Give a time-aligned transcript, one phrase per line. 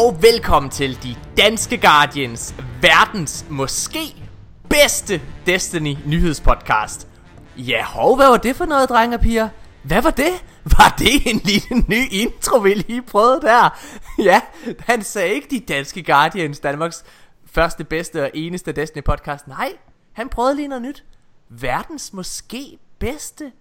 [0.00, 4.28] Og velkommen til de danske Guardians, verdens måske
[4.68, 7.08] bedste Destiny nyhedspodcast.
[7.56, 9.48] Ja, hov, hvad var det for noget, drenge og piger?
[9.82, 10.44] Hvad var det?
[10.78, 13.80] Var det en lille ny intro, vi lige prøvede der?
[14.28, 14.40] Ja,
[14.78, 17.04] han sagde ikke de danske Guardians, Danmarks
[17.46, 19.48] første, bedste og eneste Destiny podcast.
[19.48, 19.72] Nej,
[20.12, 21.04] han prøvede lige noget nyt.
[21.48, 23.52] Verdens måske bedste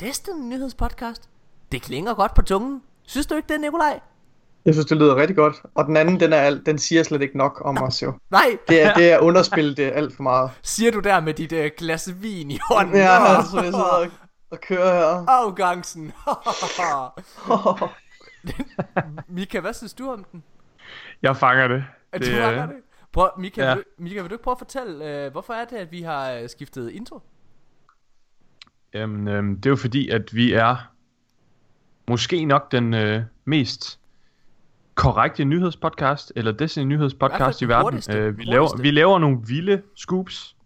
[0.00, 1.28] Destiny nyhedspodcast.
[1.72, 2.82] Det klinger godt på tungen.
[3.06, 4.00] Synes du ikke det, Nikolaj?
[4.66, 5.54] Jeg synes, det lyder rigtig godt.
[5.74, 8.12] Og den anden, den, er, alt- den siger slet ikke nok om os jo.
[8.30, 10.50] Nej, Det er, det er underspillet det er alt for meget.
[10.62, 12.96] siger du der med dit uh, glas vin i hånden.
[12.96, 14.06] Ja, altså, jeg sidder og,
[14.50, 15.24] og kører her.
[15.28, 16.12] Afgangsen.
[19.28, 20.42] Mika, hvad synes du om den?
[21.22, 21.84] Jeg fanger det.
[22.12, 22.76] Det du er- det?
[23.12, 23.74] Prøv, Mika, Ja.
[23.74, 26.02] vil, du- Mika, vil du ikke prøve at fortælle, uh, hvorfor er det, at vi
[26.02, 27.20] har uh, skiftet intro?
[28.94, 30.76] Jamen, øhm, det er jo fordi, at vi er
[32.08, 34.00] måske nok den øh, mest
[34.96, 37.82] korrekte nyhedspodcast, eller Destiny nyhedspodcast I i, verden.
[37.84, 38.12] hurtigste.
[38.12, 40.56] Øh, vi, laver, vi laver nogle vilde scoops.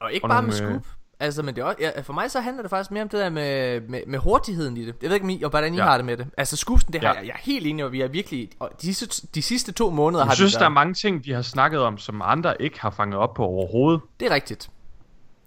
[0.00, 0.86] Og ikke Og bare nogle, med øh, scoop.
[1.20, 3.20] Altså, men det er også, ja, for mig så handler det faktisk mere om det
[3.20, 4.94] der med, med, med hurtigheden i det.
[5.02, 5.82] Jeg ved ikke, om I, og hvordan I Ja.
[5.82, 6.26] har det med det.
[6.36, 7.14] Altså, scoopsen, det har Ja.
[7.18, 9.90] jeg, jeg er helt enig, og vi er virkelig, og de sidste, de sidste to
[9.90, 12.80] måneder har Jeg synes, der er mange ting, de har snakket om, som andre ikke
[12.80, 14.00] har fanget op på overhovedet.
[14.20, 14.70] Det er rigtigt.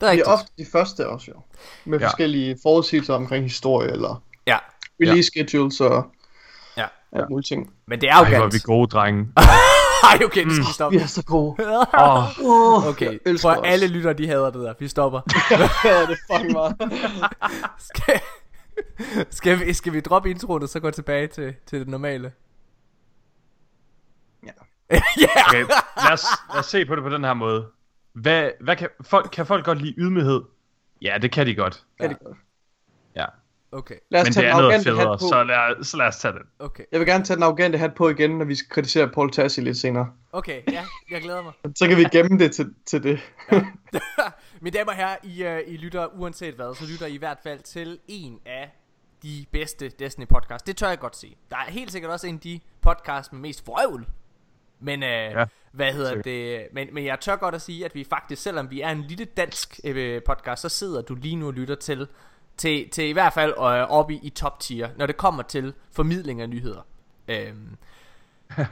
[0.01, 0.27] Det er rigtigt.
[0.27, 1.41] er ofte de første også jo.
[1.85, 2.05] Med Ja.
[2.07, 4.57] forskellige forudsigelser omkring historie, eller Ja,
[5.01, 6.11] release schedules og
[6.77, 6.85] ja.
[7.11, 7.73] alt mulige ting.
[7.91, 9.33] Men det er jo Ej, hvor er vi gode, drenge.
[10.11, 10.97] Ej, okay, det skal vi stoppe.
[10.97, 11.55] Vi er så gode.
[11.93, 13.67] Åh, Oh, Okay, elsker for os.
[13.67, 14.73] alle lytter, de hader det der.
[14.79, 15.21] Vi stopper.
[15.85, 16.75] ja, det er fucking meget.
[17.79, 18.19] skal,
[19.29, 22.31] skal, vi, skal vi droppe introen og så gå tilbage til, til det normale?
[24.45, 24.51] Ja.
[25.21, 25.47] ja.
[25.47, 25.61] okay,
[26.03, 27.65] lad os, lad os se på det på den her måde.
[28.13, 30.41] Hvad, hvad kan, folk, kan folk godt lide ydmyghed?
[31.01, 31.83] Ja, det kan de godt.
[31.99, 32.37] Ja, det er godt.
[33.73, 35.27] Okay, Lad os Men tage det er noget federe, på.
[35.27, 36.41] så lad, så lad os tage den.
[36.59, 39.31] okay, Jeg vil gerne tage den arrogante hat på igen, når vi skal kritisere Paul
[39.31, 40.11] Tassi lidt senere.
[40.31, 41.53] okay, ja, jeg glæder mig.
[41.75, 43.19] Så kan vi gemme det til, til det.
[44.61, 47.37] Mine damer og herrer, I, uh, I lytter uanset hvad, så lytter I i hvert
[47.43, 48.69] fald til en af
[49.23, 50.67] de bedste Destiny podcast.
[50.67, 51.35] Det tør jeg godt sige.
[51.49, 54.05] Der er helt sikkert også en af de podcasts med mest vrøvl.
[54.79, 56.25] Men uh, ja, hvad hedder sikkert.
[56.25, 56.67] det?
[56.73, 59.25] Men, men jeg tør godt at sige, at vi faktisk, selvom vi er en lille
[59.25, 62.07] dansk øh, podcast, så sidder du lige nu og lytter til,
[62.61, 65.73] til, til i hvert fald øh, oppe i, i top tier, når det kommer til
[65.91, 66.81] formidling af nyheder.
[67.27, 67.77] Øhm.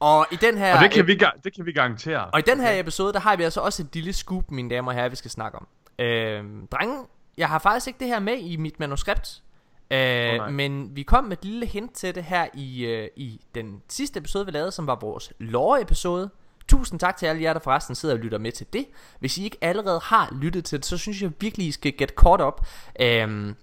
[0.00, 2.26] og i den her Og det kan, vi, det kan vi garantere.
[2.26, 4.88] og i den her episode, der har vi altså også et lille scoop, mine damer
[4.88, 5.66] og herrer, vi skal snakke om.
[5.98, 7.04] Øhm, drenge,
[7.38, 9.42] jeg har faktisk ikke det her med i mit manuskript.
[9.90, 10.50] Øh, nej.
[10.50, 14.18] men vi kom med et lille hint til det her i, øh, i den sidste
[14.18, 16.30] episode, vi lavede, som var vores lore-episode.
[16.72, 18.86] Tusind tak til alle jer, der forresten sidder og lytter med til det.
[19.18, 22.10] Hvis I ikke allerede har lyttet til det, så synes jeg virkelig, I skal get
[22.10, 22.66] caught up.
[23.00, 23.54] Øhm,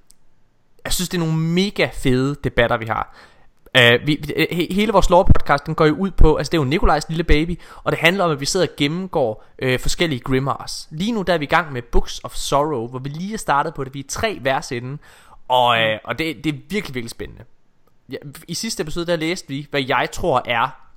[0.85, 3.15] jeg synes, det er nogle mega fede debatter, vi har.
[3.77, 6.57] Uh, vi, øh, he, hele vores lore podcast den går jo ud på Altså det
[6.57, 9.79] er jo Nikolajs lille baby Og det handler om at vi sidder og gennemgår uh,
[9.79, 13.09] Forskellige Grimmars Lige nu der er vi i gang med Books of Sorrow Hvor vi
[13.09, 14.99] lige er startet på det Vi er tre vers inden
[15.47, 17.43] Og, uh, og det, det er virkelig virkelig spændende
[18.11, 20.88] ja, I sidste episode der læste vi Hvad jeg tror er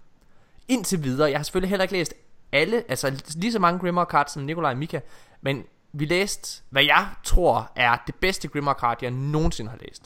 [0.69, 2.15] Indtil videre Jeg har selvfølgelig heller ikke læst
[2.53, 5.01] alle Altså lige så mange Grimmar cards som Nikolaj og Mika
[5.43, 10.03] Men vi læste Hvad jeg tror er det bedste Grimmar card Jeg nogensinde har læst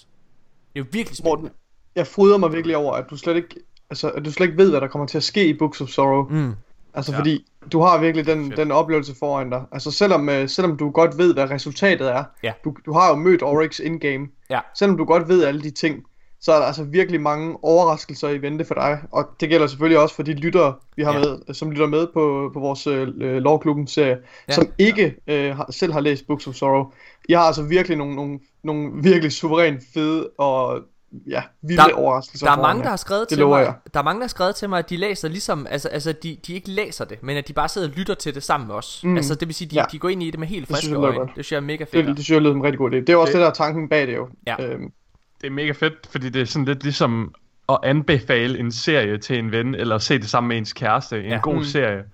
[0.74, 1.56] Det er jo virkelig spændende Morten,
[1.96, 3.56] jeg fryder mig virkelig over, at du slet ikke,
[3.90, 5.88] altså, at du slet ikke ved, hvad der kommer til at ske i Books of
[5.88, 6.28] Sorrow.
[6.28, 6.54] Mm.
[6.94, 7.18] Altså Ja.
[7.18, 9.64] fordi, du har virkelig den, den oplevelse foran dig.
[9.72, 12.24] Altså selvom, øh, selvom du godt ved, hvad resultatet er.
[12.42, 12.52] Ja.
[12.64, 14.28] Du, du har jo mødt Oryx in-game.
[14.50, 14.60] Ja.
[14.74, 16.04] Selvom du godt ved alle de ting,
[16.46, 18.98] så er der altså virkelig mange overraskelser i vente for dig.
[19.12, 21.18] Og det gælder selvfølgelig også for de lyttere, vi har Ja.
[21.18, 24.16] med, som lytter med på, på vores øh, Lovklubben serie, Ja.
[24.48, 24.52] ja.
[24.54, 26.84] som ikke øh, har, selv har læst Books of Sorrow.
[27.28, 30.80] Jeg har altså virkelig nogle, nogle, nogle virkelig suverænt fede og
[31.28, 33.74] ja, vilde Der- overraskelser Der er mange, der har skrevet Det til mig, jeg.
[33.94, 36.36] der er mange, der har skrevet til mig, at de læser ligesom, altså, altså de,
[36.46, 38.74] de ikke læser det, men at de bare sidder og lytter til det sammen med
[38.74, 39.00] os.
[39.04, 39.16] Mm.
[39.16, 39.84] Altså det vil sige, de, Ja.
[39.92, 41.20] de går ind i det med helt Det friske øjne.
[41.20, 42.06] Det synes jeg er mega Det, fedt.
[42.06, 42.96] det synes jeg lyder som en rigtig god idé.
[42.96, 44.28] Det er også Det- det, der er tanken bag det jo.
[44.46, 44.64] Ja.
[44.66, 44.92] Øhm,
[45.40, 47.34] Det er mega fedt, fordi det er sådan lidt ligesom
[47.68, 51.24] at anbefale en serie til en ven, eller se det sammen med ens kæreste, en
[51.24, 51.30] Ja.
[51.30, 51.40] ja.
[51.40, 51.64] god Mm.
[51.64, 52.04] serie.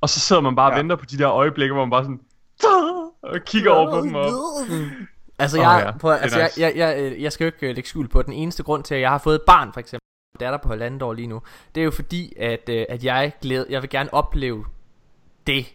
[0.00, 0.78] Og så sidder man bare og Ja.
[0.78, 2.20] venter på de der øjeblikke, hvor man bare sådan...
[3.22, 4.26] Og kigger over på dem og...
[5.38, 5.98] Altså, jeg, ja.
[5.98, 6.60] prøv, Det er altså jeg, nice.
[6.60, 8.94] jeg, jeg, øh, jeg skal jo ikke øh, lægge skjul på, den eneste grund til,
[8.94, 10.00] at jeg har fået et barn, for eksempel,
[10.40, 11.42] datter på halvandet år lige nu,
[11.74, 14.64] det er jo fordi, at, øh, at jeg, glæder, jeg vil gerne opleve
[15.46, 15.66] det,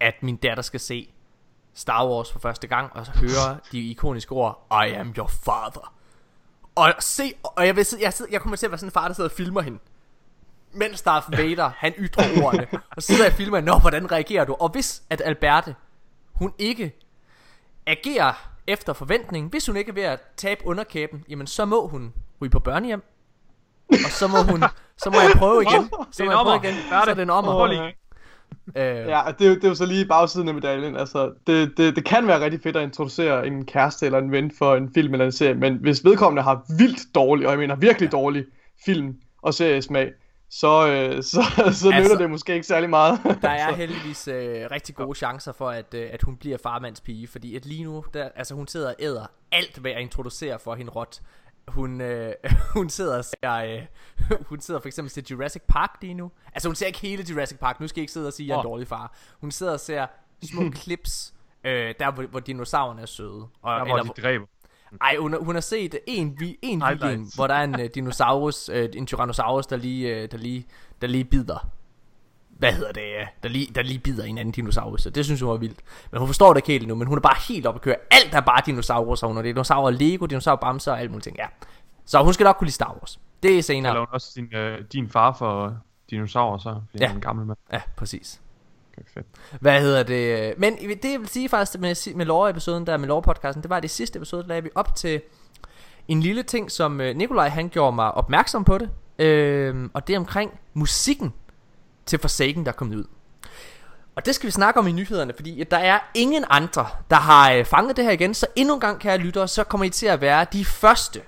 [0.00, 1.08] at min datter skal se
[1.74, 5.92] Star Wars for første gang, og så høre de ikoniske ord, I am your father.
[6.74, 8.92] Og se, og jeg vil sidde, jeg, sidder, jeg kommer til at være sådan en
[8.92, 9.78] far, der sidder og filmer hende.
[10.72, 12.66] Mens Darth Vader, han ytrer ordene.
[12.96, 14.56] Og så sidder jeg og filmer, nå, hvordan reagerer du?
[14.60, 15.74] Og hvis at Alberte,
[16.32, 16.92] hun ikke
[17.86, 18.32] agerer
[18.66, 22.50] efter forventning, hvis hun ikke er ved at tabe underkæben, jamen så må hun ryge
[22.50, 23.02] på børnehjem.
[23.88, 24.64] og så må hun,
[24.96, 25.90] så må jeg prøve igen.
[26.12, 26.74] Så må jeg prøve igen.
[26.88, 27.16] Så er det?
[27.16, 27.92] det en ommer.
[28.76, 30.96] Øh, Ja, det er, jo, det er jo så lige bagsiden af medaljen.
[30.96, 34.52] Altså, det, det, det kan være rigtig fedt at introducere en kæreste eller en ven
[34.58, 37.76] for en film eller en serie, men hvis vedkommende har vildt dårlig, og jeg mener
[37.76, 38.44] virkelig dårlig
[38.84, 40.12] film og seriesmag,
[40.50, 43.20] så, øh, så, så altså, nytter det måske ikke særlig meget.
[43.42, 47.56] Der er heldigvis øh, rigtig gode chancer for, at, øh, at hun bliver farmandspige, fordi
[47.56, 50.90] at lige nu, der, altså hun sidder og æder alt ved at introducere for hende
[50.90, 51.20] rot.
[51.70, 52.34] Hun, øh,
[52.76, 53.82] hun sidder og ser, øh,
[54.50, 56.30] hun sidder for eksempel til Jurassic Park lige nu.
[56.54, 58.48] Altså hun ser ikke hele Jurassic Park, nu skal jeg ikke sidde og sige, at
[58.48, 59.16] jeg er en dårlig far.
[59.40, 60.06] Hun sidder og ser
[60.52, 61.34] små clips,
[61.64, 63.48] øh, der hvor, hvor dinosaurerne er søde.
[63.62, 64.46] Og, Der hvor de dræber.
[65.00, 67.86] ej, hun, har- hun har set en, vi- en video, hvor der er en uh,
[67.94, 70.66] dinosaurus, uh, en tyrannosaurus, der lige, uh, der lige,
[71.00, 71.68] der lige bider.
[72.60, 73.02] Hvad hedder det?
[73.42, 75.06] Der, lige, der lige bider en anden dinosaurus.
[75.06, 75.78] Og det synes hun var vildt.
[76.10, 77.96] Men hun forstår det ikke helt endnu, men hun er bare helt oppe at køre.
[78.10, 81.36] Alt er bare dinosaurus, og hun er dinosaurer Lego, dinosaurer Bamser og alt muligt ting.
[81.36, 81.46] Ja.
[82.06, 83.20] Så hun skal nok kunne lide Star Wars.
[83.42, 83.92] Det er senere.
[83.92, 85.76] Eller hun også din, øh, din far for
[86.10, 86.80] dinosaurer, så.
[86.90, 87.06] Fordi Ja.
[87.06, 87.58] han er en gammel mand.
[87.72, 88.40] Ja, præcis.
[89.14, 89.26] Fedt.
[89.60, 90.54] Hvad hedder det?
[90.58, 93.90] Men det jeg vil sige faktisk med, med lore-episoden der, med lore-podcasten, det var det
[93.90, 95.20] sidste episode, der lagde vi op til
[96.08, 98.90] en lille ting, som øh, Nikolaj han gjorde mig opmærksom på det.
[99.26, 101.32] Øh, og det er omkring musikken
[102.10, 103.04] til Forsaken, der er kommet ud.
[104.14, 107.52] Og det skal vi snakke om i nyhederne, fordi der er ingen andre, der har
[107.52, 108.34] øh, fanget det her igen.
[108.34, 111.22] Så endnu en gang, kære lyttere, så kommer I til at være de første,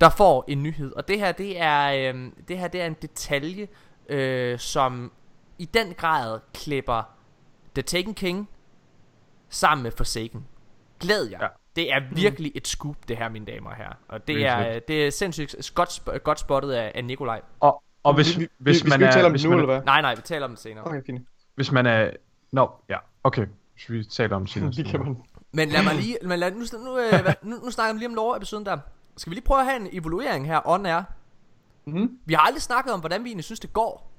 [0.00, 0.92] der får en nyhed.
[0.92, 3.68] Og det her, det er, øh, det her, det er en detalje,
[4.08, 5.12] øh, som
[5.58, 7.02] i den grad klipper
[7.74, 8.48] The Taken King
[9.48, 10.46] sammen med Forsaken.
[11.00, 11.38] Glæd jer.
[11.42, 11.48] Ja.
[11.76, 13.96] Det er virkelig et scoop, det her, mine damer og herrer.
[14.08, 17.40] Og det er, det er sindssygt godt, sp- godt spottet af, af Nikolaj.
[17.60, 19.12] Og, og hvis, vi, vi, hvis vi, man vi skal er...
[19.12, 19.84] tale om det nu, man, eller hvad?
[19.84, 20.86] Nej, nej, vi taler om det senere.
[20.86, 21.28] Okay, fint.
[21.54, 22.10] Hvis man er...
[22.52, 22.96] Nå, ja.
[23.24, 23.46] Okay.
[23.74, 24.72] Hvis vi taler om senere.
[24.76, 25.16] Det kan man.
[25.52, 28.14] Men lad mig lige, men lad, nu, nu, øh, nu, nu snakker vi lige om
[28.14, 28.78] lore-episoden der.
[29.16, 31.02] Skal vi lige prøve at have en evaluering her, on air?
[31.86, 32.18] Mm-hmm.
[32.24, 34.10] Vi har aldrig snakket om, hvordan vi egentlig synes, det går.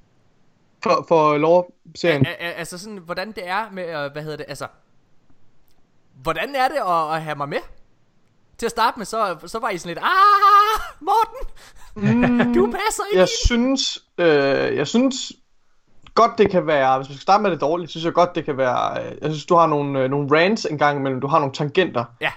[0.84, 2.26] For, for lore-serien.
[2.40, 4.68] Altså sådan, hvordan det er med, hvad hedder det, altså...
[6.14, 7.58] Hvordan er det at, at have mig med?
[8.58, 11.48] Til at starte med, så, så var I sådan lidt, ah, Morten,
[11.98, 15.32] Mm, du passer ikke jeg synes, øh, jeg synes
[16.16, 18.46] godt det kan være, hvis vi skal starte med det dårligt, synes jeg godt det
[18.46, 21.28] kan være, øh, jeg synes du har nogle, øh, nogle rants en gang imellem, du
[21.28, 22.06] har nogle tangenter.
[22.22, 22.32] Ja.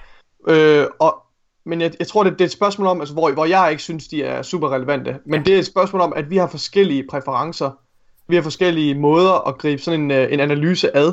[0.48, 1.16] Øh, og,
[1.66, 3.82] men jeg, jeg tror det, det er et spørgsmål om, altså, hvor, hvor jeg ikke
[3.82, 5.38] synes de er super relevante, men Ja.
[5.38, 5.42] ja.
[5.42, 7.70] det er et spørgsmål om, at vi har forskellige præferencer,
[8.28, 11.12] vi har forskellige måder at gribe sådan en, øh, en analyse ad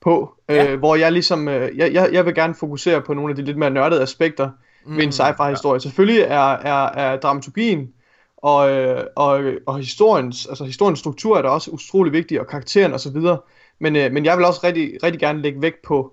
[0.00, 0.72] på, Ja.
[0.72, 3.42] øh, hvor jeg ligesom, øh, jeg, jeg, jeg vil gerne fokusere på nogle af de
[3.42, 4.50] lidt mere nørdede aspekter
[4.86, 5.80] mm, ved en sci-fi historie.
[5.80, 7.88] Selvfølgelig er, er, er dramaturgien
[8.36, 12.92] og, øh, og, og historiens, altså historiens struktur er da også utrolig vigtig, og karakteren
[12.92, 13.38] og så videre.
[13.80, 16.12] Men, øh, men jeg vil også rigtig, rigtig gerne lægge vægt på,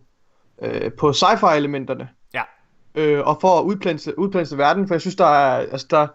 [0.61, 2.09] øh, på sci-fi elementerne.
[2.33, 2.41] Ja.
[2.95, 6.07] Øh, og for at udpensle, udpensle verden, for jeg synes, der er, altså der,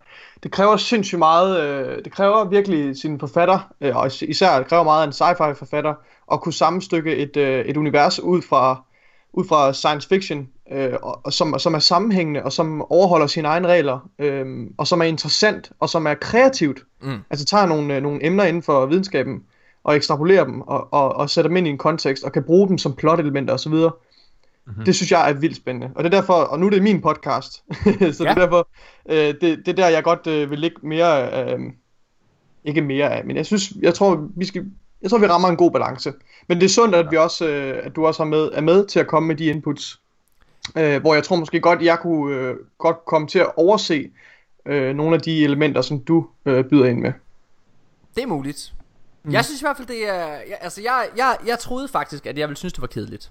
[0.43, 4.67] det kræver sindssygt meget, øh, det kræver virkelig sin forfatter, øh, og is- især det
[4.67, 5.95] kræver meget af en sci-fi forfatter,
[6.33, 8.85] at kunne sammenstykke et, øh, et univers ud fra,
[9.33, 13.49] ud fra science fiction, øh, og, og som, som er sammenhængende, og som overholder sine
[13.49, 16.83] egne regler, øh, og som er interessant, og som er kreativt.
[17.03, 17.19] Mm.
[17.31, 19.43] Altså tager nogle, øh, nogle emner inden for videnskaben,
[19.85, 22.69] og ekstrapolerer dem, og, og, og sætter dem ind i en kontekst, og kan bruge
[22.69, 23.73] dem som plot-elementer osv.
[23.73, 24.85] Mm-hmm.
[24.85, 25.91] Det synes jeg er vildt spændende.
[25.95, 28.11] Og det er derfor, og nu er det min podcast, så ja.
[28.11, 28.69] det er derfor,
[29.09, 31.61] øh, det, det er der, jeg godt øh, vil lægge mere, øh,
[32.65, 34.65] ikke mere af, men jeg synes, jeg tror, vi skal,
[35.03, 36.13] jeg tror, vi rammer en god balance.
[36.49, 38.87] Men det er sundt, at vi også, øh, at du også er med, er med
[38.87, 40.01] til at komme med de inputs,
[40.79, 44.11] øh, hvor jeg tror måske godt, jeg kunne øh, godt komme til at overse
[44.67, 47.13] øh, nogle af de elementer, som du øh, byder ind med.
[48.15, 48.75] Det er muligt.
[49.25, 49.33] Mm.
[49.33, 50.27] Jeg synes i hvert fald, det er...
[50.27, 53.31] Jeg, altså, jeg, jeg, jeg troede faktisk, at jeg ville synes, det var kedeligt.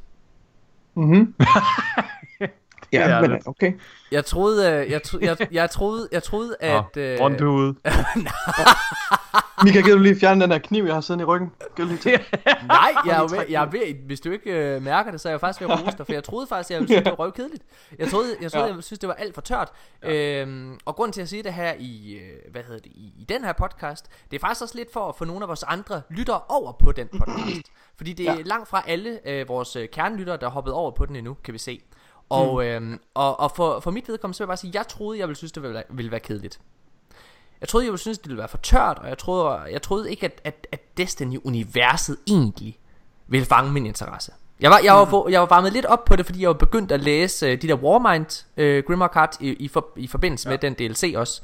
[0.94, 1.36] Mhm.
[2.92, 3.48] Det er ja, men det.
[3.48, 3.74] okay.
[4.12, 6.74] Jeg troede, øh, jeg, tro, jeg, jeg troede, jeg troede, at...
[6.96, 7.74] Nå, rundt ud.
[9.64, 11.52] Mika, kan du lige fjerne den her kniv, jeg har siddende i ryggen?
[11.78, 12.18] Du lige tage?
[12.68, 15.34] Nej, jeg er, ved, jeg er ved, hvis du ikke øh, mærker det, så er
[15.34, 17.12] jeg faktisk ved at rose dig, for jeg troede faktisk, at jeg ville synes, det
[17.18, 17.64] var røvkedeligt.
[18.00, 18.74] Jeg troede, jeg, troede, Ja.
[18.76, 19.70] jeg synes, det var alt for tørt.
[20.04, 23.26] Øhm, og grunden til at sige det her i, øh, hvad hedder det, i, i
[23.30, 26.02] den her podcast, det er faktisk også lidt for at få nogle af vores andre
[26.10, 27.68] lyttere over på den podcast.
[27.98, 28.42] Fordi det er Ja.
[28.46, 31.54] langt fra alle øh, vores øh, kernelyttere, der er hoppet over på den endnu, kan
[31.54, 31.82] vi se.
[32.30, 35.20] Og, øhm, og, og for, for mit vedkommende, så vil jeg bare sige, jeg troede,
[35.20, 36.60] jeg ville synes, det ville, ville være kedeligt.
[37.62, 40.12] Jeg troede, jeg ville synes, det ville være for tørt, og jeg troede, jeg troede
[40.12, 42.80] ikke, at, at, at Destiny-universet egentlig
[43.28, 44.32] ville fange min interesse.
[44.60, 46.54] Jeg var, jeg, var, for, jeg var varmet lidt op på det, fordi jeg var
[46.54, 50.50] begyndt at læse uh, de der Warmind uh, Grimrock Card i, i, for, i forbindelse
[50.50, 50.54] ja.
[50.54, 51.42] med den DLC også.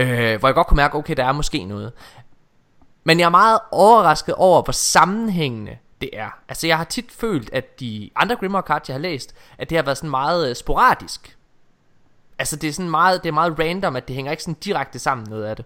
[0.00, 1.92] Uh, hvor jeg godt kunne mærke, okay, der er måske noget.
[3.04, 6.30] Men jeg er meget overrasket over, hvor sammenhængende det er.
[6.48, 9.78] Altså jeg har tit følt, at de andre Grimrock Cards, jeg har læst, at det
[9.78, 11.38] har været sådan meget uh, sporadisk.
[12.38, 14.98] Altså det er sådan meget, det er meget random, at det hænger ikke sådan direkte
[14.98, 15.64] sammen noget af det.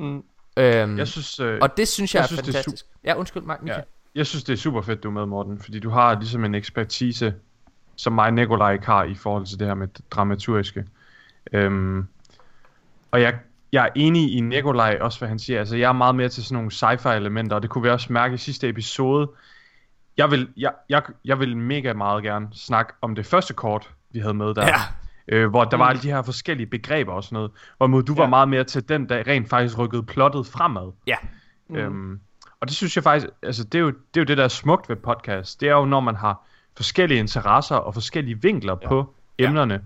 [0.00, 0.24] Mm.
[0.56, 2.86] Øhm, Jeg synes, øh, og det synes jeg, jeg er synes, det er fantastisk.
[3.04, 3.84] ja, undskyld mig, Michael.
[4.14, 4.18] Ja.
[4.18, 6.54] Jeg synes, det er super fedt, du er med, Morten, fordi du har ligesom en
[6.54, 7.34] ekspertise,
[7.96, 10.84] som mig og Nikolaj ikke har i forhold til det her med det dramaturgiske.
[11.52, 12.06] Øhm,
[13.10, 13.38] og jeg,
[13.72, 15.58] jeg er enig i Nikolaj også, hvad han siger.
[15.58, 18.12] Altså, jeg er meget mere til sådan nogle sci-fi elementer, og det kunne vi også
[18.12, 19.30] mærke i sidste episode.
[20.16, 24.18] Jeg vil, jeg, jeg, jeg vil mega meget gerne snakke om det første kort, vi
[24.18, 24.66] havde med der.
[24.66, 24.74] Ja.
[25.28, 25.90] Øh, hvor der var Mm.
[25.90, 27.50] alle de her forskellige begreber og sådan noget.
[27.76, 28.28] Hvorimod du var Ja.
[28.28, 30.92] meget mere til den, der rent faktisk rykkede plottet fremad.
[31.06, 31.16] Ja.
[31.68, 31.76] Mm.
[31.76, 32.20] Øhm,
[32.60, 34.48] og det synes jeg faktisk, altså det er, jo, det er jo det, der er
[34.48, 35.60] smukt ved podcast.
[35.60, 36.46] Det er jo, når man har
[36.76, 38.88] forskellige interesser og forskellige vinkler ja.
[38.88, 39.80] på emnerne.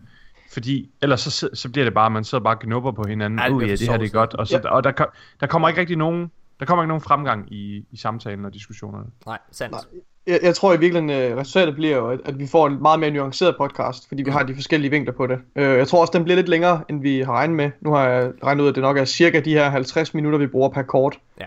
[0.53, 3.39] Fordi ellers så, så bliver det bare, at man sidder bare og knupper på hinanden.
[3.39, 4.35] Ja, det Ja, bliver uh, ja, det her det er godt.
[4.35, 4.71] Og, så, Ja.
[4.71, 4.93] og der,
[5.41, 6.31] der kommer ikke rigtig nogen,
[6.61, 9.05] der kommer ikke nogen fremgang i, i samtalen og diskussionerne.
[9.27, 9.73] Nej, sandt.
[9.73, 9.81] Nej.
[10.27, 13.01] Jeg, jeg tror i virkeligheden, uh, resultatet bliver jo, at, at vi får en meget
[13.01, 15.39] mere nuanceret podcast, fordi vi har de forskellige vinkler på det.
[15.57, 17.71] Uh, jeg tror også, den bliver lidt længere, end vi har regnet med.
[17.81, 20.47] Nu har jeg regnet ud, at det nok er cirka de her 50 minutter, vi
[20.47, 21.19] bruger per kort.
[21.41, 21.47] Ja.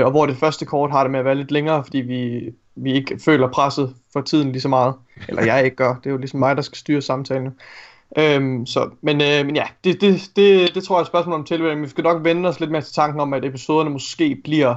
[0.00, 2.50] Uh, og hvor det første kort har det med at være lidt længere, fordi vi,
[2.76, 4.94] vi ikke føler presset for tiden lige så meget.
[5.28, 5.94] Eller jeg ikke gør.
[5.94, 7.54] Det er jo ligesom mig, der skal styre samtalen.
[8.18, 11.34] Øhm, så, men, øh, men ja, det, det, det, det tror jeg er et spørgsmål
[11.34, 11.82] om tilvænning.
[11.82, 14.74] Vi skal nok vende os lidt mere til tanken om, at episoderne måske bliver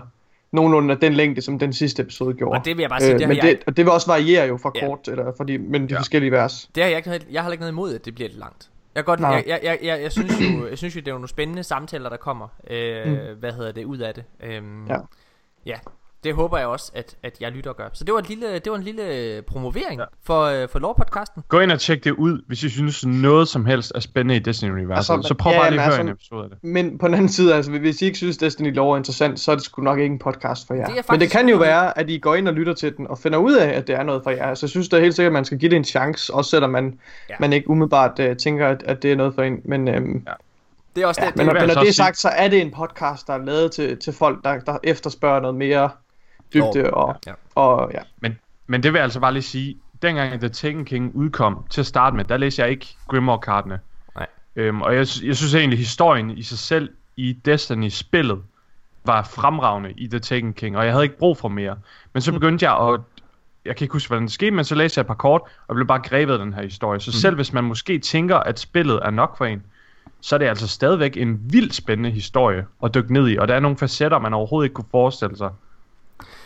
[0.51, 2.59] nogenlunde af den længde, som den sidste episode gjorde.
[2.59, 4.07] Og det vil jeg bare sige, Øh, det men jeg, det, og det vil også
[4.07, 4.87] variere jo fra Ja.
[4.87, 5.99] kort, eller fra de, mellem de Ja.
[5.99, 6.69] forskellige vers.
[6.75, 8.69] det har jeg ikke, jeg har ikke noget imod, at det bliver lidt langt.
[8.95, 9.29] Jeg, godt, Nej.
[9.29, 11.63] jeg, jeg, jeg, jeg, jeg, synes jo, jeg synes jo, det er jo nogle spændende
[11.63, 13.17] samtaler, der kommer, øh, Mm.
[13.39, 14.23] hvad hedder det, ud af det.
[14.43, 14.95] Øhm, Ja.
[15.65, 15.75] ja,
[16.23, 17.87] det håber jeg også, at, at jeg lytter og gør.
[17.93, 20.01] Så det var, et lille, det var en lille promovering ja.
[20.01, 20.05] Ja.
[20.25, 21.43] for, øh, for lovpodcasten.
[21.47, 24.39] Gå ind og tjek det ud, hvis I synes noget som helst er spændende i
[24.39, 24.97] Destiny-universet.
[24.97, 26.57] Altså, Altså, så prøv ja, bare lige at høre altså- en episode af det.
[26.63, 29.51] Men på den anden side, altså, hvis I ikke synes, Destiny Lore er interessant, så
[29.51, 30.85] er det sgu nok ikke en podcast for jer.
[30.85, 33.17] Det Men det kan jo være, at I går ind og lytter til den, og
[33.17, 34.53] finder ud af, at det er noget for jer.
[34.53, 36.69] Så jeg synes da helt sikkert, at man skal give det en chance, også selvom
[36.69, 37.33] man, Ja.
[37.33, 37.35] ja.
[37.39, 39.61] man ikke umiddelbart uh, tænker, at, at det er noget for en.
[39.65, 40.25] Men, øhm,
[40.95, 42.47] Det er også ja, det, men, det, men når jeg det er sagt, så er
[42.47, 45.89] det en podcast, der er lavet til, til folk, der, der efterspørger noget mere
[46.53, 46.81] dybde.
[46.81, 46.93] Lore.
[46.93, 47.33] Og, Ja.
[47.55, 47.99] og ja.
[48.21, 51.81] Men, men det vil jeg altså bare lige sige, dengang The Taken King udkom til
[51.81, 53.79] at starte med, der læste jeg ikke Grimoire-kartene.
[54.15, 54.27] Nej.
[54.55, 58.41] Øhm, og jeg, jeg synes egentlig, historien i sig selv i Destiny-spillet
[59.05, 61.75] var fremragende i The Taken King, og jeg havde ikke brug for mere.
[62.13, 62.99] Men så begyndte jeg at...
[63.65, 65.49] Jeg kan ikke huske, hvordan det skete, men så læste jeg et par kort, og
[65.69, 66.99] jeg blev bare grebet af den her historie.
[66.99, 69.63] Så selv hvis man måske tænker, at spillet er nok for en,
[70.21, 73.55] så er det altså stadigvæk en vildt spændende historie at dykke ned i, og der
[73.55, 75.49] er nogle facetter, man overhovedet ikke kunne forestille sig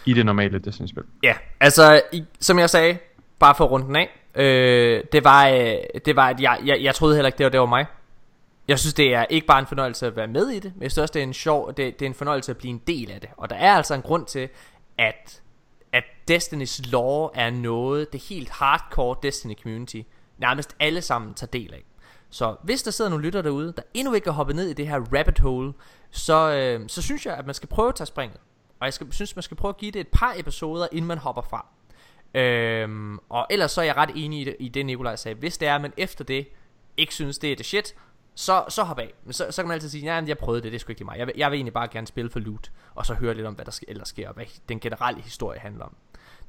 [0.08, 1.04] i det normale Destiny-spil.
[1.24, 2.98] Ja, altså, i, som jeg sagde,
[3.40, 7.16] bare for at af, øh, det var, øh, det var at jeg, jeg, jeg troede
[7.16, 7.86] heller ikke, det var, det var mig.
[8.68, 10.92] Jeg synes, det er ikke bare en fornøjelse at være med i det, men jeg
[10.92, 13.12] synes også, det er en sjov, det, det er en fornøjelse at blive en del
[13.12, 13.30] af det.
[13.38, 14.50] Og der er altså en grund til,
[14.98, 15.42] at,
[15.94, 20.02] at Destiny's lore er noget, det helt hardcore Destiny community,
[20.38, 21.84] nærmest alle sammen tager del af.
[22.30, 24.88] Så hvis der sidder nogle lytter derude, der endnu ikke er hoppet ned i det
[24.88, 25.74] her rabbit hole,
[26.12, 28.40] så, øh, så synes jeg, at man skal prøve at tage springet.
[28.80, 31.18] Og jeg skal, synes, man skal prøve at give det et par episoder, inden man
[31.18, 31.66] hopper fra.
[32.34, 35.36] Øhm, og ellers så er jeg ret enig i det, i det Nikolaj sagde.
[35.36, 36.48] Hvis det er, at man efter det
[36.98, 37.96] ikke synes, det er det shit,
[38.36, 39.14] så, så hop af.
[39.24, 41.02] Men så, så kan man altid sige, ja, jeg prøvede det, det er sgu ikke
[41.02, 41.18] lige mig.
[41.18, 43.54] Jeg vil, jeg vil egentlig bare gerne spille for loot, og så høre lidt om,
[43.54, 45.96] hvad der ellers sker, og hvad den generelle historie handler om.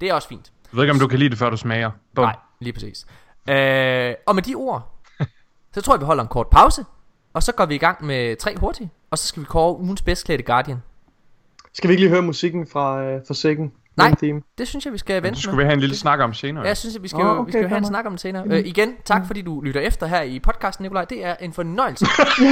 [0.01, 0.53] Det er også fint.
[0.73, 1.91] Jeg ved ikke, om du kan lide det, før du smager.
[2.15, 2.25] Bum.
[2.25, 3.07] Nej, lige præcis.
[3.49, 4.95] Øh, og med de ord,
[5.75, 6.85] så tror jeg, vi holder en kort pause,
[7.33, 10.03] og så går vi i gang med tre hurtige, og så skal vi kåre ugens
[10.03, 10.83] bedst klædte Guardian.
[11.79, 13.73] Skal vi ikke lige høre musikken fra, øh, fra Sækken?
[13.97, 14.15] Nej.
[14.23, 14.41] Theme?
[14.59, 16.63] Det synes jeg, vi skal vente det skulle vi have en lille snak om senere.
[16.63, 18.13] Ja, jeg synes, at vi skal, Åh, jo, vi okay, skal have en snak om
[18.13, 18.45] det senere.
[18.47, 21.05] Øh, igen, tak fordi du lytter efter her i podcasten, Nikolaj.
[21.05, 22.05] Det er en fornøjelse.
[22.41, 22.47] øh,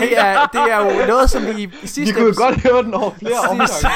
[0.00, 2.60] det, er, det er jo noget, som vi i Vi sidste kunne jo episode- godt
[2.72, 3.88] høre den over flere omgange.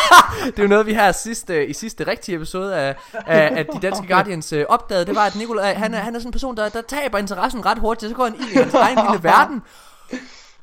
[0.46, 3.78] det er jo noget, vi her sidste, i sidste rigtige episode af, af, af de
[3.82, 5.06] danske Guardians øh, opdagede.
[5.06, 7.66] Det var, at Nikolaj, han er, han er sådan en person, der, der taber interessen
[7.66, 8.10] ret hurtigt.
[8.10, 9.62] Så går han ind i hans egen lille verden.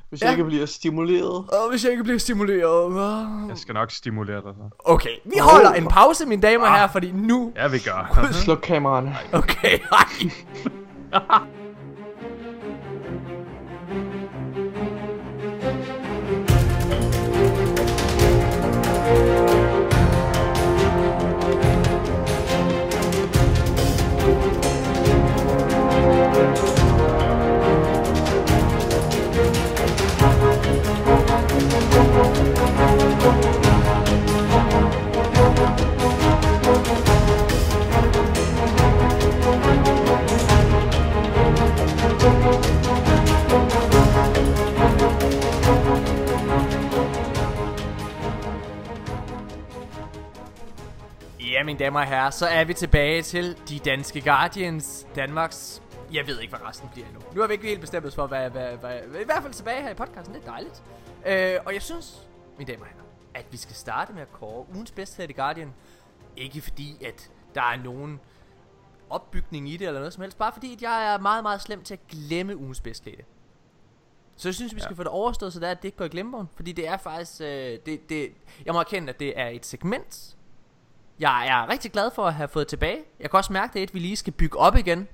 [0.09, 0.25] Hvis Ja.
[0.25, 1.31] jeg ikke bliver stimuleret.
[1.31, 2.95] Og hvis jeg ikke bliver stimuleret...
[3.49, 4.77] Jeg skal nok stimulere dig så.
[4.85, 7.51] Okay, vi holder en pause, mine damer og herrer, fordi nu...
[7.55, 8.27] Ja, vi gør.
[8.31, 9.17] Sluk kameraerne.
[9.33, 10.31] Okay, hej.
[51.69, 55.81] mine damer og herrer, så er vi tilbage til de danske Guardians, Danmarks
[56.13, 57.21] Jeg ved ikke, hvad resten bliver endnu.
[57.35, 59.53] Nu har vi ikke helt bestemt os for, hvad, hvad, hvad, hvad, i hvert fald
[59.53, 60.35] tilbage her i podcasten.
[60.35, 60.83] Det er dejligt.
[61.25, 64.65] Øh, og jeg synes, mine damer og herrer, at vi skal starte med at kåre
[64.73, 65.73] ugens bedste i Guardian.
[66.37, 68.19] Ikke fordi, at der er nogen
[69.09, 70.37] opbygning i det eller noget som helst.
[70.37, 73.11] Bare fordi, at jeg er meget, meget slem til at glemme ugens bedste
[74.35, 74.99] så jeg synes, vi skal ja.
[74.99, 76.49] få det overstået, så det er, at det ikke går i glemmebogen.
[76.55, 77.41] Fordi det er faktisk...
[77.41, 78.31] Øh, det, det,
[78.65, 80.37] jeg må erkende, at det er et segment,
[81.19, 82.97] jeg er rigtig glad for at have fået tilbage.
[83.19, 85.07] Jeg kan også mærke, det er et, vi lige skal bygge op igen.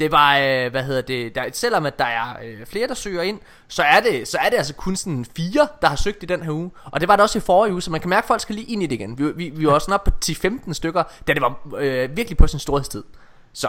[0.00, 3.22] Det var, øh, hvad hedder det, der, selvom at der er øh, flere, der søger
[3.22, 6.26] ind, så er, det, så er det altså kun sådan fire, der har søgt i
[6.26, 6.70] den her uge.
[6.84, 8.54] Og det var det også i forrige uge, så man kan mærke, at folk skal
[8.54, 9.18] lige ind i det igen.
[9.18, 12.46] Vi, vi, vi var også op på 10-15 stykker, da det var øh, virkelig på
[12.46, 13.04] sin storhedstid.
[13.52, 13.68] Så.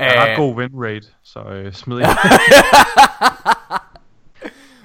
[0.00, 2.06] Øh, jeg har ret god win rate, så øh, smid ind.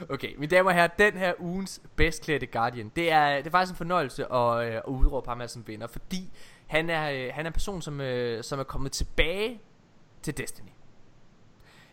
[0.09, 3.51] Okay, mine damer og herrer, den her ugens bedst klædte Guardian, det er, det er
[3.51, 6.29] faktisk en fornøjelse at, øh, at udråbe ham som vinder, fordi
[6.67, 9.61] han er, øh, han er en person, som, øh, som er kommet tilbage
[10.21, 10.69] til Destiny.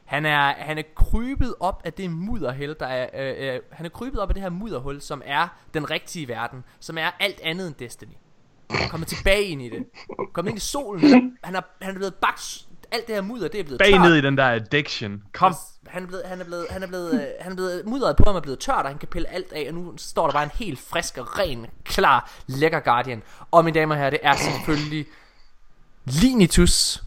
[0.04, 3.90] Han er, han er krybet op af det mudderhul, der er, øh, øh, han er
[3.90, 7.66] krybet op af det her mudderhul, som er den rigtige verden, som er alt andet
[7.66, 8.12] end Destiny.
[8.90, 9.86] Kommet tilbage ind i det.
[10.32, 11.38] Kommet ind i solen.
[11.44, 14.00] Han er, han er blevet bagt alt det her mudder, det er blevet Bag tørt.
[14.00, 15.22] ned i den der addiction.
[15.32, 15.54] Kom.
[15.94, 18.24] Han er blevet, han er blevet, han er blevet, øh, han er blevet mudderet på
[18.26, 20.42] ham er blevet tørt, og han kan pille alt af, og nu står der bare
[20.42, 23.22] en helt frisk og ren, klar, lækker Guardian.
[23.50, 25.06] Og mine damer og herrer, det er selvfølgelig
[26.04, 27.02] Linitus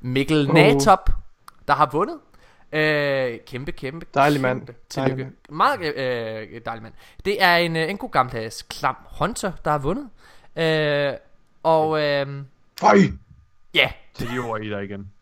[0.00, 0.54] Mikkel oh.
[0.54, 1.10] Natop,
[1.68, 2.18] der har vundet.
[2.72, 4.66] Øh, kæmpe, kæmpe, Dejlig mand.
[4.88, 5.16] Tillykke.
[5.16, 5.32] Dejlig.
[5.48, 6.92] Meget øh, dejlig mand.
[7.24, 10.08] Det er en, øh, en god gammeldags klam Hunter, der har vundet.
[10.56, 11.12] Øh,
[11.62, 12.02] og...
[12.02, 12.42] Øh,
[12.80, 12.98] Føj!
[13.74, 13.90] Ja.
[14.14, 15.12] Til de ord i dig igen.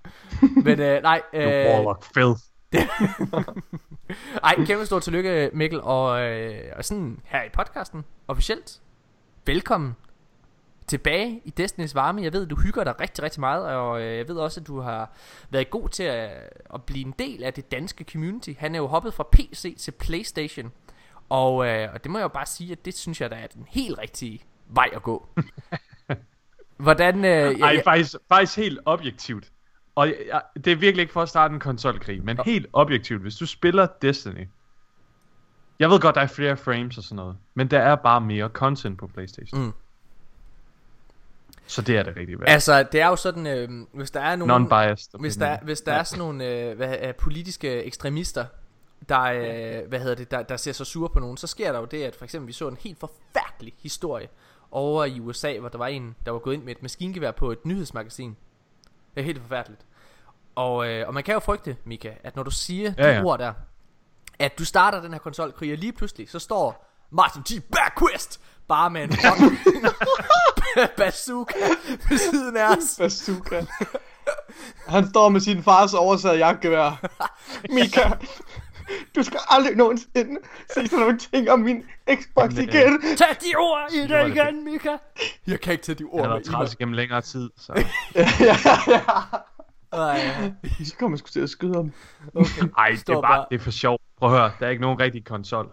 [0.65, 1.23] Men øh, nej.
[1.33, 2.41] Øh, Warlock filth.
[4.45, 8.81] Ej, kæmpe stort tillykke Mikkel og, øh, og sådan her i podcasten officielt.
[9.47, 9.97] Velkommen
[10.87, 12.23] tilbage i Destiny's varme.
[12.23, 14.81] Jeg ved, du hygger dig rigtig, rigtig meget, og øh, jeg ved også, at du
[14.81, 15.11] har
[15.51, 16.31] været god til at,
[16.75, 18.51] at blive en del af det danske community.
[18.59, 20.73] Han er jo hoppet fra PC til Playstation,
[21.29, 23.47] og, øh, og det må jeg jo bare sige, at det synes jeg, der er
[23.47, 25.29] den helt rigtige vej at gå.
[26.77, 27.25] Hvordan...
[27.25, 29.51] Øh, Ej, faktisk, faktisk helt objektivt.
[29.95, 33.37] Og ja, det er virkelig ikke for at starte en konsolkrig, men helt objektivt, hvis
[33.37, 34.49] du spiller Destiny,
[35.79, 38.49] jeg ved godt, der er flere frames og sådan noget, men der er bare mere
[38.49, 39.63] content på Playstation.
[39.63, 39.73] Mm.
[41.67, 42.49] Så det er det rigtig værd.
[42.49, 44.55] Altså, det er jo sådan, øh, hvis der er nogle...
[44.55, 45.21] Non-biased.
[45.21, 45.99] Hvis der, hvis der ja.
[45.99, 48.45] er sådan nogle øh, hvad, er, politiske ekstremister,
[49.09, 51.79] der, øh, hvad hedder det, der, der ser så sure på nogen, så sker der
[51.79, 54.29] jo det, at for eksempel vi så en helt forfærdelig historie
[54.71, 57.53] over i USA, hvor der var en, der var gået ind med et maskingevær på
[57.53, 58.37] et nyhedsmagasin.
[59.15, 59.83] Det er helt forfærdeligt.
[60.55, 63.25] Og, øh, og man kan jo frygte, Mika, at når du siger ja, de ja.
[63.25, 63.53] ord der,
[64.39, 67.63] at du starter den her konsolkrig, og lige pludselig, så står Martin G.
[67.63, 69.11] Bergquist bare med en
[70.97, 71.59] bazooka
[72.09, 72.97] ved siden af os.
[72.99, 73.65] Bazooka.
[74.89, 77.07] Han står med sin fars oversaget jagtgevær.
[77.75, 78.11] Mika,
[79.17, 80.41] du skal aldrig nogensinde
[80.75, 83.17] sige sådan nogle ting om min Xbox Jamen, igen.
[83.17, 84.97] Tag de ord i dig igen, Mika.
[85.47, 86.69] Jeg kan ikke tage de ord med i mig.
[86.79, 87.73] gennem længere tid, så...
[88.15, 89.01] ja, ja, ja.
[89.93, 90.53] Ej,
[90.85, 91.93] så kommer man sgu til at skyde ham.
[92.35, 92.69] Okay.
[92.79, 93.99] Ej, det er, bare, det er for sjov.
[94.19, 95.69] Prøv at høre, der er ikke nogen rigtig konsol.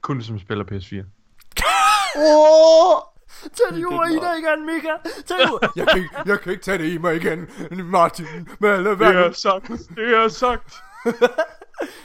[0.00, 1.04] Kun som spiller PS4.
[2.16, 3.00] oh!
[3.56, 4.94] Tag det ord i dig igen, Mika.
[5.26, 7.48] Tag det jeg, kan ikke, jeg kan ikke tage det i mig igen,
[7.84, 8.26] Martin.
[8.60, 9.22] Lad være.
[9.22, 9.68] Det er sagt.
[9.96, 10.74] Det er sagt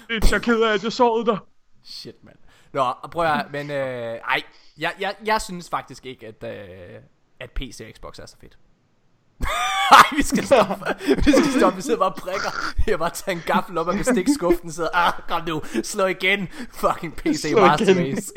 [0.07, 1.37] det er jeg ked af, at jeg sårede dig.
[1.83, 2.37] Shit, mand.
[2.73, 3.77] Nå, prøv at men øh,
[4.15, 4.43] ej,
[4.77, 7.01] jeg, jeg, jeg synes faktisk ikke, at, øh,
[7.39, 8.57] at PC og Xbox er så fedt.
[9.91, 10.85] Nej, vi skal stoppe.
[11.25, 11.75] Vi skal stoppe.
[11.75, 12.49] Vi sidder bare og prikker.
[12.87, 14.71] Jeg bare tager en gaffel op af bestikskuffen.
[14.71, 15.61] Så ah, kom nu.
[15.83, 16.47] Slå igen.
[16.71, 18.31] Fucking PC Slå Master Race.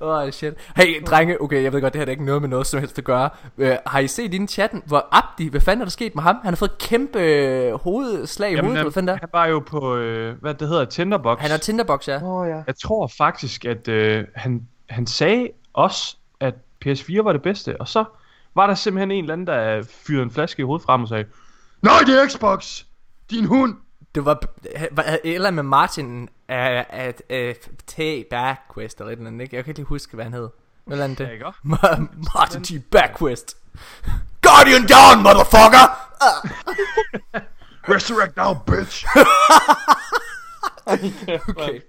[0.00, 0.54] Åh, oh, shit.
[0.76, 1.42] Hey, drenge.
[1.42, 3.30] Okay, jeg ved godt, det her er ikke noget med noget som helst at gøre.
[3.56, 6.22] Uh, har I set i din chatten, hvor Abdi, hvad fanden er der sket med
[6.22, 6.36] ham?
[6.42, 8.84] Han har fået et kæmpe øh, hovedslag i Jamen, hovedet.
[8.84, 9.16] Hvad fanden der?
[9.20, 11.38] Han var jo på, uh, hvad det hedder, Tinderbox.
[11.40, 12.22] Han har Tinderbox, ja.
[12.22, 12.62] Oh, ja.
[12.66, 16.54] Jeg tror faktisk, at uh, han, han sagde også, at
[16.86, 17.80] PS4 var det bedste.
[17.80, 18.04] Og så
[18.58, 21.24] var der simpelthen en eller anden, der fyrede en flaske i hovedet frem og sagde,
[21.82, 22.82] Nej, det er Xbox!
[23.30, 23.76] Din hund!
[24.14, 24.40] Det var,
[24.92, 29.56] var eller med Martin at at at T Backquest eller et eller andet, ikke?
[29.56, 30.48] Jeg kan ikke lige huske, hvad han hed.
[30.84, 31.40] Hvad er det?
[32.34, 33.56] Martin T Backquest.
[34.42, 35.86] Guardian down, motherfucker!
[37.94, 39.06] Resurrect now, bitch!
[41.48, 41.80] okay.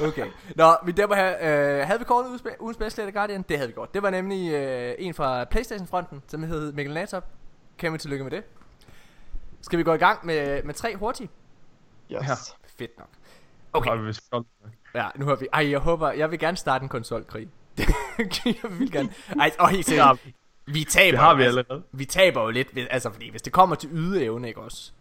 [0.00, 0.26] Okay.
[0.54, 1.36] Nå, vi der her.
[1.80, 3.42] Øh, havde vi kåret ugens bedste Guardian?
[3.48, 3.94] Det havde vi godt.
[3.94, 7.24] Det var nemlig øh, en fra Playstation-fronten, som hed Mikkel Natop.
[7.78, 8.42] Kan vi tillykke med det.
[9.60, 11.30] Skal vi gå i gang med, med tre hurtigt?
[12.12, 12.20] Yes.
[12.28, 12.34] Ja.
[12.78, 13.08] Fedt nok.
[13.72, 13.90] Okay.
[14.94, 15.46] Ja, nu har vi...
[15.52, 16.10] Ej, jeg håber...
[16.12, 17.48] Jeg vil gerne starte en konsolkrig.
[18.44, 19.08] jeg vil gerne...
[19.40, 19.86] Ej, oh, helt
[20.66, 21.82] Vi taber, Det har vi altså, allerede.
[21.92, 24.92] vi taber jo lidt, ved- altså fordi hvis det kommer til ydeevne, ikke også?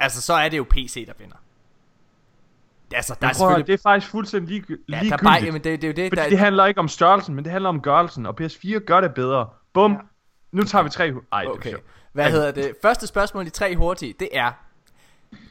[0.00, 1.36] Altså, så er det jo PC, der vinder.
[2.94, 3.66] Altså, der er selvfølgelig...
[3.66, 5.22] det er faktisk fuldstændig lige, Ja, der er ligegyldigt.
[5.24, 7.44] bare, jamen, det, det er jo det, Fordi der, det handler ikke om størrelsen, men
[7.44, 9.48] det handler om gørelsen, og PS4 gør det bedre.
[9.72, 9.98] Bum.
[10.52, 11.04] Nu tager vi tre...
[11.32, 11.74] Ej, det er Okay.
[12.12, 12.74] Hvad hedder det?
[12.82, 14.52] Første spørgsmål i tre hurtige, det er...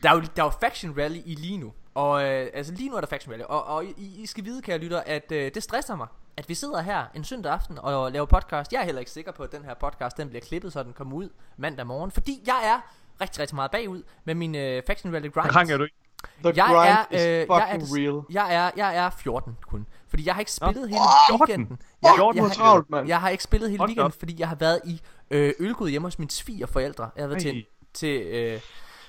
[0.04, 1.74] Der er jo, der er jo Faction Rally i lige nu.
[1.96, 3.44] Og øh, altså lige nu er der Faction Rally.
[3.44, 6.54] Og, og I, I skal vide, kære lytter, at øh, det stresser mig, at vi
[6.54, 8.74] sidder her en søndag aften og laver podcast.
[8.74, 10.94] Jeg er heller ikke sikker på, at den her podcast den bliver klippet, så den
[10.94, 12.12] kommer ud mandag morgen.
[12.12, 12.80] Fordi jeg er
[13.22, 15.50] rigtig, rigtig meget bagud med min øh, Faction Rally grind.
[15.50, 15.96] Krang er du ikke?
[16.44, 17.46] The Jeg grind er, is øh, jeg er,
[17.80, 18.22] fucking real.
[18.32, 19.86] jeg er, jeg er 14 kun.
[20.10, 21.48] Fordi jeg har ikke spillet hele 14?
[21.48, 21.78] weekenden.
[22.04, 23.08] Jeg, du jeg, har har, travlt, mand.
[23.08, 26.06] jeg har ikke spillet hele Hold weekenden, fordi jeg har været i øh, ølgud hjemme
[26.08, 27.10] hos mine svigerforældre.
[27.16, 27.64] Jeg har været til, Ej.
[27.94, 28.66] til øh, Så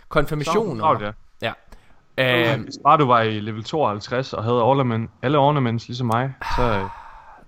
[0.09, 0.81] konfirmationer.
[0.81, 1.53] travlt, ja.
[2.19, 2.53] Ja.
[2.53, 6.35] Øhm, Hvis bare du var i level 52 og havde ornament, alle ornaments ligesom mig,
[6.57, 6.63] så...
[6.63, 6.85] øh,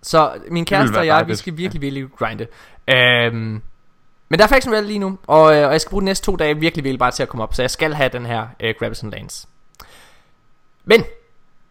[0.02, 2.46] Så min kæreste og jeg, vi skal virkelig, virkelig grinde.
[2.88, 3.62] Øhm,
[4.28, 6.26] men der er Faction Rally lige nu, og, øh, og jeg skal bruge de næste
[6.26, 8.46] to dage virkelig, virkelig bare til at komme op, så jeg skal have den her
[8.60, 9.48] øh, Grabberson Lanes.
[10.84, 11.04] Men,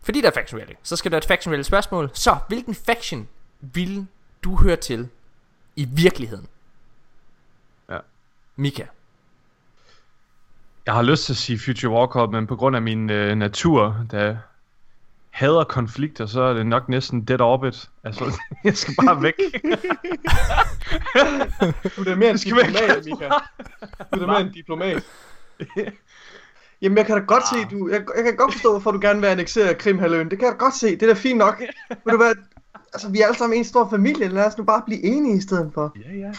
[0.04, 2.10] fordi der er Faction Rally, så skal der et Faction Rally spørgsmål.
[2.14, 3.28] Så, hvilken faction
[3.62, 4.08] vil
[4.44, 5.10] du høre til
[5.76, 6.48] i virkeligheden?
[7.90, 7.98] Ja.
[8.56, 8.86] Mika.
[10.86, 14.06] Jeg har lyst til at sige Future Warcraft, men på grund af min øh, natur,
[14.12, 14.38] der
[15.30, 17.90] hader konflikter, så er det nok næsten dead orbit.
[18.04, 19.34] Altså, jeg skal bare væk.
[21.96, 23.30] Du er mere en diplomat, Mika.
[24.16, 25.04] Du er mere en diplomat.
[26.84, 29.22] Jamen, jeg kan da godt se, du, jeg, jeg kan godt forstå, hvorfor du gerne
[29.22, 30.32] vil anneksere Krimhaløen.
[30.32, 30.88] Det kan jeg da godt se.
[30.92, 31.60] Det er da fint nok.
[31.90, 32.34] Ved du hvad?
[32.94, 34.28] Altså, vi er alle sammen en stor familie.
[34.28, 35.96] Lad os nu bare blive enige i stedet for.
[36.06, 36.32] ja, ja.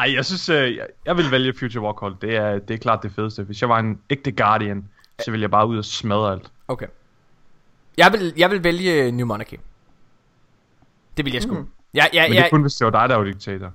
[0.00, 2.22] Ej, jeg synes, øh, jeg, jeg vil vælge Future Warcraft.
[2.22, 3.42] Det er, det er klart det fedeste.
[3.42, 4.88] Hvis jeg var en ægte Guardian,
[5.24, 6.50] så ville jeg bare ud og smadre alt.
[6.68, 6.86] Okay.
[7.96, 9.56] Jeg vil, jeg vil vælge New Monarchy.
[11.16, 11.54] Det vil jeg sgu.
[11.54, 11.68] Mhm.
[11.94, 13.72] Ja, ja, Men det er kun, hvis det var dig, der var diktator.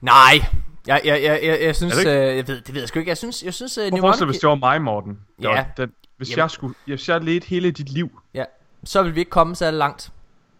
[0.00, 0.40] Nej,
[0.86, 3.08] jeg, jeg, jeg, jeg, jeg synes, øh, jeg ved, det ved jeg sgu ikke.
[3.08, 5.18] Jeg synes, jeg synes, uh, New dig, hvis det var mig, Morten.
[5.42, 5.54] Der Ja.
[5.56, 6.38] var Den, hvis, Jamen.
[6.38, 8.20] jeg skulle, hvis jeg ledte hele dit liv.
[8.34, 8.44] ja,
[8.84, 10.12] så vil vi ikke komme så langt.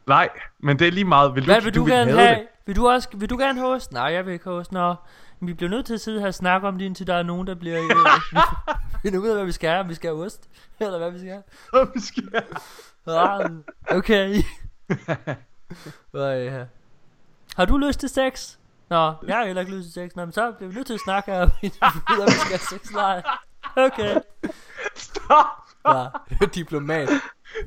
[0.07, 1.35] Nej, men det er lige meget.
[1.35, 2.47] Vil Hvad du, vil du, vil gerne have have?
[2.67, 3.95] Vil du, også, vil du gerne hoste?
[3.95, 4.75] Nej, jeg vil ikke hoste.
[4.75, 4.95] Nå,
[5.41, 7.47] vi bliver nødt til at sidde her og snakke om det, indtil der er nogen,
[7.47, 7.79] der bliver...
[8.97, 9.81] Øh, finder ud af, hvad vi skal have.
[9.81, 10.49] Om vi skal have ost,
[10.81, 11.89] eller hvad vi skal have.
[11.95, 12.43] Vi skal-
[13.09, 13.51] Ah,
[13.91, 14.35] Okay.
[16.15, 16.65] Øh, ja.
[17.57, 18.57] Har du lyst til sex?
[18.91, 20.17] Nå, jeg har heller ikke lyst til sex.
[20.17, 21.73] Nå, men så bliver vi nødt til at snakke om vi
[22.11, 22.91] ved, om vi skal have sex.
[22.93, 23.23] Nej.
[23.77, 24.17] Okay.
[24.95, 25.47] Stop!
[25.89, 27.09] ja, diplomat.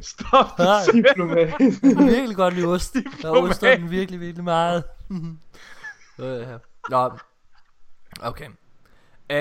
[0.02, 0.60] Stop!
[0.60, 0.82] Nej.
[0.94, 1.54] Diplomat.
[1.60, 2.96] Jeg kan virkelig godt lide ost.
[3.24, 4.84] Jeg oster den virkelig, virkelig meget.
[6.22, 6.48] Øh.
[6.90, 7.12] Nå,
[8.22, 8.46] okay.
[9.32, 9.38] Øh,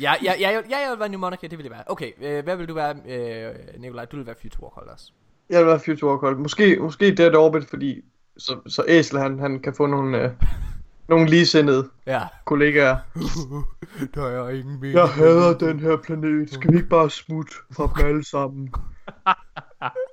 [0.00, 1.84] ja, ja, ja, ja, jeg vil være New Monarchy, det vil jeg være.
[1.86, 4.04] Okay, øh, hvad vil du være, øh, Nikolaj?
[4.04, 5.12] Du vil være Future Warcraft også.
[5.50, 6.38] Jeg vil være Future Warcraft.
[6.38, 8.04] Måske, måske Dead Orbit, fordi
[8.38, 10.30] så, så Æsel han, han kan få nogle, øh,
[11.08, 12.22] nogle ligesindede Ja.
[12.44, 12.96] kollegaer.
[14.14, 14.98] Der er ingen mening.
[14.98, 16.52] Jeg hader den her planet.
[16.52, 18.72] Skal vi ikke bare smutte fra dem alle sammen?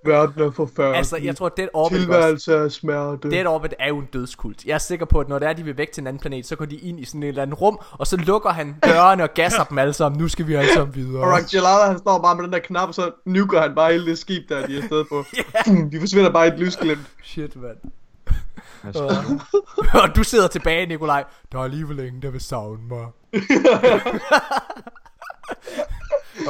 [0.05, 0.97] Verden er forfærdelig.
[0.97, 3.31] Altså, jeg tror, Dead Orbit også, Tilværelse er smerte.
[3.31, 4.65] Dead Orbit er jo en dødskult.
[4.65, 6.45] Jeg er sikker på, at når det er, de vil væk til en anden planet,
[6.45, 9.23] så går de ind i sådan et eller andet rum, og så lukker han dørene
[9.23, 10.21] og gasser dem alle sammen.
[10.21, 11.23] Nu skal vi alle sammen videre.
[11.23, 14.05] Og Gelada, han står bare med den der knap, og så nuker han bare hele
[14.05, 15.23] det skib, der de er afsted på.
[15.65, 17.11] Boom, de forsvinder bare i et lysglimt.
[17.23, 17.77] Shit, mand.
[20.03, 21.23] Og du sidder tilbage, Nikolaj.
[21.51, 23.07] Der er alligevel ingen, der vil savne mig.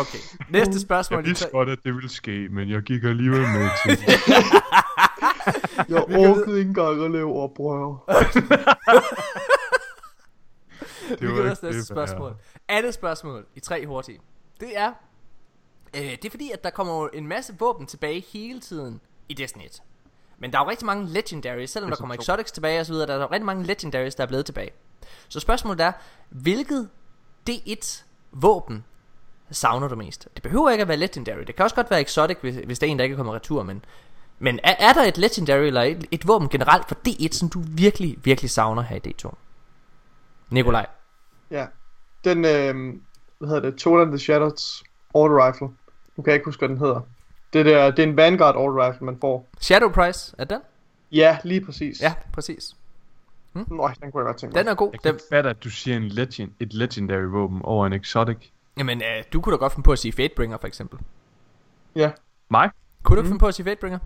[0.01, 0.17] okay,
[0.49, 1.23] næste jeg spørgsmål.
[1.23, 4.07] i vidste godt, at det ville ske, men jeg gik alligevel med til det.
[5.89, 8.03] Jeg orkede ikke engang at lave oprør.
[11.09, 12.35] Det Vi var kan ikke også næste det, spørgsmål.
[12.67, 14.19] Andet spørgsmål i tre hurtige.
[14.59, 14.93] Det er,
[15.95, 19.65] øh, det er fordi, at der kommer en masse våben tilbage hele tiden i Destiny
[19.65, 19.81] 1.
[20.43, 22.21] Men der er jo rigtig mange legendaries, selvom der kommer 2.
[22.21, 24.71] exotics tilbage og så videre, der er jo rigtig mange legendaries, der er blevet tilbage.
[25.27, 25.91] Så spørgsmålet er,
[26.29, 26.89] hvilket
[27.49, 28.85] D1 våben
[29.51, 30.27] savner du mest?
[30.33, 31.43] Det behøver ikke at være legendary.
[31.47, 33.63] Det kan også godt være exotic, hvis, hvis det er en, der ikke kommer retur,
[33.63, 33.85] men
[34.39, 37.59] men er, er der et legendary eller et, et våben generelt for D1, som du
[37.67, 39.33] virkelig, virkelig savner her i D2?
[40.49, 40.85] Nikolaj.
[41.51, 41.67] Ja.
[42.23, 42.93] Den, øh,
[43.37, 44.83] hvad hedder det, Total the Shadows
[45.15, 45.67] Auto Rifle.
[46.17, 47.01] Nu kan jeg ikke huske, hvad den hedder.
[47.53, 49.47] Det, der, det er en Vanguard Auto Rifle, man får.
[49.61, 50.61] Shadow Price, er den?
[51.11, 52.01] Ja, lige præcis.
[52.01, 52.75] Ja, præcis.
[53.53, 54.59] Nå, den kunne jeg godt tænke mig.
[54.63, 54.89] Den er god.
[54.91, 58.37] Jeg kan Den, fatte, at du siger en legend, et legendary våben over en exotic.
[58.77, 60.99] jamen, øh, du kunne da godt finde på at sige Fatebringer, for eksempel.
[61.95, 62.11] Ja.
[62.49, 62.69] Mig?
[63.03, 63.25] Kunne du Mm.
[63.25, 63.99] ikke finde på at sige Fatebringer?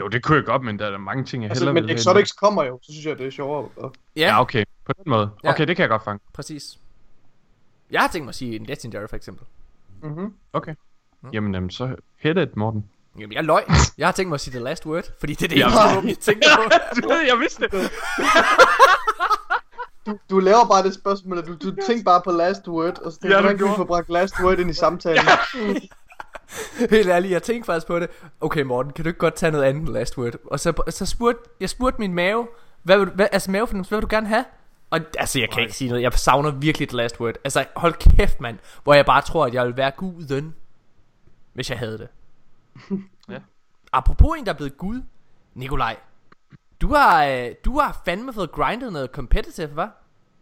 [0.00, 1.88] Jo, det kunne jeg godt, men der er mange ting, jeg Altså, hellere men vil
[1.90, 1.94] have.
[1.98, 3.68] Exotics kommer jo, så synes jeg, det er sjovere.
[3.76, 4.64] Og, Ja, Ja, okay.
[4.84, 5.30] På den måde.
[5.44, 5.50] Ja.
[5.50, 6.20] Okay, det kan jeg godt fange.
[6.32, 6.78] præcis.
[7.90, 9.46] Jeg har tænkt mig at sige en Legendary, for eksempel.
[10.02, 10.34] mm-hmm.
[10.52, 10.74] Okay.
[11.22, 11.28] Mm.
[11.32, 12.84] Jamen, jamen, så hit it, Morten.
[13.18, 13.62] Jamen, jeg løg.
[13.98, 15.66] Jeg har tænkt mig at sige the last word, fordi det er det Ja.
[15.66, 16.62] eneste våben, jeg tænker på.
[17.02, 17.90] Du ved, jeg vidste det.
[20.06, 23.12] Du, du laver bare det spørgsmål, at du, du tænker bare på last word, og
[23.12, 23.76] så tænker, Ja, ja, du hvordan kan vi gjorde.
[23.76, 25.24] få bragt last word ind i samtalen?
[26.90, 28.08] Helt ærligt, jeg tænkte faktisk på det.
[28.40, 30.34] Okay Morten, kan du ikke godt tage noget andet last word?
[30.50, 32.48] Og så, så spurgte, jeg spurgte min mave,
[32.82, 34.44] hvad vil hvad, altså mavefornemmelse, hvad vil du gerne have?
[34.90, 36.02] Og altså, jeg kan ikke sige noget.
[36.02, 37.34] Jeg savner virkelig et last word.
[37.44, 38.58] Altså, hold kæft, mand.
[38.84, 40.54] Hvor jeg bare tror, at jeg ville være guden,
[41.52, 42.08] hvis jeg havde det.
[43.28, 43.38] Ja.
[43.92, 45.02] Apropos en, der er blevet gud.
[45.54, 45.96] Nikolaj.
[46.80, 49.88] Du har, øh, du har fandme fået grindet noget competitive, hva'?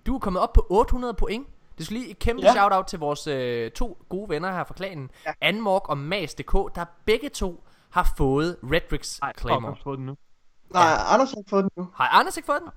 [0.07, 1.47] Du er kommet op på 800 point.
[1.79, 2.49] Det skal lige et kæmpe ja.
[2.49, 2.53] Ja.
[2.55, 5.11] shout-out til vores øh, to gode venner her fra klanen.
[5.27, 5.33] Ja.
[5.41, 9.33] Anmork og Mas.dk, der begge to har fået Redrix Claymore.
[9.39, 10.17] fuck, jeg har fået den nu.
[10.73, 11.89] Nej, Anders har fået den nu.
[11.95, 12.71] Har Anders ikke fået den?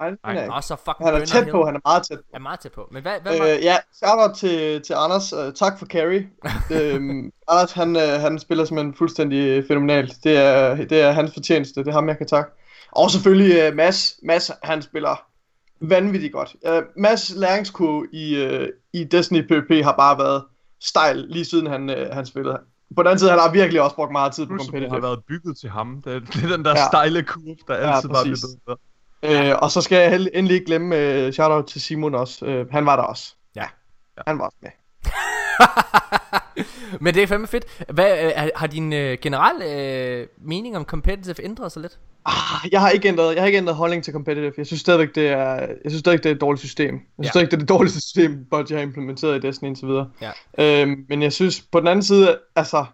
[0.00, 0.46] Nej, Nej.
[0.46, 2.24] Nå, så fucking Han er tæt på, han er meget tæt på.
[2.34, 2.88] er meget tæt på.
[2.92, 3.46] Men hvad, hvad var...
[3.46, 5.32] Øh, ja, shout til, til Anders.
[5.32, 6.26] Uh, tak for carry.
[6.76, 10.12] øhm, Anders, han, uh, han spiller simpelthen fuldstændig fænomenalt.
[10.24, 11.80] Det er, det er hans fortjeneste.
[11.80, 12.50] Det er ham, jeg kan takke.
[12.92, 14.14] Og selvfølgelig uh, Mads.
[14.22, 15.22] Mads, han spiller
[15.80, 16.56] vanvittigt godt.
[16.68, 20.44] Uh, Mads læringskurve i, uh, i Destiny PvP har bare været
[20.80, 22.58] stejl, lige siden han, uh, han spillede.
[22.96, 25.02] På den anden side, han har virkelig også brugt meget tid på Crucible har competitive.
[25.08, 26.02] været bygget til ham.
[26.04, 26.78] Det er, det er den der Ja.
[26.78, 26.86] ja.
[26.86, 28.56] stejle kurve, der Ja, altid bare bliver præcis.
[28.66, 28.76] bedre.
[29.22, 32.46] Øh, og så skal jeg endelig ikke glemme uh, shoutout til Simon også.
[32.46, 33.34] Uh, han var der også.
[33.56, 33.64] Ja.
[34.26, 34.70] Han var også med.
[37.00, 37.64] Men det er fandme fedt.
[37.88, 41.98] Hvad, øh, har- har din øh, generelle øh, mening om competitive ændret sig lidt?
[42.26, 44.52] Ah, jeg har ikke ændret, jeg har ikke ændret holdning til competitive.
[44.56, 46.94] Jeg synes stadigvæk det er, jeg synes stadigvæk det er et dårligt system.
[46.94, 47.30] Jeg synes Ja.
[47.30, 50.10] stadigvæk det er det dårligste system, Bungie har implementeret i Destiny indtil videre.
[50.22, 50.30] Ja.
[50.82, 52.84] Øhm, men jeg synes på den anden side, altså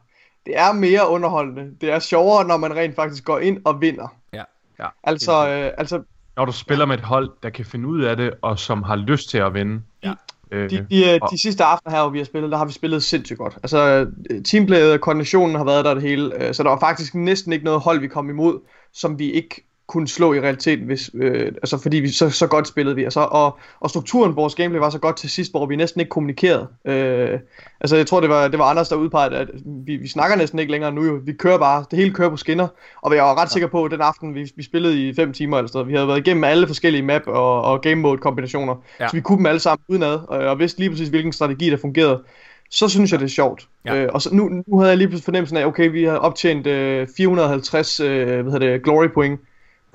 [0.46, 1.70] det er mere underholdende.
[1.80, 4.14] Det er sjovere, når man rent faktisk går ind og vinder.
[4.32, 4.42] Ja.
[4.80, 4.86] Ja.
[5.04, 6.02] Altså, øh, altså
[6.36, 8.96] Når du spiller med et hold, der kan finde ud af det, og som har
[8.96, 9.82] lyst til at vinde.
[10.04, 10.12] Ja.
[10.52, 12.64] Øh, de, de, øh, og- de sidste aftener her, hvor vi har spillet, der har
[12.64, 13.54] vi spillet sindssygt godt.
[13.62, 17.14] Altså øh, teamplayet og koordinationen har været der det hele, øh, så der var faktisk
[17.14, 18.60] næsten ikke noget hold, vi kom imod,
[18.92, 22.68] som vi ikke kunne slå i realiteten, hvis, øh, altså fordi vi så, så godt
[22.68, 23.04] spillede vi.
[23.04, 26.00] Altså, og, og strukturen på vores gameplay var så godt til sidst, hvor vi næsten
[26.00, 26.66] ikke kommunikerede.
[26.84, 27.38] Øh,
[27.80, 29.48] altså jeg tror, det var, det var Anders, der udpegede, at
[29.86, 31.20] vi, vi snakker næsten ikke længere nu jo.
[31.24, 32.68] Vi kører bare, det hele kører på skinner.
[33.02, 35.58] Og jeg var ret sikker på, at den aften, vi, vi spillede i 5 timer
[35.58, 38.74] eller sådan vi havde været igennem alle forskellige map og, og game mode kombinationer.
[39.00, 39.08] Ja.
[39.08, 41.76] Så vi kunne dem alle sammen udenad, og, og vidste lige præcis, hvilken strategi, der
[41.76, 42.22] fungerede.
[42.70, 43.68] Så synes jeg, det er sjovt.
[43.84, 43.94] Ja.
[43.94, 46.66] Øh, og så nu, nu havde jeg lige pludselig fornemmelsen af, okay, vi har optjent
[46.66, 49.40] øh, 450 øh, hvad hedder det, glory point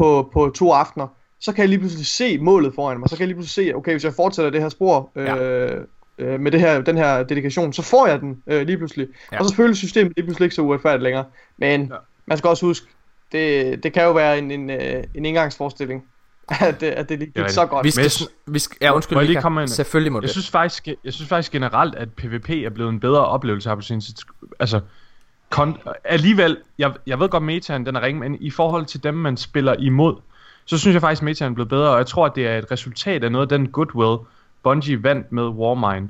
[0.01, 1.07] på, på to aftener.
[1.39, 3.09] Så kan jeg lige pludselig se målet foran mig.
[3.09, 5.35] Så kan jeg lige pludselig se, okay, hvis jeg fortsætter det her spor øh, Ja.
[6.19, 9.07] øh, med det her, den her dedikation, så får jeg den øh, lige pludselig.
[9.31, 9.39] Ja.
[9.39, 11.25] Og så føles systemet lige pludselig ikke så uretfærdigt længere.
[11.57, 11.95] Men Ja.
[12.25, 12.87] man skal også huske,
[13.31, 16.03] det, det kan jo være en, en, øh, en indgangsforestilling,
[16.61, 17.83] at det, at det lige er gik så godt.
[17.85, 19.67] Vi skal, sn- vi skal, ja, undskyld, Må jeg lige komme ind?
[19.67, 20.29] Selvfølgelig må Jeg det.
[20.29, 23.81] synes faktisk, jeg synes faktisk generelt, at PvP er blevet en bedre oplevelse her på
[23.81, 24.01] sin.
[24.59, 24.79] Altså,
[25.55, 29.13] kon- alligevel, jeg, jeg ved godt, metaen den er ringe, men i forhold til dem,
[29.13, 30.15] man spiller imod,
[30.65, 32.71] så synes jeg faktisk, metaen er blevet bedre, og jeg tror, at det er et
[32.71, 34.17] resultat af noget af den goodwill,
[34.63, 36.09] Bungie vandt med Warmind.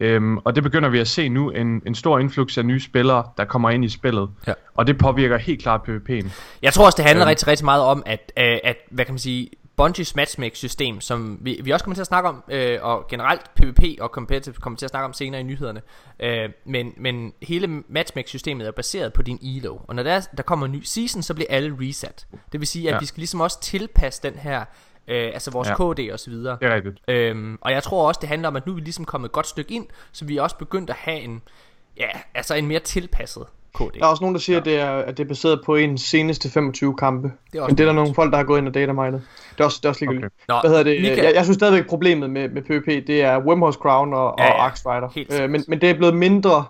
[0.00, 3.24] Øhm, og det begynder vi at se nu, en, en stor influx af nye spillere,
[3.36, 4.28] der kommer ind i spillet.
[4.46, 4.52] Ja.
[4.74, 6.28] Og det påvirker helt klart PvP'en.
[6.62, 7.28] Jeg tror også, det handler Øhm.
[7.28, 9.50] rigtig, rigtig meget om, at, øh, at hvad kan man sige,
[9.80, 13.82] Bungies matchmake-system, som vi, vi også kommer til at snakke om, øh, og generelt PvP
[14.00, 15.82] og competitive kommer til at snakke om senere i nyhederne.
[16.20, 20.42] Øh, men, men hele matchmake-systemet er baseret på din elo, og når der, er, der
[20.42, 22.26] kommer en ny season, så bliver alle reset.
[22.52, 22.98] Det vil sige, at Ja.
[22.98, 24.60] vi skal ligesom også tilpasse den her,
[25.08, 25.74] øh, altså vores Ja.
[25.74, 26.58] KD og så videre.
[26.60, 26.98] Det er rigtigt.
[27.08, 29.32] Øhm, og jeg tror også, det handler om, at nu er vi ligesom kommet et
[29.32, 31.42] godt stykke ind, så vi er også begyndt at have en,
[31.96, 33.98] ja, altså en mere tilpasset KD.
[33.98, 34.60] Der er også nogen, der siger, ja.
[34.60, 37.32] at, det er, at det er baseret på en seneste 25 kampe.
[37.52, 39.20] Det er også Men det er der nogle folk, der har gået ind og datamined.
[39.52, 40.32] Det er også, det er også ligegyldigt.
[40.48, 40.54] Okay.
[40.54, 40.98] Nå, Hvad hedder det?
[41.00, 44.44] Mika- Jeg, jeg synes stadigvæk, problemet med, med PvP, det er Wormhouse Crown og, Ja,
[44.44, 44.52] ja.
[44.52, 45.08] og Axe Rider.
[45.14, 45.50] Helt Øh, sikkert.
[45.50, 46.64] men, men det er blevet mindre...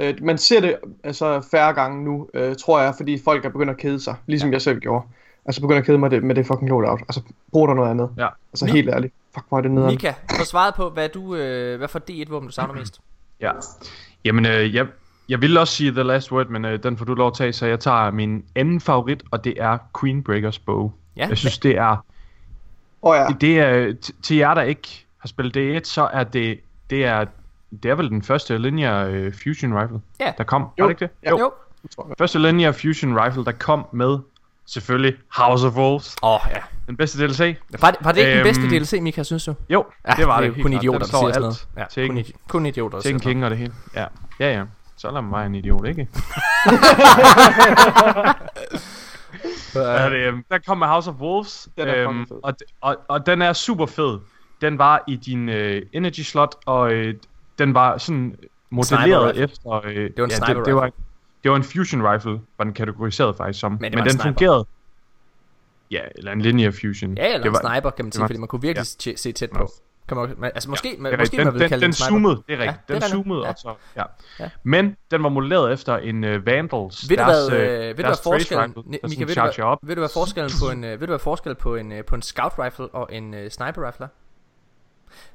[0.00, 3.70] Øh, man ser det altså færre gange nu, øh, tror jeg, fordi folk er begyndt
[3.70, 4.14] at kede sig.
[4.26, 4.52] Ligesom ja.
[4.52, 5.04] jeg selv gjorde.
[5.46, 7.00] Altså begyndt at kede mig det, med det fucking loadout.
[7.00, 7.20] Altså
[7.52, 8.10] brug der noget andet.
[8.18, 8.26] Ja.
[8.52, 9.14] Altså helt ærligt.
[9.34, 9.90] Fuck, hvor er det nederen.
[9.92, 13.00] Mika, få svaret på, hvad, du, øh, hvad for D1-våben du savner mest.
[13.40, 13.50] Ja.
[14.24, 14.86] Jamen, øh, jeg,
[15.28, 17.52] jeg vil også sige The Last Word, men øh, den får du lov at tage,
[17.52, 20.92] så jeg tager min anden favorit, og det er Queenbreakers Bow.
[21.16, 21.90] Ja, Jeg synes, det er,
[23.02, 23.26] Åh oh, ja.
[23.40, 26.60] det er til jer, der ikke har spillet D1, så er det,
[26.90, 27.24] det er,
[27.82, 30.32] det er vel den første linear øh, Fusion Rifle, Ja.
[30.38, 30.62] der kom.
[30.62, 30.84] Jo.
[30.84, 31.30] Var det ikke det?
[31.30, 31.38] jo.
[31.38, 31.52] jo.
[32.18, 34.18] Første linear Fusion Rifle, der kom med,
[34.66, 36.16] selvfølgelig, House of Wolves.
[36.22, 36.58] Åh, oh, ja.
[36.86, 37.56] Den bedste DLC.
[37.80, 39.54] Var det, var det ikke den bedste Øhm, DLC, Mika, synes du?
[39.70, 40.48] Jo, Ja, det var det.
[40.48, 41.68] er helt kun idioter, der siger sådan alt noget.
[41.98, 43.72] Ja, kun, kun idioter, der siger sådan King og det hele.
[43.94, 44.04] Ja,
[44.40, 44.64] ja, ja.
[44.96, 46.08] Så lad mig en idiot, ikke?
[49.74, 52.36] Ja, det, øhm, der kom med House of Wolves, Den er øhm, fed.
[52.42, 54.18] og, og, og den er super fed.
[54.60, 57.14] Den var i din øh, energy slot, og øh,
[57.58, 58.36] den var sådan
[58.70, 59.72] modelleret efter...
[59.86, 60.90] Øh, Det var en ja, sniper det, det, var.
[61.42, 63.72] Det var en fusion rifle, var den kategoriseret faktisk som.
[63.72, 64.22] Men det Men, den sniper.
[64.24, 64.66] fungerede...
[65.90, 67.14] Ja, eller en linear fusion.
[67.16, 69.16] Ja, eller det en var, sniper, kan man sige, fordi man kunne virkelig ja.
[69.16, 69.68] se tæt på.
[70.08, 71.44] Kan man, altså måske, Det man, er måske rigtigt.
[71.44, 72.66] man vil den, kalde den, det den en zoomede, det er rigtigt.
[72.66, 73.10] Ja, det den rigtigt.
[73.10, 73.48] zoomede, Ja.
[73.50, 74.02] og så, ja.
[74.40, 74.50] Ja.
[74.62, 77.08] Men den var modelleret efter en uh, Vandals.
[77.10, 79.62] Ved du deres, hvad, øh, øh, ved du hvad forskellen, rifle, Mika, sådan ved du
[79.62, 79.78] op.
[79.82, 82.22] ved du hvad forskellen på en, øh, ved du hvad forskellen på en, på en
[82.22, 84.08] scout rifle og en øh, sniper rifle?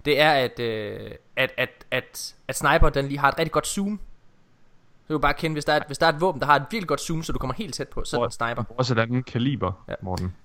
[0.06, 3.68] Det er, at, øh, at, at, at, at sniper den lige har et rigtig godt
[3.68, 4.00] zoom.
[5.10, 6.56] Du kan bare kende, hvis der, er, et- hvis der er et våben, der har
[6.56, 8.64] et virkelig godt zoom, så du kommer helt tæt på, så er det en sniper.
[8.78, 9.94] Også andet kaliber, Ja.
[10.02, 10.36] Morten.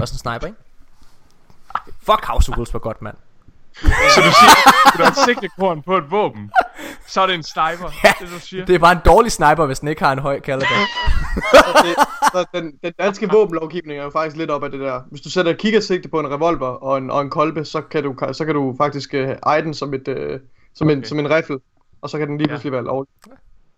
[0.00, 0.58] Også en sniper, ikke?
[2.02, 3.16] Fuck House of Wolves var godt, mand.
[3.80, 4.54] Så du siger,
[4.98, 6.50] du har et sigtekorn på et våben,
[7.06, 8.64] så er det en sniper, Ja, det du siger.
[8.64, 10.66] Det er bare en dårlig sniper, hvis den ikke har en høj caliber.
[11.52, 11.94] Så det,
[12.32, 15.00] så den, den danske våbenlovgivning er jo faktisk lidt op af det der.
[15.10, 18.14] Hvis du sætter kikkersigte på en revolver og en, og en kolbe, så kan du,
[18.32, 20.40] så kan du faktisk uh, eje den som, et, uh,
[20.74, 21.08] som, en, Okay.
[21.08, 21.58] som en rifle.
[22.02, 22.52] Og så kan den lige Ja.
[22.54, 23.08] pludselig være lovlig.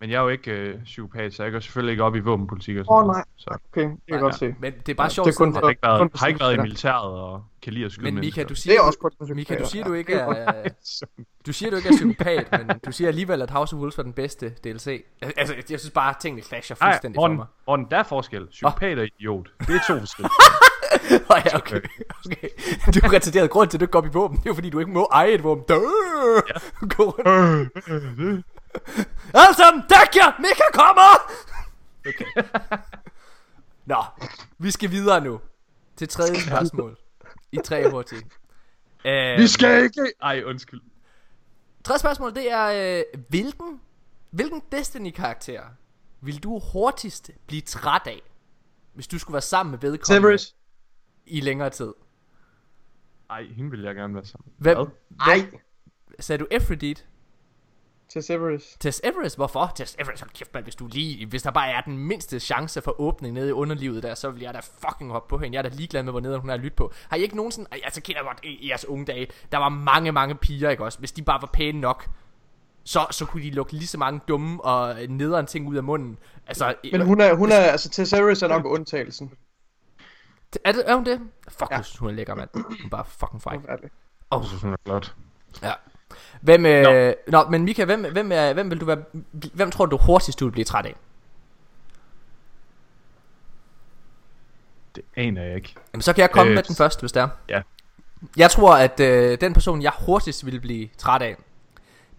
[0.01, 2.77] Men jeg er jo ikke øh, psykopat, så jeg går selvfølgelig ikke op i våbenpolitik
[2.77, 3.15] og sådan Åh, noget.
[3.17, 3.25] nej.
[3.37, 4.55] Så Okay, det kan jeg godt se.
[4.59, 6.27] Men det er bare Ja, sjovt, det er kun jeg har ikke været, Kun- har
[6.27, 8.81] ikke været i militæret og kan lide at skyde men Mika, du Det siger, er
[8.81, 10.25] også kun for Mika, du siger, du ikke Ja.
[10.33, 10.69] er,
[11.45, 14.03] du siger, du ikke er psykopat, men du siger alligevel, at House of Wolves var
[14.03, 15.03] den bedste DLC.
[15.37, 17.45] Altså, jeg synes bare, at tingene clasher fuldstændig for Morten, mig.
[17.67, 18.47] Morten, der er forskel.
[18.47, 19.49] Psykopat og idiot.
[19.59, 20.31] Det er to forskellige.
[21.45, 21.81] Ja, okay.
[22.25, 22.47] okay.
[22.93, 24.37] Du er retarderet grund til, at du ikke går op i våben.
[24.37, 25.63] Det er jo fordi, du ikke må eje et våben.
[25.69, 25.75] Dø!
[26.95, 28.45] Gå rundt.
[29.33, 30.41] Alle sammen, dæk jer!
[30.41, 31.31] Mika kommer!
[32.07, 32.43] Okay.
[33.85, 34.03] Nå,
[34.57, 35.41] vi skal videre nu.
[35.95, 36.97] Til tredje spørgsmål.
[37.51, 38.21] I tre hurtige.
[39.05, 40.11] Øh, Vi skal ikke...
[40.21, 40.81] Ej, undskyld.
[41.83, 43.81] Tredje spørgsmål, det er, øh, hvilken,
[44.31, 45.61] hvilken Destiny-karakter
[46.21, 48.21] vil du hurtigst blive træt af,
[48.93, 50.55] hvis du skulle være sammen med vedkommende Severus.
[51.25, 51.93] i længere tid?
[53.29, 54.51] Ej, hende vil jeg gerne være sammen.
[54.57, 54.87] Hvem, Hvad?
[55.27, 55.49] Ej.
[56.19, 57.03] sagde du Aphrodite?
[58.09, 58.75] Til Severus.
[58.79, 59.71] Tess Everest, hvorfor?
[59.75, 62.81] Tess Everest, hold kæft, man, hvis du lige, hvis der bare er den mindste chance
[62.81, 65.55] for åbning nede i underlivet der, så vil jeg da fucking hoppe på hende.
[65.57, 66.91] Jeg er da ligeglad med, hvor nede hun er at lytte på.
[67.09, 69.69] Har I ikke nogen sådan, Ej, altså kender godt i, jeres unge dage, der var
[69.69, 70.99] mange, mange piger, ikke også?
[70.99, 72.07] Hvis de bare var pæne nok,
[72.83, 76.17] så, så kunne de lukke lige så mange dumme og nederen ting ud af munden.
[76.47, 79.31] Altså, Men hun er, hun er, altså til Severus er nok undtagelsen.
[80.65, 81.21] er, det, er hun det?
[81.49, 81.81] Fuck, Ja.
[81.99, 82.49] hun er lækker, mand.
[82.53, 83.59] Hun er bare fucking fræk.
[83.59, 83.93] Forfærdeligt.
[84.31, 84.41] Oh.
[84.41, 85.15] Jeg synes, hun er flot.
[85.63, 85.73] Ja.
[86.41, 87.43] Hvem, øh, nå.
[87.43, 88.97] nå, men Mika, hvem, hvem, er, hvem vil du være,
[89.53, 90.95] hvem tror du hurtigst, du vil blive træt af?
[94.95, 95.75] Det aner jeg ikke.
[95.93, 97.27] Jamen, så kan jeg komme Øh, med den første, hvis det er.
[97.49, 97.61] ja.
[98.37, 101.35] Jeg tror, at øh, den person, jeg hurtigst ville blive træt af,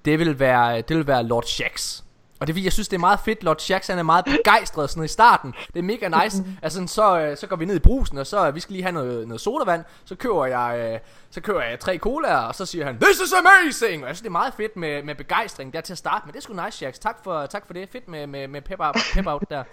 [0.05, 2.03] det vil være, det vil være Lord Shax.
[2.41, 3.43] Og det jeg synes, det er meget fedt.
[3.43, 5.55] Lord Shax, han er meget begejstret sådan i starten.
[5.67, 6.45] Det er mega nice.
[6.63, 8.83] Altså, så, øh, så går vi ned i brusen, og så øh, vi skal lige
[8.83, 9.85] have noget, noget sodavand.
[10.05, 11.01] Så køber jeg, øh,
[11.31, 14.03] så køber jeg tre colaer, og så siger han, This is amazing!
[14.03, 16.33] Og jeg synes, det er meget fedt med, med begejstring der til at starte med.
[16.33, 16.99] Det er sgu nice, Shax.
[16.99, 17.89] Tak for, tak for det.
[17.93, 19.65] Fedt med, med, med pep, out, pep out der.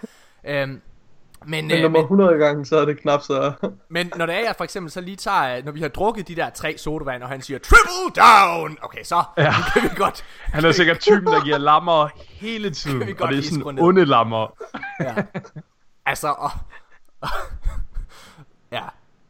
[0.44, 0.80] Øhm,
[1.46, 3.52] men, Men øh, nummer men, 100 gange, så er det knap så...
[3.90, 6.28] men når det er, jeg for eksempel så lige tager, øh, når vi har drukket
[6.28, 8.78] de der tre sodavand, og han siger, triple down!
[8.82, 9.42] Okay, så ja.
[9.42, 9.52] Ja.
[9.72, 10.24] kan vi godt.
[10.42, 13.00] Han er sikkert typen, der giver lammer hele tiden.
[13.06, 13.82] vi godt Og det er sådan ned.
[13.82, 14.52] onde lammer.
[15.00, 15.14] Ja.
[16.06, 16.50] Altså, og,
[18.72, 18.82] ja.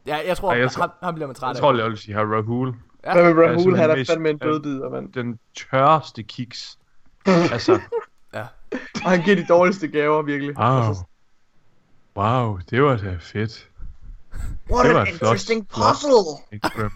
[0.07, 1.59] ja, jeg tror, Ej, jeg tror- ham, ham bliver man træt Jeg af.
[1.61, 2.73] tror, jeg vil sige her Rahul.
[3.05, 3.13] Ja.
[3.13, 4.47] Hvad med Ja, Rahul, han den er fandme en ja.
[4.47, 5.13] dødbider, mand.
[5.13, 6.77] Den tørreste kiks.
[7.25, 7.79] altså,
[8.33, 8.45] Ja.
[9.05, 10.57] Og han giver de dårligste gaver, virkelig.
[10.57, 10.67] wow.
[10.87, 11.03] Altså,
[12.19, 13.67] Wow, det var da fedt.
[14.71, 16.69] What Det an flot- interesting flot- puzzle!
[16.69, 16.91] Grim.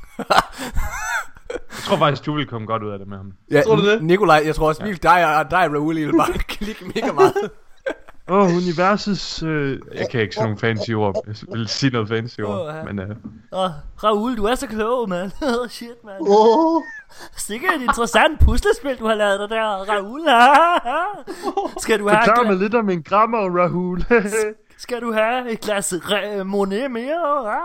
[1.49, 3.31] Jeg tror faktisk, du vil komme godt ud af det med ham.
[3.51, 4.03] Ja, Tror du det?
[4.03, 7.33] Nikolaj, jeg tror også virkelig, dig og dig Raoul, I vil bare klikke mega meget.
[8.29, 9.43] Åh, oh, universets...
[9.43, 9.79] Øh...
[9.95, 11.15] Jeg kan ikke sige nogle fancy ord.
[11.27, 12.75] Jeg vil sige noget fancy ord.
[12.75, 12.83] Ja.
[12.83, 13.09] Men øh,
[13.51, 13.69] Åh,
[14.03, 15.31] Raoul, du er så klog, mand.
[15.61, 16.17] Åh, Shit, mand.
[16.19, 16.81] Oh,
[17.37, 20.21] Sikkert et interessant puslespil, du har lavet dig der, Raoul.
[21.83, 23.99] Skal du have, forklar mig lidt om en grammer, Rahul.
[24.77, 25.93] Skal du have et glas
[26.45, 27.47] Monet mere?
[27.47, 27.59] Ah.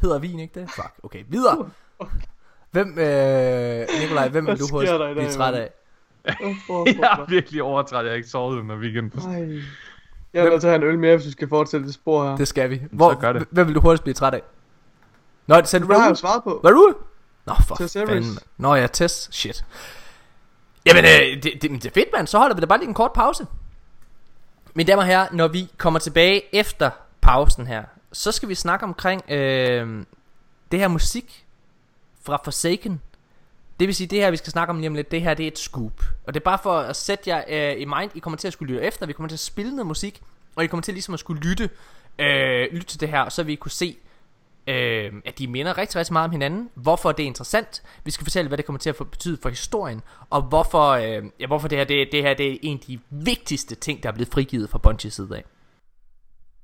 [0.00, 0.70] Hedder vin ikke det?
[0.70, 1.70] Fuck, okay, videre.
[2.70, 5.70] Hvem, øh, Nikolaj, hvem vil Hvad du i blive træt af?
[6.28, 8.04] jeg er virkelig overtræt.
[8.04, 9.20] Jeg har ikke sovet under weekenden.
[9.30, 9.62] Ej.
[10.34, 12.28] Jeg er nødt til at have en øl mere, hvis vi skal fortsætte det spor
[12.28, 12.36] her.
[12.36, 12.82] Det skal vi.
[12.92, 13.46] Hvor, gør det.
[13.50, 14.42] Hvem vil du hurtigst blive træt af?
[15.46, 16.60] Nå, sagde du Det har jeg svaret på.
[16.64, 16.94] Raoul?
[17.46, 17.76] Nå, for
[18.06, 18.38] fanden.
[18.56, 19.28] Nå ja, Tess.
[19.32, 19.64] Shit.
[20.86, 22.26] Jamen, øh, det, det, det er fedt, mand.
[22.26, 23.46] Så holder vi da bare lige en kort pause.
[24.74, 26.90] Mine damer og herrer, når vi kommer tilbage efter
[27.20, 30.04] pausen her, så skal vi snakke omkring øh,
[30.72, 31.46] det her musik
[32.22, 33.00] fra Forsaken.
[33.80, 35.44] Det vil sige, det her, vi skal snakke om lige om lidt, det her, det
[35.44, 36.04] er et scoop.
[36.26, 38.52] Og det er bare for at sætte jer øh, i mind, I kommer til at
[38.52, 40.22] skulle lytte efter, vi kommer til at spille noget musik,
[40.56, 41.70] og I kommer til ligesom at skulle lytte,
[42.18, 43.96] øh, lytte til det her, og så vi kunne se,
[44.68, 46.70] Øh, at de minder rigtig, rigtig meget om hinanden.
[46.74, 47.82] Hvorfor det er interessant.
[48.04, 50.02] Vi skal fortælle, hvad det kommer til at få betyde for historien.
[50.30, 53.00] Og hvorfor, øh, ja, hvorfor det her, det, det her det er en af de
[53.10, 55.44] vigtigste ting, der er blevet frigivet fra Bungies side af.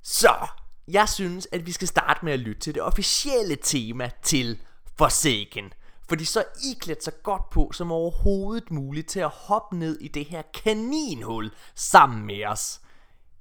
[0.03, 0.49] Så,
[0.89, 4.59] jeg synes, at vi skal starte med at lytte til det officielle tema til
[4.99, 5.73] Forsaken.
[6.09, 9.99] Fordi så er I klædt så godt på som overhovedet muligt til at hoppe ned
[10.01, 12.81] i det her kaninhul sammen med os.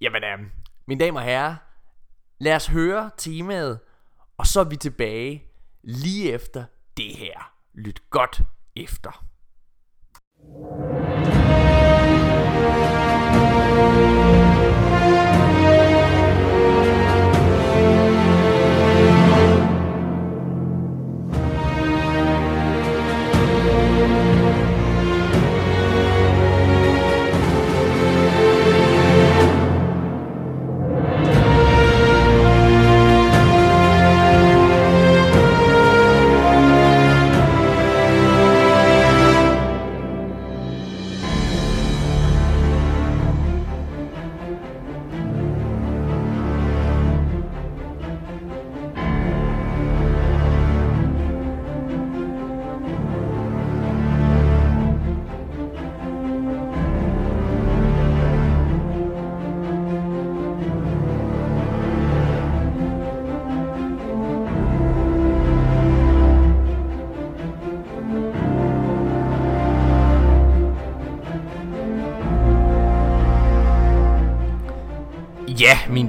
[0.02, 0.40] Jamen, øh,
[0.88, 1.56] mine damer og herrer,
[2.40, 3.80] lad os høre temaet,
[4.38, 5.44] og så er vi tilbage
[5.84, 6.66] lige efter
[6.98, 7.54] det her.
[7.74, 8.42] Lyt godt
[8.76, 9.26] efter.
[10.46, 11.03] thank you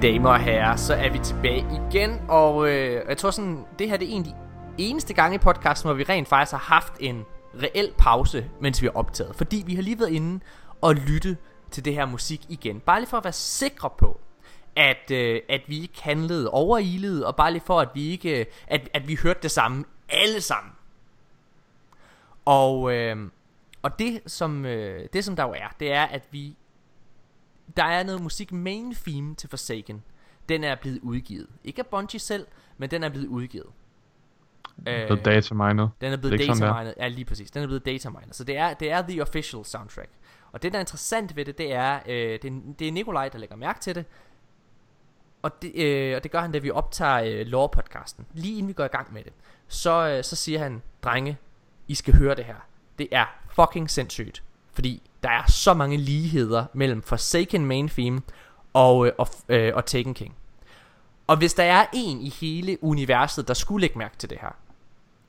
[0.05, 3.97] damer og herrer, så er vi tilbage igen, og øh, jeg tror sådan, det her
[3.97, 4.35] det er en af de
[4.79, 7.25] eneste gange i podcasten, hvor vi rent faktisk har haft en
[7.63, 9.37] reel pause, mens vi har optaget.
[9.37, 10.41] Fordi vi har lige været inde
[10.81, 11.37] og lytte
[11.71, 12.81] til det her musik igen.
[12.81, 14.21] Bare lige for at være sikre på,
[14.77, 18.47] at, øh, at vi ikke handlede overilede, og bare lige for, at vi ikke, øh,
[18.67, 20.73] at, at vi hørte det samme alle sammen.
[22.45, 23.17] Og, øh,
[23.83, 26.57] og det, som, øh, det som der jo er, det er, at vi
[27.77, 30.03] der er noget musik main theme til Forsaken.
[30.49, 31.47] Den er blevet udgivet.
[31.65, 32.47] Ikke af Bungie selv,
[32.79, 33.67] men den er blevet udgivet.
[34.89, 35.89] Øh, the data mined.
[36.01, 36.95] Den er blevet data mined.
[36.97, 37.51] Ja, lige præcis.
[37.51, 38.33] Den er blevet data mined.
[38.33, 40.11] Så det er, det er the official soundtrack.
[40.53, 43.39] Og det, der er interessant ved det, det er, øh, det, det er Nikolaj, der
[43.39, 44.05] lægger mærke til det.
[45.43, 48.25] Og det, øh, og det gør han, da vi optager øh, lore-podcasten.
[48.33, 49.33] Lige inden vi går i gang med det.
[49.69, 51.39] Så, øh, så siger han, drenge,
[51.89, 52.67] I skal høre det her.
[52.99, 54.43] Det er fucking sindssygt.
[54.73, 58.22] Fordi der er så mange ligheder mellem Forsaken main theme
[58.72, 60.35] og, øh, og, øh, og Taken King.
[61.27, 64.57] Og hvis der er en i hele universet, der skulle lægge mærke til det her,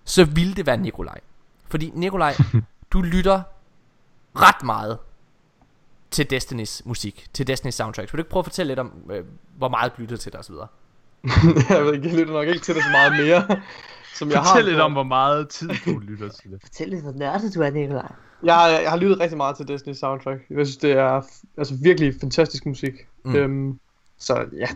[0.06, 1.20] så ville det være Nikolaj.
[1.68, 2.36] Fordi Nikolaj,
[2.94, 3.42] du lytter
[4.36, 4.98] ret meget
[6.12, 8.14] til Destinys musik, til Destinys soundtracks.
[8.14, 9.26] Vil du ikke prøve at fortælle lidt om, øh,
[9.58, 10.54] hvor meget du lytter til det osv.?
[11.70, 13.62] jeg ved ikke, jeg lytter nok ikke til det så meget mere.
[14.16, 16.62] Som jeg Fortæl har lidt om, hvor meget tid du lytter til det.
[16.62, 18.12] Fortæl lidt, hvor nørdet du er, Nikolaj.
[18.44, 20.42] Jeg, har, jeg har lyttet rigtig meget til Disney soundtrack.
[20.50, 21.22] Jeg synes, det er
[21.58, 22.94] altså, virkelig fantastisk musik.
[23.26, 23.36] Mm.
[23.36, 23.80] Øhm,
[24.18, 24.68] så ja,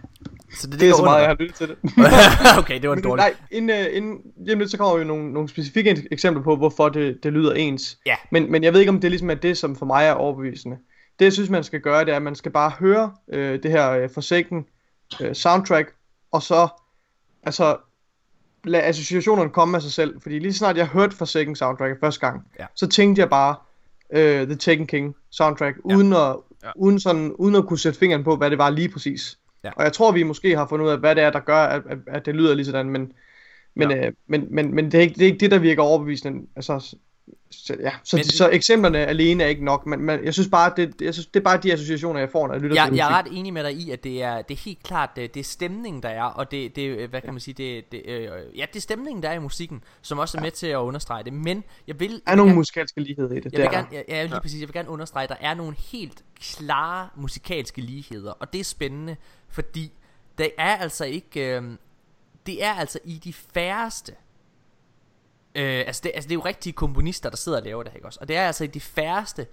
[0.53, 1.77] så det, det er så meget, jeg har lyttet til det.
[2.59, 3.23] okay, det var en dårlig.
[3.23, 7.23] Nej, inden, uh, inden, jamen, så kommer jo nogle, nogle specifikke eksempler på, hvorfor det,
[7.23, 7.97] det lyder ens.
[8.05, 8.15] Ja.
[8.31, 10.77] Men, men jeg ved ikke, om det ligesom er det, som for mig er overbevisende.
[11.19, 13.71] Det, jeg synes, man skal gøre, det er, at man skal bare høre øh, det
[13.71, 14.65] her øh, Forsaken
[15.21, 15.93] øh, soundtrack,
[16.31, 16.67] og så
[17.43, 17.77] altså
[18.63, 20.21] lade associationerne komme af sig selv.
[20.21, 22.65] Fordi lige snart jeg hørte Forsaken soundtrack første gang, ja.
[22.75, 23.55] så tænkte jeg bare
[24.09, 25.95] uh, The Taken King soundtrack, ja.
[25.95, 26.69] uden, at, ja.
[26.75, 29.39] uden, sådan, uden at kunne sætte fingeren på, hvad det var lige præcis.
[29.63, 29.69] Ja.
[29.75, 31.81] Og jeg tror, vi måske har fundet ud af, hvad det er, der gør, at,
[31.89, 33.11] at, at det lyder lige sådan, men,
[33.75, 34.07] men, ja.
[34.07, 36.47] øh, men, men, men det, er ikke, det er ikke det, der virker overbevisende.
[36.55, 36.95] Altså,
[37.51, 40.73] så, ja, så, men, så eksemplerne alene er ikke nok, men, men jeg synes bare,
[40.77, 42.95] det, jeg synes, det er bare de associationer, jeg får, når jeg lytter jeg, til
[42.95, 45.33] Jeg er ret enig med dig i, at det er, det er helt klart, det,
[45.33, 48.27] det er stemningen, der er, og det, det hvad kan man sige, det, det, øh,
[48.57, 51.23] ja, det er stemningen, der er i musikken, som også er med til at understrege
[51.23, 52.11] det, men jeg vil...
[52.11, 54.41] Der er nogle musikalske ligheder i det, jeg vil gerne, ja, ja, lige ja.
[54.41, 58.59] præcis, jeg vil gerne understrege, at der er nogle helt klare musikalske ligheder, og det
[58.59, 59.15] er spændende,
[59.49, 59.91] fordi
[60.37, 61.63] det er altså ikke, øh,
[62.45, 64.13] det er altså i de færreste
[65.55, 68.07] Øh, altså, det, altså det er jo rigtige komponister, der sidder og laver det, ikke
[68.07, 68.19] også?
[68.21, 69.47] Og det er altså i de færreste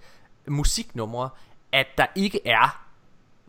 [0.47, 1.29] musiknumre,
[1.71, 2.83] at der ikke er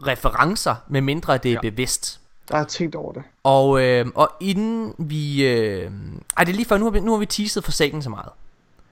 [0.07, 1.61] referencer, med mindre det er ja.
[1.61, 2.21] bevidst.
[2.49, 3.23] Der er tænkt over det.
[3.43, 5.47] Og, øh, og inden vi...
[5.47, 5.93] Øh,
[6.37, 8.31] ej, det er lige før, nu har vi, nu har vi teaset Forsaken så meget.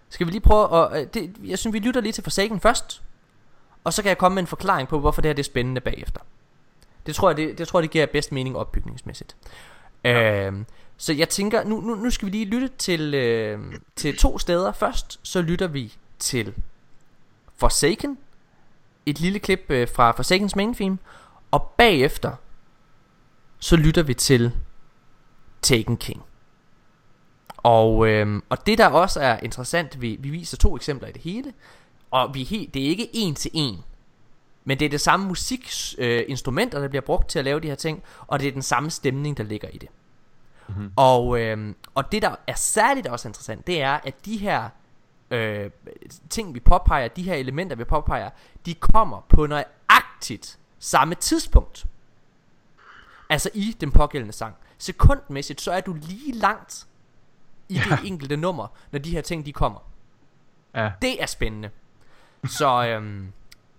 [0.09, 1.01] Skal vi lige prøve at...
[1.01, 3.03] Øh, det, jeg synes, vi lytter lige til Forsaken først.
[3.85, 5.81] Og så kan jeg komme med en forklaring på, hvorfor det her det er spændende
[5.81, 6.21] bagefter.
[7.07, 9.37] Det tror jeg, det, det, tror jeg, det giver bedst mening opbygningsmæssigt.
[10.05, 10.47] Ja.
[10.47, 10.53] Øh,
[10.97, 13.61] så jeg tænker, nu, nu, nu skal vi lige lytte til, øh,
[13.97, 14.73] til to steder.
[14.73, 16.55] Først så lytter vi til
[17.57, 18.19] Forsaken.
[19.07, 20.99] Et lille klip øh, fra Forsakens main theme.
[21.51, 22.33] Og bagefter
[23.59, 24.53] så lytter vi til
[25.63, 26.23] Taken King.
[27.57, 31.23] Og, øh, og det der også er interessant, vi, vi viser to eksempler i det
[31.23, 31.53] hele,
[32.11, 33.77] og vi he, det er ikke en til en,
[34.65, 37.75] men det er det samme musikinstrumenter, øh, der bliver brugt til at lave de her
[37.75, 39.89] ting, og det er den samme stemning, der ligger i det.
[40.69, 40.93] Mm-hmm.
[40.97, 44.69] Og, øh, og det der er særligt også interessant, det er, at de her
[45.31, 45.71] øh,
[46.31, 48.31] ting, vi påpeger, de her elementer, vi påpeger,
[48.67, 51.87] de kommer på nøjagtigt samme tidspunkt.
[53.31, 54.55] Altså i den pågældende sang.
[54.79, 56.87] Sekundmæssigt, så er du lige langt
[57.69, 57.83] i ja.
[57.91, 59.81] det enkelte nummer, når de her ting, de kommer.
[60.75, 60.93] Ja.
[61.03, 61.71] Det er spændende.
[62.45, 63.33] Så øhm,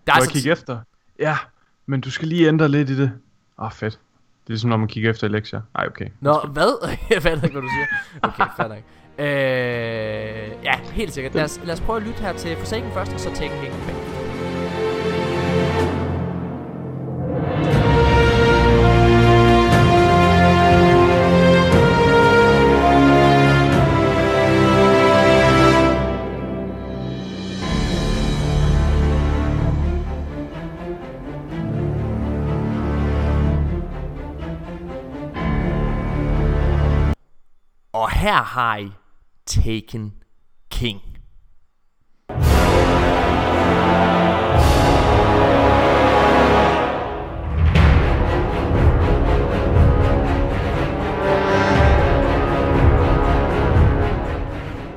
[0.07, 0.79] der er jeg kigge efter?
[1.19, 1.37] Ja,
[1.85, 3.11] men du skal lige ændre lidt i det.
[3.59, 3.99] Åh, oh, fedt.
[4.47, 5.61] Det er ligesom når man kigger efter lektier.
[5.77, 6.07] Nej, okay.
[6.19, 6.89] Nå, hvad?
[7.11, 7.85] jeg fatter ikke, hvad du siger.
[8.21, 8.87] Okay, fatter ikke.
[9.19, 11.35] Øh, ja, helt sikkert.
[11.35, 13.73] Lad os, lad os prøve at lytte her til Forsaken først, og så Taken King
[38.27, 38.91] her har I
[39.45, 40.13] Taken
[40.69, 41.01] King.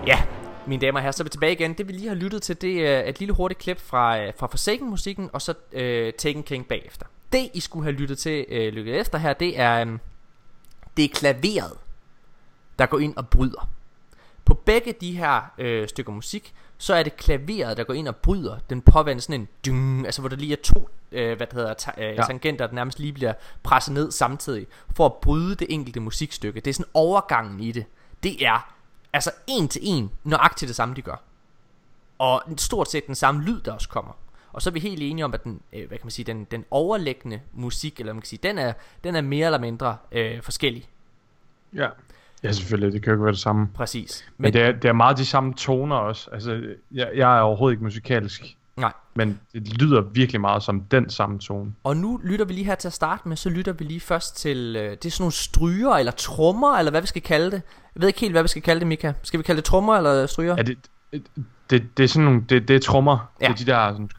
[0.06, 0.22] Ja,
[0.66, 1.74] mine damer og herrer, så er vi tilbage igen.
[1.74, 4.46] Det vi lige har lyttet til, det er et lille hurtigt klip fra, øh, fra
[4.46, 7.06] Forsaken-musikken, og så øh, Taken King bagefter.
[7.32, 9.98] Det I skulle have lyttet til, øh, lyttet efter her, det er, øh,
[10.96, 11.72] det er klaveret
[12.80, 13.68] der går ind og bryder.
[14.44, 18.16] På begge de her øh, stykker musik, så er det klaveret, der går ind og
[18.16, 18.58] bryder.
[18.70, 21.74] Den påvender sådan en dyng, altså hvor der lige er to øh, hvad det hedder,
[21.74, 22.22] ta- øh, ja.
[22.22, 26.60] tangenter, der nærmest lige bliver presset ned samtidig, for at bryde det enkelte musikstykke.
[26.60, 27.84] Det er sådan overgangen i det.
[28.22, 28.74] Det er
[29.12, 31.22] altså en til en nøjagtigt det samme, de gør.
[32.18, 34.12] Og stort set den samme lyd, der også kommer.
[34.52, 36.44] Og så er vi helt enige om, at den, øh, hvad kan man sige, den,
[36.44, 38.72] den overlæggende musik, eller man kan sige, den er,
[39.04, 40.88] den er mere eller mindre øh, forskellig.
[41.74, 41.88] Ja.
[42.42, 42.92] Ja, selvfølgelig.
[42.92, 43.68] Det kan jo ikke være det samme.
[43.74, 44.24] Præcis.
[44.36, 46.30] Men, men det, er, det er meget de samme toner også.
[46.32, 46.62] Altså,
[46.92, 48.56] jeg, jeg er overhovedet ikke musikalsk.
[48.76, 48.92] Nej.
[49.14, 51.72] Men det lyder virkelig meget som den samme tone.
[51.84, 54.36] Og nu lytter vi lige her til at starte med, så lytter vi lige først
[54.36, 57.62] til, øh, det er sådan nogle stryger, eller trommer, eller hvad vi skal kalde det.
[57.94, 59.12] Jeg ved ikke helt, hvad vi skal kalde det, Mika.
[59.22, 60.54] Skal vi kalde det trommer eller stryger?
[60.56, 60.78] Ja, det,
[61.70, 63.32] det, det er sådan nogle, det, det er trommer.
[63.40, 63.46] Ja.
[63.46, 64.10] Det er de der sådan...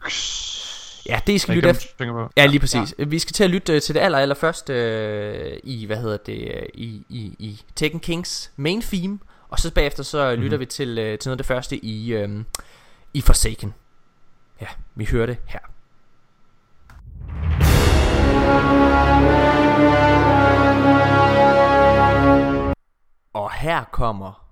[1.08, 2.28] Ja, det skal lytte efter.
[2.36, 2.94] Ja, lige præcis.
[2.98, 3.04] Ja.
[3.04, 6.16] Vi skal til at lytte øh, til det aller, aller første øh, i, hvad hedder
[6.16, 9.18] det, øh, i, i, i Tekken Kings main theme.
[9.48, 10.42] Og så bagefter så mm-hmm.
[10.42, 12.44] lytter vi til, øh, til noget af det første i, øh,
[13.14, 13.74] i Forsaken.
[14.60, 15.58] Ja, vi hører det her.
[23.34, 24.46] Og her kommer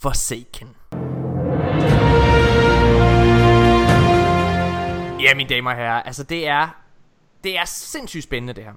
[0.00, 0.76] Forsaken.
[5.20, 6.68] Ja, mine damer og herrer, altså det er,
[7.44, 8.72] det er sindssygt spændende det her.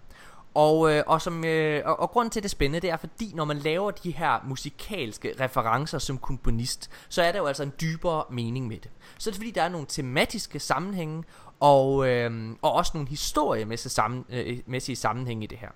[0.54, 3.46] Og, øh, og, som, øh, og, og grunden til det spændende, det er fordi, når
[3.46, 8.24] man laver de her musikalske referencer som komponist, så er der jo altså en dybere
[8.30, 8.92] mening med det.
[9.18, 11.24] Så er det fordi, der er nogle tematiske sammenhænge,
[11.60, 15.70] og, øh, og også nogle historiemæssige sammen, øh, sammenhænge i det her.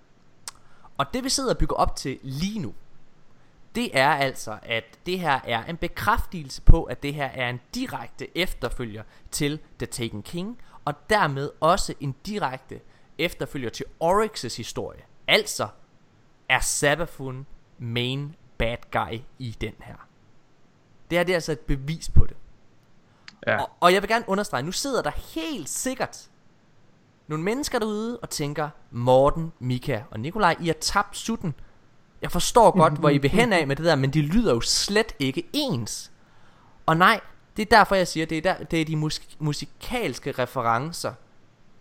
[0.98, 2.74] Og det vi sidder og bygger op til lige nu,
[3.76, 7.60] det er altså, at det her er en bekræftelse på, at det her er en
[7.76, 12.80] direkte efterfølger til The Taken King, og dermed også en direkte
[13.18, 15.02] efterfølger til Oryx's historie.
[15.28, 15.68] Altså
[16.50, 17.46] er Sabafun
[17.78, 19.96] main bad guy i den her.
[21.10, 22.36] Det her det er altså et bevis på det.
[23.48, 23.62] Ja.
[23.62, 26.30] Og, og jeg vil gerne understrege, nu sidder der helt sikkert
[27.28, 31.54] nogle mennesker derude og tænker, Morten, Mika og Nikolaj, I har tabt sutten
[32.24, 34.62] jeg forstår godt, hvor I vil hen af med det der, men de lyder jo
[34.62, 36.12] slet ikke ens.
[36.86, 37.20] Og nej,
[37.58, 41.14] det er derfor, jeg siger, det er, der, det er de musik- musikalske referencer,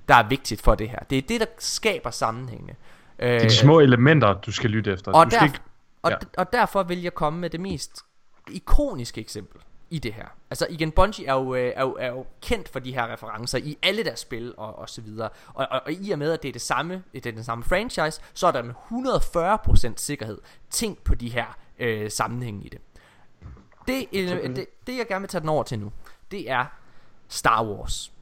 [0.09, 0.99] der er vigtigt for det her.
[1.11, 2.75] Det er det, der skaber sammenhængene.
[3.21, 5.13] Det er de små elementer, du skal lytte efter.
[5.13, 5.61] Og, du der, skal ikke...
[6.03, 6.17] og, ja.
[6.39, 8.03] og derfor vil jeg komme med det mest
[8.51, 9.61] ikoniske eksempel
[9.93, 10.27] i det her.
[10.51, 13.59] Altså igen, Bungie er jo, øh, er, jo, er jo kendt for de her referencer
[13.59, 15.29] i alle deres spil og, og så videre.
[15.55, 17.65] Og, og, og i og med, at det er det samme, det er den samme
[17.65, 18.75] franchise, så er der med
[19.91, 20.41] 140% sikkerhed
[20.71, 22.81] tænkt på de her øh, sammenhænge i det.
[23.89, 24.67] Det, øh, det.
[24.87, 25.93] det, jeg gerne vil tage den over til nu,
[26.31, 26.67] det er
[27.29, 28.13] Star Wars.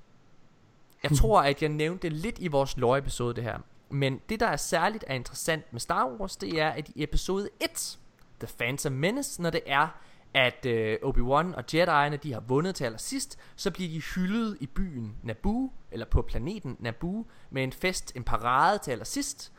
[1.03, 3.59] Jeg tror, at jeg nævnte det lidt i vores lore-episode, det her.
[3.89, 7.49] Men det, der er særligt er interessant med Star Wars, det er, at i episode
[7.61, 7.99] 1,
[8.41, 9.89] The Phantom Menace, når det er,
[10.35, 14.67] at øh, Obi-Wan og Jedi'erne de har vundet til allersidst, så bliver de hyldet i
[14.67, 19.53] byen Naboo, eller på planeten Naboo, med en fest, en parade til allersidst.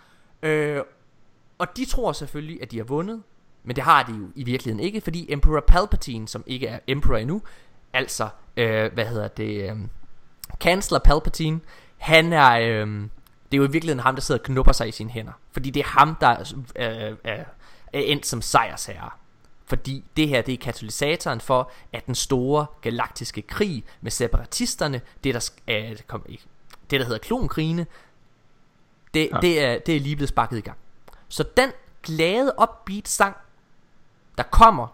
[0.43, 0.82] Øh,
[1.57, 3.24] og de tror selvfølgelig, at de har vundet,
[3.63, 7.17] Men det har de jo i virkeligheden ikke, fordi Emperor Palpatine, som ikke er Emperor
[7.17, 7.41] endnu,
[7.93, 9.78] altså, øh, hvad hedder det, øh,
[10.59, 11.59] Kansler Palpatine,
[11.97, 12.88] han er, øh,
[13.51, 15.32] det er jo i virkeligheden ham, der sidder og knupper sig i sine hænder.
[15.51, 16.39] Fordi det er ham, der
[16.76, 17.43] øh, er,
[17.93, 19.09] er endt som sejrsherre.
[19.72, 25.34] Fordi det her, det er katalysatoren for, at den store galaktiske krig med separatisterne, det
[25.34, 26.43] der, øh, kom, ikke,
[26.89, 27.86] det der hedder klonkrigene,
[29.13, 29.39] det, ja.
[29.41, 30.78] det, er, det er lige blevet sparket i gang.
[31.30, 31.72] Så den
[32.03, 33.36] glade upbeat sang,
[34.38, 34.88] der kommer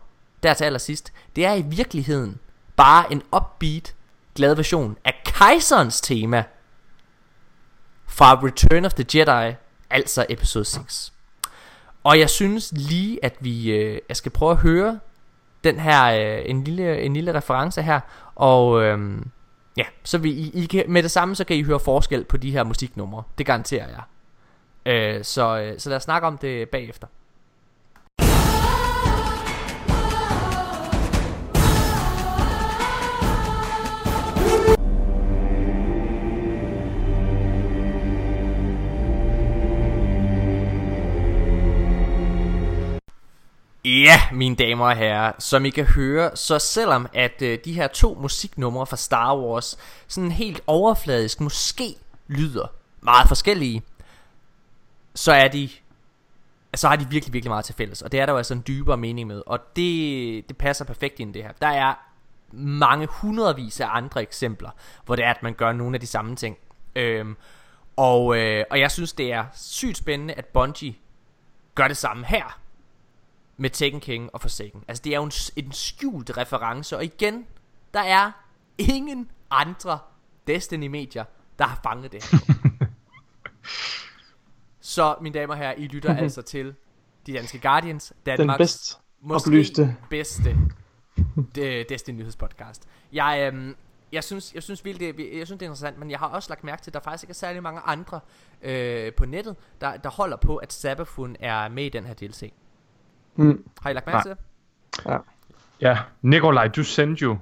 [0.43, 2.39] der til allersidst, det er i virkeligheden
[2.75, 3.95] bare en upbeat
[4.35, 6.43] glad version af kejserens tema
[8.07, 9.55] fra Return of the Jedi,
[9.89, 11.13] altså episode 6.
[12.07, 14.99] Og jeg synes lige, at vi øh, jeg skal prøve at høre
[15.63, 17.99] den her, øh, en, lille, en lille reference her,
[18.35, 19.21] og øh,
[19.77, 22.37] ja, så vi, I, I kan, med det samme, så kan I høre forskel på
[22.37, 24.01] de her musiknumre, det garanterer jeg.
[24.85, 27.07] Øh, så, øh, så lad os snakke om det bagefter.
[44.03, 47.87] Ja, mine damer og herrer, som I kan høre, så selvom at øh, de her
[47.87, 49.77] to musiknumre fra Star Wars
[50.07, 51.95] sådan helt overfladisk måske
[52.27, 52.67] lyder
[53.01, 53.83] meget forskellige,
[55.15, 55.69] så er de
[56.75, 58.01] så har de virkelig, virkelig meget til fælles.
[58.01, 59.41] Og det er der jo altså en dybere mening med.
[59.45, 61.51] Og det, det passer perfekt ind i det her.
[61.61, 61.93] Der er
[62.51, 64.69] mange hundredvis af andre eksempler,
[65.05, 66.57] hvor det er, at man gør nogle af de samme ting.
[66.95, 67.37] Øhm,
[67.95, 70.95] og, øh, og jeg synes, det er sygt spændende, at Bungie
[71.75, 72.59] gør det samme her
[73.57, 74.83] med Tekken King og Forsaken.
[74.87, 77.45] Altså det er jo en, en skjult reference, og igen,
[77.93, 78.31] der er
[78.77, 79.99] ingen andre
[80.47, 81.23] Destiny-medier,
[81.59, 82.37] der har fanget det her.
[84.81, 86.75] Så, mine damer og herrer, I lytter altså til
[87.25, 89.95] De Danske Guardians, Danmarks Den bedst måske oplyste.
[90.09, 90.57] bedste
[91.89, 92.87] Destiny nyhedspodcast.
[93.13, 93.75] Jeg, øhm,
[94.11, 96.49] jeg synes, jeg synes virkelig, det, jeg synes det er interessant, men jeg har også
[96.49, 98.19] lagt mærke til, at der faktisk ikke er særlig mange andre
[98.61, 102.53] øh, på nettet, der, der holder på, at Sabafun er med i den her DLC.
[103.37, 103.63] Mm.
[103.81, 104.37] Har I lagt mærke til det?
[105.11, 105.17] Ja.
[105.81, 107.37] Ja, Nikolaj, du sendte jo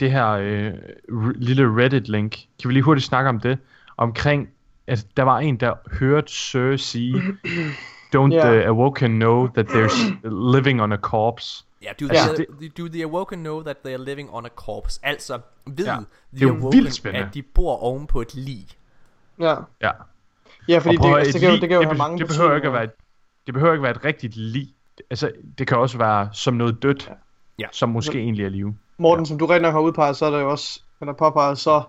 [0.00, 0.72] det her øh,
[1.08, 2.30] r- lille Reddit-link.
[2.62, 3.58] Kan vi lige hurtigt snakke om det?
[3.96, 4.48] Omkring,
[4.86, 7.22] at der var en, der hørte Sir sige,
[8.16, 8.50] Don't Ja.
[8.50, 11.64] the Awoken know that they're living on a corpse?
[11.82, 15.00] Ja, do, Altså, the, do the Awoken know that they are living on a corpse?
[15.02, 15.96] Altså, ved Ja,
[16.36, 17.26] the er Awoken, vildt spændende.
[17.28, 18.66] at de bor oven på et lig.
[19.40, 19.54] Ja.
[19.82, 19.90] Ja.
[20.68, 22.28] ja, fordi det, altså, et det, kan jo, det kan jo det, have mange det
[22.28, 22.90] behøver ikke at være et,
[23.46, 24.74] det behøver ikke at være et rigtigt lig.
[25.10, 27.12] Altså, det kan også være som noget dødt,
[27.58, 27.66] Ja.
[27.72, 28.74] som måske egentlig er live.
[28.98, 31.82] Morten, som du rigtig nok har udpeget, så er der jo også, eller påpeget, så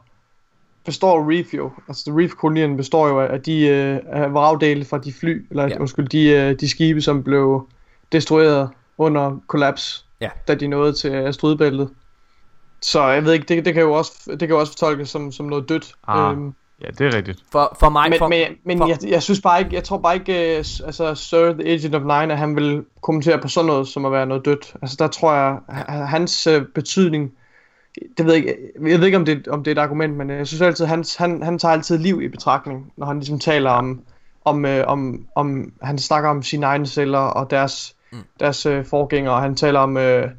[0.85, 5.47] består Reef jo, altså Reef-kolonien består jo af de øh, af vragdele fra de fly,
[5.49, 5.69] eller Ja.
[5.69, 5.79] ja.
[5.79, 7.67] undskyld, de, øh, de skibe, som blev
[8.11, 10.29] destrueret under kollaps, Ja.
[10.47, 11.89] da de nåede til asteroidebæltet.
[12.81, 15.31] Så jeg ved ikke, det, det kan jo også, det kan jo også fortolkes som,
[15.31, 15.93] som noget dødt.
[16.07, 17.39] Ah, Øhm, Ja, det er rigtigt.
[17.51, 19.97] For, for mig, men for, men, men for- jeg, jeg synes bare ikke, jeg tror
[19.97, 23.47] bare ikke, øh, s- altså Sir the Agent of Nine, at han vil kommentere på
[23.47, 24.73] sådan noget, som at være noget dødt.
[24.81, 25.57] Altså der tror jeg,
[26.07, 27.31] hans øh, betydning,
[28.17, 28.55] det ved jeg ikke,
[28.89, 31.15] jeg ved ikke om det, om det er et argument, men jeg synes altid, hans,
[31.15, 34.01] han, han tager altid liv i betragtning, når han ligesom taler om,
[34.45, 38.17] om, øh, om, om han snakker om sine egne celler og deres, Mm.
[38.39, 40.29] deres øh, forgængere, og han taler om, øh,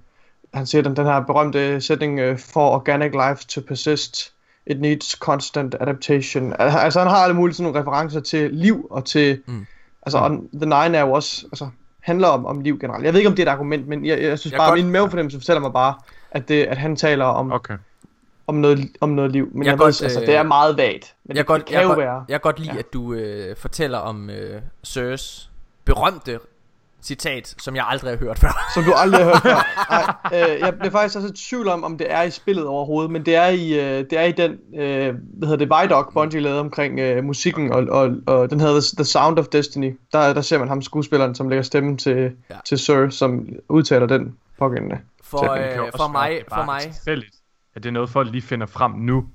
[0.54, 4.32] han siger den, den her berømte sætning, øh, for organic life to persist,
[4.66, 6.52] it needs constant adaptation.
[6.52, 9.54] Al- Altså han har alle mulige sådan nogle referencer til liv og til, Mm.
[9.54, 9.66] mm.
[10.06, 11.68] altså og The Nine er jo også, altså
[12.00, 13.04] handler om, om liv generelt.
[13.04, 14.80] Jeg ved ikke om det er et argument, men jeg, jeg synes Jeg bare, godt-
[14.80, 15.94] min mavefornemmelse fortæller mig bare,
[16.30, 17.74] at, det, at han taler om, okay.
[18.48, 19.48] Om, noget, om noget liv.
[19.52, 21.14] Men Jeg jeg, godt, ved, altså, øh, det er meget vagt.
[21.24, 22.14] Men jeg, det, godt, det kan jeg, jo godt, være.
[22.28, 22.78] jeg kan godt lide, ja.
[22.78, 25.50] At du øh, fortæller om øh, Sirs
[25.84, 26.38] berømte
[27.06, 28.64] citat, som jeg aldrig har hørt før.
[28.74, 29.84] Som du aldrig har hørt før.
[30.30, 33.10] Nej, øh, jeg bliver faktisk også i tvivl om, om det er i spillet overhovedet,
[33.10, 34.50] men det er i, øh, det er i den,
[34.80, 38.80] øh, hvad hedder det, Vidoc Bungie lavede omkring øh, musikken, og, og, og den hedder
[38.96, 39.98] The Sound of Destiny.
[40.12, 42.56] Der, der ser man ham skuespilleren, som lægger stemmen til, Ja.
[42.64, 44.98] til Sir, som udtaler den pågældende.
[45.22, 47.34] For, øh, for mig, for mig, er tilfældigt,
[47.74, 49.26] at det er noget, folk lige finder frem nu,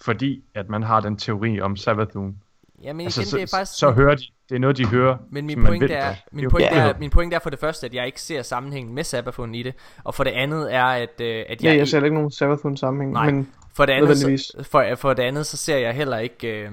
[0.00, 2.36] fordi at man har den teori om Savathun.
[2.84, 3.78] Jamen igen, Altså, det er så, faktisk...
[3.78, 6.68] så hører de, det er noget, de hører, Men min pointe, er, min, er pointe
[6.68, 9.62] er, min pointe er for det første, at jeg ikke ser sammenhængen med Sabafun i
[9.62, 9.74] det.
[10.04, 12.76] Og for det andet er, at, øh, at Ja, jeg, jeg ser ikke nogen Savathun
[12.76, 13.30] sammenhæng, Nej.
[13.30, 16.46] men for, det andet, så, for, for det andet, så ser jeg heller ikke...
[16.48, 16.70] Øh,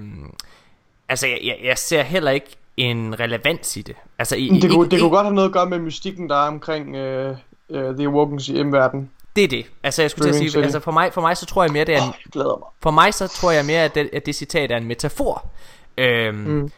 [1.10, 3.96] altså, jeg, jeg, jeg ser heller ikke en relevans i det.
[4.20, 6.36] Altså, i, det, kunne, ikke, det kunne godt have noget at gøre med mystikken, der
[6.36, 7.36] er omkring øh,
[7.70, 9.10] øh, The Awokens i M-verden.
[9.36, 9.66] Det er det.
[9.84, 11.86] Altså, jeg skulle til at sige, altså for mig, for mig så tror jeg mere,
[11.86, 12.68] det er en, Jeg glæder mig.
[12.82, 15.46] for mig så tror jeg mere, at det, at det citat er en metafor.
[15.98, 16.72] Øhm, mm.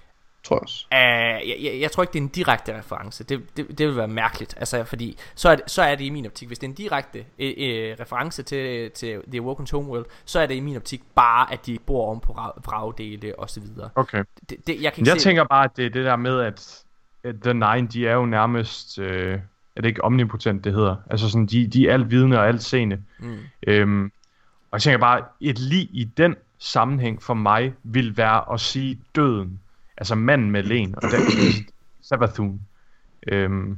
[0.44, 0.86] Tror jeg også.
[0.92, 3.24] Uh, jeg, jeg, jeg tror ikke, det er en direkte reference.
[3.24, 4.56] Det, det, det vil være mærkeligt.
[4.58, 6.76] Altså, fordi så er, det, så er det i min optik, hvis det er en
[6.76, 11.02] direkte øh, øh, reference til, til The Awoken Homeworld, så er det i min optik
[11.16, 13.90] bare, at de bor oven på ra- vragdele og så videre.
[13.96, 14.24] Okay.
[14.50, 16.40] Det, det, jeg kan ikke Jeg se tænker bare, at det er det der med,
[16.40, 16.84] at,
[17.24, 19.40] at The Nine, de er jo nærmest, øh,
[19.76, 20.96] er det ikke omnipotent, det hedder?
[21.10, 23.04] Altså sådan, de, de er alt vidne og alt seende.
[23.20, 23.38] Mm.
[23.68, 24.06] Øhm,
[24.72, 29.00] og jeg tænker bare, et lig i den sammenhæng for mig vil være at sige
[29.16, 29.60] døden.
[29.98, 31.22] Altså manden med len, og den
[32.02, 32.62] Sabathun,
[33.28, 33.78] øhm,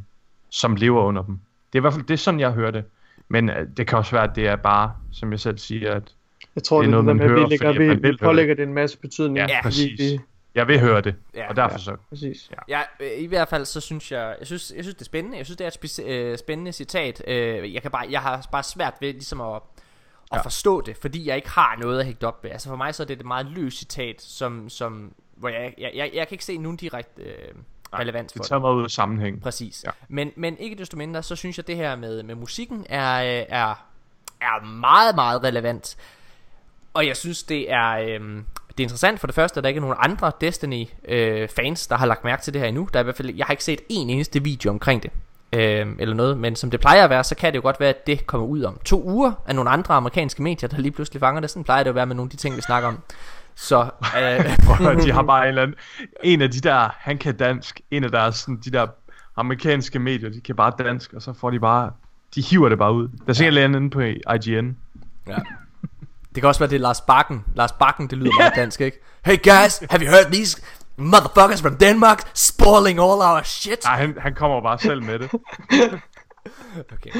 [0.49, 1.39] som lever under dem.
[1.73, 2.83] Det er i hvert fald det er sådan, jeg hører det.
[3.27, 6.03] Men øh, det kan også være, at det er bare, som jeg selv siger, at
[6.55, 8.03] Jeg tror, Det er noget, det, man med, at hører, vi, lægger, fordi vi, man
[8.03, 9.37] vi pålægger det en masse betydning.
[9.37, 9.99] Ja, fordi præcis.
[9.99, 10.19] Vi,
[10.55, 11.15] jeg vil høre det.
[11.35, 11.49] Ja.
[11.49, 11.77] og derfor Ja.
[11.83, 12.51] så præcis.
[12.69, 15.37] Ja, øh, i hvert fald så synes jeg, jeg synes, jeg synes det er spændende.
[15.37, 17.23] Jeg synes det er et øh, spændende citat.
[17.27, 19.61] Jeg kan bare, jeg har bare svært ved ligesom at,
[20.31, 20.41] at Ja.
[20.41, 22.51] forstå det, fordi jeg ikke har noget at hægte op ved.
[22.51, 25.91] Altså for mig så er det et meget løst citat, som, som hvor jeg, jeg,
[25.95, 27.35] jeg, jeg kan ikke se nogen direkte øh,
[27.93, 29.41] relevans for det tager mig ud af sammenhæng.
[29.41, 29.83] Præcis.
[29.85, 29.91] Ja.
[30.09, 33.45] Men, men ikke desto mindre, så synes jeg, det her med, med musikken er, øh,
[33.49, 33.85] er,
[34.41, 35.97] er meget, meget relevant.
[36.93, 38.19] Og jeg synes, det er, øh,
[38.67, 42.05] det er interessant for det første, at der ikke er nogen andre Destiny-fans, der har
[42.05, 42.89] lagt mærke til det her endnu.
[42.93, 45.11] Der er i hvert fald, jeg har ikke set en eneste video omkring det.
[45.53, 47.89] Øh, eller noget, men som det plejer at være, så kan det jo godt være,
[47.89, 51.19] at det kommer ud om to uger af nogle andre amerikanske medier, der lige pludselig
[51.19, 51.49] fanger det.
[51.49, 52.99] Sådan plejer det jo at være med nogle af de ting, vi snakker om.
[53.55, 55.75] Så øh, Prøv de har bare en eller anden,
[56.23, 58.87] en af de der, han kan dansk, en af deres, sådan, de der
[59.35, 61.91] amerikanske medier, de kan bare dansk, og så får de bare,
[62.35, 63.07] de hiver det bare ud.
[63.07, 63.65] Der er ja.
[63.65, 64.77] inde på IGN.
[65.27, 65.37] Ja.
[66.35, 67.45] Det kan også være, det er Lars Bakken.
[67.55, 68.97] Lars Bakken, det lyder meget dansk, ikke?
[69.25, 70.61] Hey guys, have you heard these
[70.97, 73.83] motherfuckers from Denmark spoiling all our shit?
[73.83, 75.31] Nej, han, han kommer bare selv med det.
[76.93, 77.11] Okay.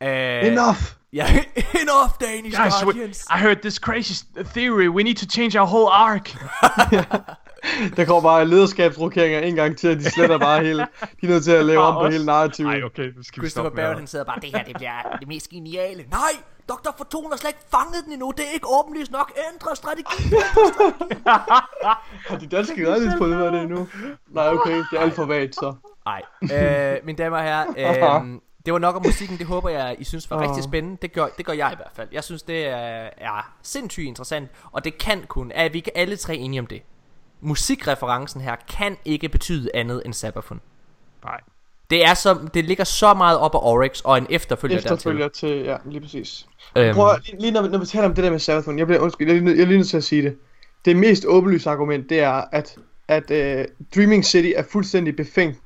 [0.00, 0.98] Uh, Enough!
[1.12, 1.26] Ja,
[1.82, 3.26] enough Danish Guys, we, Guardians.
[3.30, 4.14] I heard this crazy
[4.54, 6.30] theory, we need to change our whole arc.
[7.96, 10.86] Der kommer bare lederskabsrokeringer en gang til, at de sletter bare hele...
[11.00, 12.72] De er nødt til at lave om på hele narrativet.
[12.72, 15.28] Nej, okay, nu skal vi Christopher Barrett, han sidder bare, det her det bliver det
[15.28, 16.04] mest geniale.
[16.10, 16.90] Nej, Dr.
[16.96, 18.32] Fortuna har slet ikke fanget den endnu.
[18.36, 19.32] Det er ikke åbenlyst nok.
[19.52, 20.34] Ændre strategi.
[22.28, 23.00] Har de danske af
[23.52, 23.88] det endnu?
[24.26, 25.74] Nej, okay, det er alt for vagt, så.
[26.04, 27.66] Nej, øh, mine damer og herrer,
[28.24, 29.38] øh, det var nok om musikken.
[29.38, 30.98] Det håber jeg, I synes var rigtig spændende.
[31.02, 32.08] Det gør, det gør jeg i hvert fald.
[32.12, 36.16] Jeg synes, det er, er sindssygt interessant, og det kan kun, er vi ikke alle
[36.16, 36.82] tre enige om det.
[37.40, 40.60] Musikreferencen her kan ikke betyde andet end Sabafun.
[41.24, 41.40] Nej.
[41.90, 45.48] Det, er så, det ligger så meget op af Oryx og en efterfølger, Efterfølger til,
[45.64, 46.46] ja, lige præcis.
[46.74, 46.94] dertil.
[46.94, 49.00] Prøv at, lige, lige når, når vi taler om det der med Savathun, jeg bliver,
[49.00, 50.36] undskyld, jeg, lige nødt- jeg er lige nødt til at sige det.
[50.84, 52.76] Det mest åbenlyse argument, det er, at,
[53.08, 53.64] at uh,
[53.96, 55.58] Dreaming City er fuldstændig befængt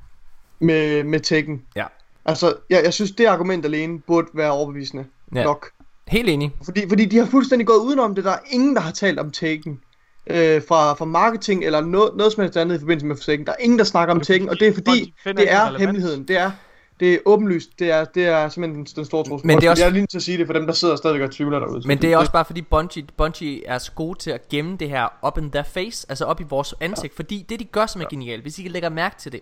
[0.59, 1.61] med, med Tekken.
[1.75, 1.85] Ja.
[2.25, 5.05] Altså, jeg, jeg synes, det argument alene burde være overbevisende
[5.35, 5.43] Ja.
[5.43, 5.69] nok.
[6.07, 6.51] Helt enig.
[6.65, 8.23] Fordi, fordi de har fuldstændig gået udenom det.
[8.23, 9.79] Der er ingen, der har talt om Tekken.
[10.27, 13.45] Øh, fra, fra marketing eller noget, noget som helst andet i forbindelse med Tekken.
[13.47, 16.27] Der er ingen, der snakker om Tekken, og det er fordi, det er hemmeligheden.
[16.27, 16.51] Det er,
[16.99, 17.69] det er åbenlyst.
[17.79, 19.47] Det er, det er simpelthen den, den store trussel.
[19.47, 20.95] Men det er også- Jeg er lige til at sige det for dem, der sidder
[20.95, 21.87] stadigvæk og tvivler derude.
[21.87, 24.89] Men det er også bare fordi Bungie, Bungie er så gode til at gemme det
[24.89, 28.01] her up in their face, altså op i vores ansigt, fordi det de gør som
[28.01, 29.39] er genialt, hvis I lægger mærke til det.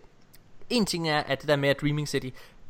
[0.69, 2.29] En ting er, at det der med at Dreaming City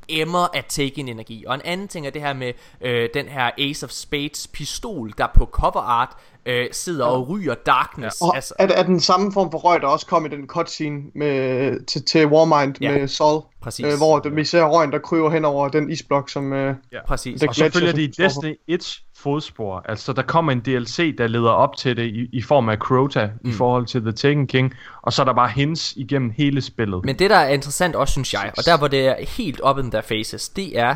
[0.09, 3.27] emmer at take in energi, og en anden ting er det her med øh, den
[3.27, 6.09] her Ace of Spades pistol, der på cover art
[6.45, 8.21] øh, sidder og ryger darkness.
[8.21, 11.01] Og Altså, er, er den samme form for røg, der også kom i den cutscene
[11.15, 12.91] med, til, til Warmind Ja.
[12.91, 12.97] ja.
[12.99, 13.85] med Sol, præcis.
[13.85, 16.53] øh, hvor det, vi ser røgen, der kryber hen over den isblok, som...
[16.53, 16.75] Øh,
[17.07, 17.39] præcis.
[17.39, 19.81] det- Og så følger de Destiny 1 fodspor.
[19.89, 23.29] Altså, der kommer en DLC, der leder op til det i, i form af Crota
[23.43, 23.49] mm.
[23.49, 24.73] i forhold til The Taken King.
[25.01, 27.05] Og så er der bare hints igennem hele spillet.
[27.05, 29.77] Men det der er interessant også synes jeg Og der hvor det er helt up
[29.77, 30.95] in their faces Det er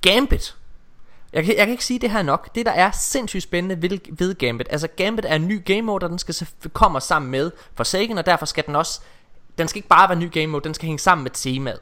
[0.00, 0.56] Gambit
[1.32, 3.98] jeg kan, jeg kan ikke sige det her nok Det der er sindssygt spændende ved,
[4.18, 6.34] ved Gambit Altså Gambit er en ny game mode Og den skal
[6.72, 9.00] kommer sammen med Forsaken Og derfor skal den også
[9.58, 11.80] Den skal ikke bare være en ny game mode Den skal hænge sammen med temaet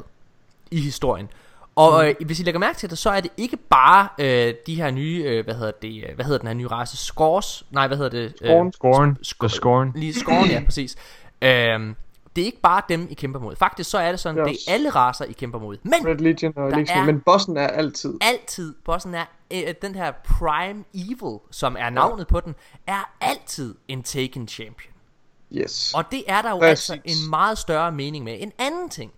[0.71, 1.29] I historien
[1.77, 4.75] og øh, hvis I lægger mærke til det, så er det ikke bare øh, de
[4.75, 7.87] her nye, øh, hvad hedder det, øh, hvad hedder den her nye race, Scores, nej,
[7.87, 8.33] hvad hedder det?
[8.37, 8.73] Scorn.
[8.73, 9.17] Scorn.
[9.27, 9.93] Sk- The Scorn.
[9.97, 10.97] Lige Scorn, ja, præcis.
[11.43, 11.95] Øhm,
[12.37, 13.57] det er ikke bare dem, I kæmper mod.
[13.57, 15.77] Faktisk så er det sådan, Det er det er alle racer, I kæmper mod.
[15.83, 18.15] Men Red Legion og Legion, men bossen er altid.
[18.21, 22.55] altid, bossen er, øh, den her Prime Evil, som er navnet på den,
[22.87, 24.95] er altid en Taken Champion.
[25.53, 25.95] Yes.
[25.95, 26.91] Og det er der jo Præcis.
[26.91, 28.37] altså en meget større mening med.
[28.41, 29.13] En anden ting,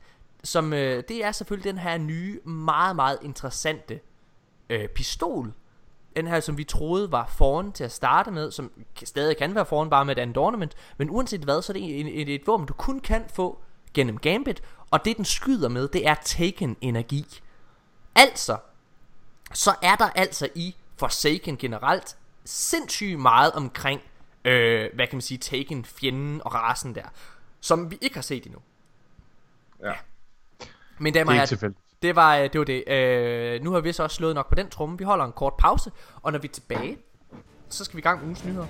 [0.44, 4.00] som øh, det er selvfølgelig den her nye, meget, meget interessante
[4.70, 5.52] øh, pistol.
[6.16, 8.70] Den her, som vi troede var foran til at starte med, som
[9.04, 10.74] stadig kan være foran bare med et andet ornament.
[10.98, 13.58] Men uanset hvad, så er det et, et, et våben, du kun kan få
[13.94, 14.62] gennem Gambit.
[14.90, 17.40] Og det den skyder med, det er Taken energi.
[18.14, 18.56] Altså,
[19.54, 24.00] så er der altså i Forsaken generelt sindssygt meget omkring,
[24.44, 27.02] øh, hvad kan man sige, Taken fjenden og rasen der.
[27.60, 28.60] som vi ikke har set endnu.
[29.82, 29.92] Ja.
[30.98, 32.58] Men damer Det er ikke det var øh, det.
[32.58, 32.88] Var det.
[32.88, 34.98] Øh, nu har vi så også slået nok på den tromme.
[34.98, 35.90] Vi holder en kort pause,
[36.22, 36.98] og når vi er tilbage,
[37.68, 38.66] så skal vi i gang med ugens nyheder.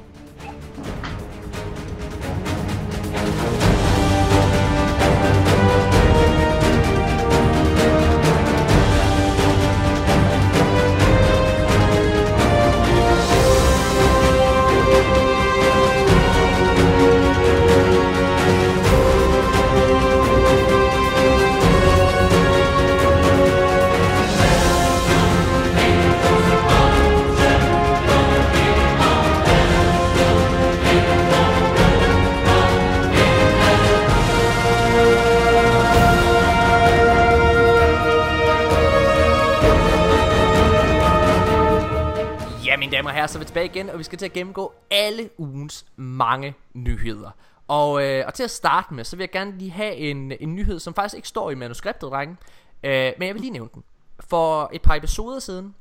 [43.00, 45.30] Damer og herrer, så er vi tilbage igen, og vi skal til at gennemgå alle
[45.38, 47.30] ugens mange nyheder.
[47.68, 50.54] Og, øh, og til at starte med, så vil jeg gerne lige have en, en
[50.54, 52.36] nyhed, som faktisk ikke står i manuskriptet, drenge.
[52.82, 53.84] Øh, men jeg vil lige nævne den.
[54.20, 55.74] For et par episoder siden,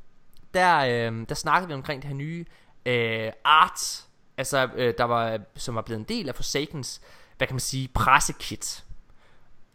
[0.53, 2.45] der, øh, der snakkede vi omkring det her nye
[2.85, 4.05] øh, art,
[4.37, 7.01] altså øh, der var, som var blevet en del af Forsakens,
[7.37, 8.83] hvad kan man sige, pressekit.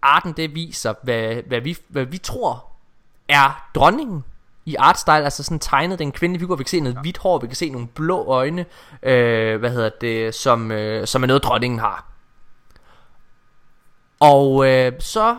[0.03, 2.72] Arten det viser, hvad, hvad, vi, hvad vi tror
[3.28, 4.24] er dronningen
[4.66, 7.46] i artstyle, altså sådan tegnet den kvindelige figur, vi kan se noget hvidt hår, vi
[7.46, 8.66] kan se nogle blå øjne,
[9.02, 12.06] øh, hvad hedder det, som, øh, som er noget dronningen har.
[14.20, 15.38] Og øh, så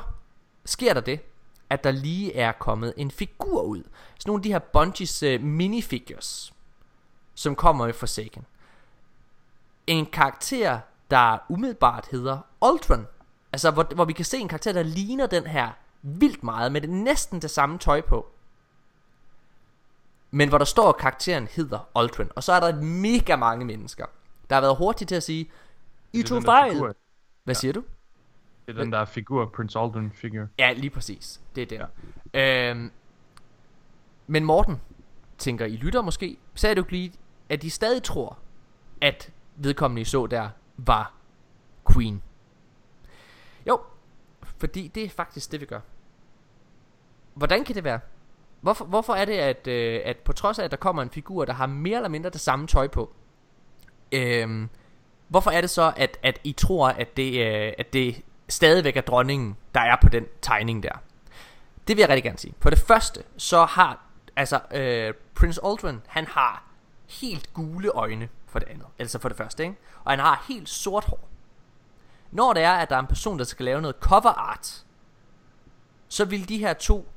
[0.66, 1.20] sker der det,
[1.70, 3.84] at der lige er kommet en figur ud.
[4.20, 6.54] Sådan nogle af de her Bungies øh, minifigures,
[7.36, 8.46] som kommer i Forsaken.
[9.88, 10.80] En karakter,
[11.12, 13.08] der umiddelbart hedder Ultron.
[13.54, 15.70] Altså, hvor, hvor vi kan se en karakter, der ligner den her
[16.02, 18.35] vildt meget, med det næsten det samme tøj på.
[20.36, 22.32] Men hvor der står, at karakteren hedder Ultron.
[22.36, 24.06] Og så er der mega mange mennesker,
[24.50, 25.52] der har været hurtige til at sige,
[26.14, 26.94] I tog den fejl.
[27.44, 27.84] Hvad siger du?
[28.68, 30.48] Det er den der figur, Prince Aldrin figur.
[30.60, 31.42] Ja, lige præcis.
[31.56, 31.88] Det er det.
[32.34, 32.70] Ja.
[32.70, 32.92] Øhm,
[34.28, 34.82] men Morten,
[35.38, 37.14] tænker I lytter måske, sagde du ikke lige,
[37.50, 38.38] at de stadig tror,
[39.02, 41.14] at vedkommende I så der var
[41.94, 42.22] Queen.
[43.68, 43.82] Jo,
[44.58, 45.80] fordi det er faktisk det, vi gør.
[47.34, 48.00] Hvordan kan det være?
[48.66, 51.46] Hvorfor, hvorfor er det, at, øh, at på trods af, at der kommer en figur,
[51.46, 53.14] der har mere eller mindre det samme tøj på,
[54.12, 54.68] øh,
[55.28, 59.02] hvorfor er det så, at, at I tror, at det, øh, at det stadigvæk er
[59.02, 60.92] dronningen, der er på den tegning der?
[61.88, 62.54] Det vil jeg rigtig gerne sige.
[62.60, 64.04] For det første, så har,
[64.36, 66.64] altså, øh, Prince Aldrin, han har
[67.10, 68.88] helt gule øjne for det andet.
[69.00, 69.76] Altså for det første, ikke?
[70.04, 71.30] Og han har helt sort hår.
[72.32, 74.84] Når det er, at der er en person, der skal lave noget cover art,
[76.08, 77.08] så vil de her to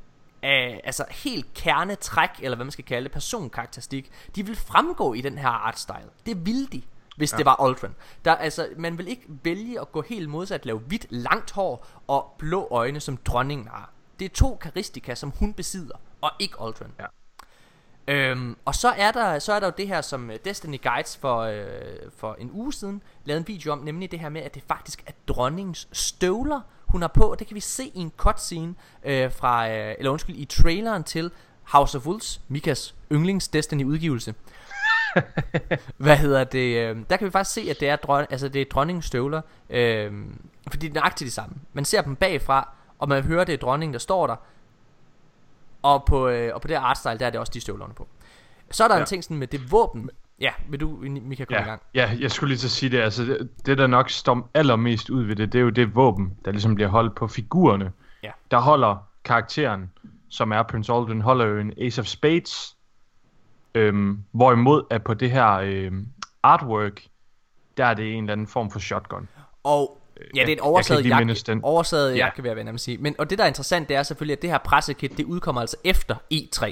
[0.44, 5.20] øh, altså helt kernetræk, eller hvad man skal kalde det, personkarakteristik, de vil fremgå i
[5.20, 6.10] den her artstyle.
[6.26, 6.82] Det vil de,
[7.16, 7.36] hvis ja.
[7.36, 7.94] det var Ultron.
[8.24, 12.34] Der, altså, man vil ikke vælge at gå helt modsat, lave hvidt, langt hår og
[12.38, 13.90] blå øjne, som dronningen har.
[14.18, 16.92] Det er to karistika, som hun besidder, og ikke Ultron.
[16.98, 17.06] Ja.
[18.08, 21.16] Øhm, og så er der så er der jo det her som øh, Destiny Guides
[21.16, 21.64] for øh,
[22.16, 25.02] for en uge siden lavede en video om, nemlig det her med at det faktisk
[25.06, 27.36] er dronningens støvler hun har på.
[27.38, 28.74] Det kan vi se i en cutscene
[29.04, 31.30] øh, fra øh, eller undskyld i traileren til
[31.62, 34.34] House of Wolves, Mikas yndlings Destiny udgivelse.
[35.96, 36.76] Hvad hedder det?
[36.76, 39.40] Øh, der kan vi faktisk se at det er dron, altså det er dronningens støvler,
[39.70, 40.12] øh,
[40.70, 41.56] fordi det er nøjagtigt det samme.
[41.72, 44.36] Man ser dem bagfra, og man hører det er dronningen der står der.
[45.82, 48.08] Og på, øh, og på det artstyle, der er det også de støvlerne på.
[48.70, 48.94] Så er der.
[48.94, 49.00] Ja.
[49.00, 50.10] en ting sådan med det våben.
[50.40, 51.82] Ja, vil du, Mika, komme i Ja, gang?
[51.94, 53.00] ja, jeg skulle lige til at sige det.
[53.00, 56.36] Altså, det, det der nok står allermest ud ved det, det er jo det våben,
[56.44, 57.92] der ligesom bliver holdt på figurerne.
[58.22, 58.30] Ja.
[58.50, 59.90] Der holder karakteren,
[60.28, 62.76] som er Prince Aldrin, holder jo en Ace of Spades.
[63.74, 66.06] Øhm, hvorimod at på det her øhm,
[66.42, 67.02] artwork,
[67.76, 69.28] der er det en eller anden form for shotgun.
[69.64, 72.16] Og ja, det er et jeg kan oversaget lige mindes jakke, oversaget Ja.
[72.24, 72.98] jakke, vil jeg vende sige.
[72.98, 75.60] Men, og det der er interessant, det er selvfølgelig, at det her pressekit, det udkommer
[75.60, 76.70] altså efter E3.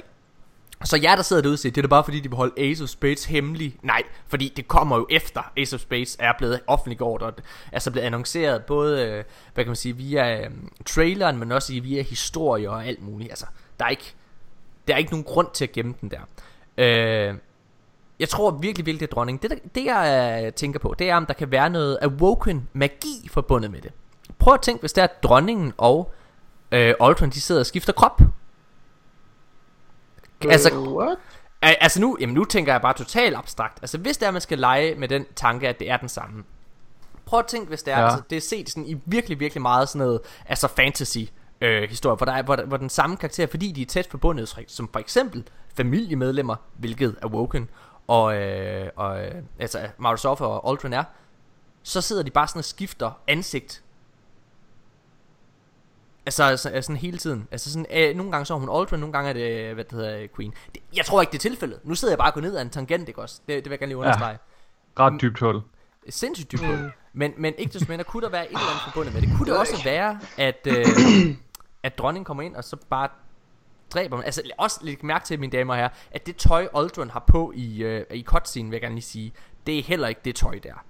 [0.83, 2.53] Så jer, der sidder derude og siger, det er da bare fordi, de vil holde
[2.57, 3.75] Ace of Spades hemmelig.
[3.81, 7.33] Nej, fordi det kommer jo efter Ace of Spades er blevet offentliggjort, og
[7.71, 9.23] altså blevet annonceret både, øh,
[9.53, 10.49] hvad kan man sige, via øh,
[10.85, 13.29] traileren, men også via historier og alt muligt.
[13.29, 13.45] Altså,
[13.79, 14.13] der er ikke,
[14.87, 16.19] der er ikke nogen grund til at gemme den der.
[16.77, 17.35] Øh,
[18.19, 19.41] jeg tror virkelig, virkelig, det er dronning.
[19.41, 23.27] Det, det jeg øh, tænker på, det er, om der kan være noget awoken magi
[23.31, 23.91] forbundet med det.
[24.39, 26.13] Prøv at tænke, hvis der er dronningen og
[26.71, 28.21] øh, Ultron, de sidder og skifter krop.
[30.45, 31.17] Altså, what?
[31.61, 33.77] Al- Altså nu, jamen nu tænker jeg bare totalt abstrakt.
[33.81, 36.43] Altså hvis det er, man skal lege med den tanke, at det er den samme.
[37.25, 38.05] Prøv at tænke, hvis det er, ja.
[38.05, 41.17] Altså, det er set sådan i virkelig, virkelig meget sådan noget, altså fantasy
[41.61, 44.55] øh, historie, hvor, der er, hvor, hvor den samme karakter, fordi de er tæt forbundet,
[44.67, 45.43] som for eksempel
[45.75, 47.69] familiemedlemmer, hvilket er Woken,
[48.07, 51.03] og, øh, og øh, altså Microsoft og Ultron er,
[51.83, 53.83] så sidder de bare sådan og skifter ansigt
[56.27, 57.47] Altså, altså, altså sådan hele tiden.
[57.51, 59.91] Altså sådan, øh, nogle gange så er hun Aldrin, nogle gange er det, hvad det
[59.91, 60.53] hedder, Queen.
[60.75, 61.79] Det, jeg tror ikke, det er tilfældet.
[61.83, 63.41] Nu sidder jeg bare og går ned ad en tangent, ikke også?
[63.47, 64.37] Det, det vil jeg gerne lige understrege.
[64.99, 65.03] Ja.
[65.03, 65.61] Ret dybt hul.
[66.09, 66.91] Sindssygt dybt hul.
[67.13, 69.29] Men, men ikke desto mindre, kunne der være et eller andet forbundet med det.
[69.37, 70.85] Kunne det også være, at, øh,
[71.83, 73.09] at dronningen kommer ind og så bare
[73.93, 74.25] dræber man.
[74.25, 77.53] Altså også læg mærke til, mine damer og herrer, at det tøj, Aldrin har på
[77.55, 79.33] i, øh, i cutscene, vil jeg gerne lige sige,
[79.67, 80.83] det er heller ikke det tøj der.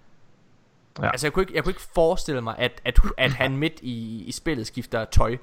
[1.01, 1.09] Ja.
[1.09, 4.23] Altså jeg kunne, ikke, jeg kunne ikke forestille mig at, at, at han midt i,
[4.27, 5.37] i spillet skifter tøj.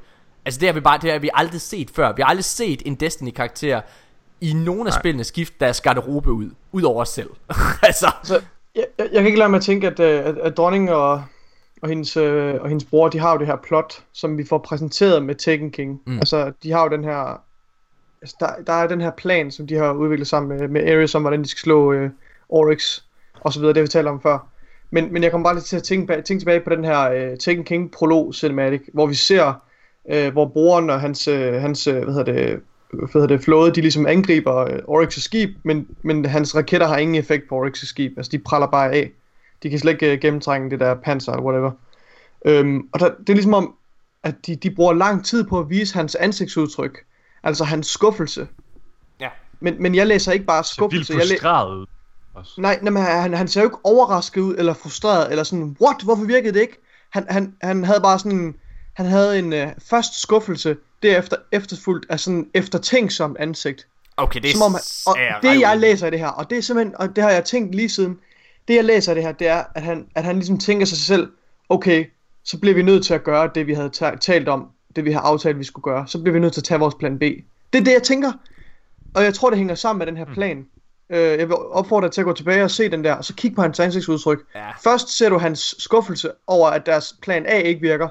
[0.45, 2.13] Altså det har vi bare det har vi aldrig set før.
[2.13, 3.81] Vi har aldrig set en Destiny karakter
[4.41, 5.01] I nogle af Nej.
[5.01, 7.31] spillene skifte deres garderobe ud Udover os selv.
[7.83, 8.07] Altså.
[8.19, 8.43] Altså,
[8.75, 11.25] jeg, jeg, jeg kan ikke lade mig at tænke at, øh, at, at dronningen og,
[11.83, 14.59] og, hendes, øh, og hendes bror De har jo det her plot Som vi får
[14.59, 16.01] præsenteret med Taken King.
[16.07, 16.19] Mm.
[16.19, 17.41] Altså de har jo den her
[18.23, 21.15] altså, der, der er den her plan Som de har udviklet sammen med, med Ares
[21.15, 22.11] Om hvordan de skal slå øh,
[22.49, 23.01] Oryx
[23.41, 23.75] Og så videre.
[23.75, 24.54] Det vi talte om før
[24.91, 27.39] men, men jeg kommer bare lidt til at tænke, tænke tilbage på den her uh,
[27.39, 29.63] Taken King prolog cinematic, hvor vi ser,
[30.15, 32.61] uh, hvor broren og hans, uh, hans uh, hvad hedder det,
[32.91, 36.97] hvad hedder det, flåde, de ligesom angriber uh, Oryx' skib, men, men hans raketter har
[36.97, 38.13] ingen effekt på Oryx' skib.
[38.17, 39.11] Altså, de praller bare af.
[39.63, 41.71] De kan slet ikke uh, gennemtrænge det der panser eller whatever.
[42.61, 43.75] Um, og der, det er ligesom om,
[44.23, 46.99] at de, de bruger lang tid på at vise hans ansigtsudtryk.
[47.43, 48.49] Altså hans skuffelse.
[49.21, 49.29] Ja.
[49.61, 51.13] Men, men jeg læser ikke bare skuffelse.
[51.13, 51.87] Er vildt frustreret ud.
[52.35, 52.61] Også.
[52.61, 55.97] Nej, nej men han, han ser jo ikke overrasket ud, eller frustreret, eller sådan, what,
[56.03, 56.81] hvorfor virkede det ikke?
[57.11, 58.55] Han, han, han havde bare sådan,
[58.95, 63.87] han havde en uh, først skuffelse, derefter efterfulgt af sådan eftertænksom ansigt.
[64.17, 64.75] Okay, det er Som om,
[65.07, 67.45] og det jeg læser i det her, og det er simpelthen, og det har jeg
[67.45, 68.19] tænkt lige siden,
[68.69, 70.99] det jeg læser i det her, det er, at han, at han ligesom tænker sig
[70.99, 71.33] selv,
[71.69, 72.07] okay,
[72.45, 75.21] så bliver vi nødt til at gøre det, vi havde talt om, det vi har
[75.21, 76.09] aftalt, vi skulle gøre.
[76.09, 77.23] Så bliver vi nødt til at tage vores plan B.
[77.73, 78.33] Det er det, jeg tænker.
[79.15, 80.35] Og jeg tror, det hænger sammen med den her mm.
[80.35, 80.67] plan.
[81.11, 83.35] Øh, jeg vil opfordre dig til at gå tilbage og se den der, og så
[83.35, 84.39] kigge på hans ansigtsudtryk.
[84.55, 84.71] Ja.
[84.85, 88.09] Først ser du hans skuffelse over, at deres plan A ikke virker,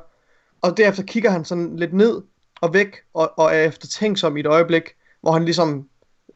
[0.61, 2.21] og derefter kigger han sådan lidt ned
[2.61, 4.83] og væk, og, og er eftertænksom i et øjeblik,
[5.21, 5.87] hvor han ligesom,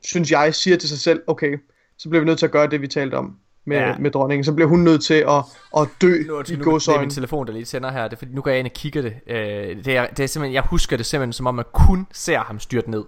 [0.03, 1.57] synes jeg, siger til sig selv, okay,
[1.97, 3.97] så bliver vi nødt til at gøre det, vi talte om med, ja.
[3.97, 4.43] med dronningen.
[4.43, 5.43] Så bliver hun nødt til at,
[5.77, 6.95] at dø nu, i godsøjne.
[6.95, 8.03] Det er min telefon, der lige sender her.
[8.03, 9.13] Det er, fordi, nu går jeg ind og kigger det.
[9.27, 9.37] Øh,
[9.85, 12.59] det, er, det er simpelthen, jeg husker det simpelthen, som om man kun ser ham
[12.59, 13.03] styrt ned.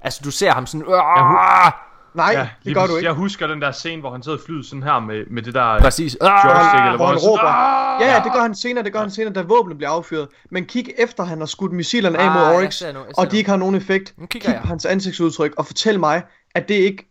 [0.00, 0.86] Altså, du ser ham sådan...
[0.88, 1.70] Ja,
[2.14, 3.06] Nej, ja, det gør du ikke.
[3.06, 5.54] Jeg husker den der scene, hvor han sidder i flyet sådan her med, med det
[5.54, 6.02] der Præcis.
[6.02, 7.42] joystick, ah, eller hvor, han råber.
[7.42, 8.02] Ah!
[8.02, 10.28] Ja, ja, det gør han senere, det gør han senere, da våbnet bliver affyret.
[10.50, 12.82] Men kig efter, han har skudt missilerne af mod ah, Oryx,
[13.16, 14.14] og de ikke har nogen effekt.
[14.30, 16.22] Kig på hans ansigtsudtryk, og fortæl mig,
[16.54, 17.10] at det ikke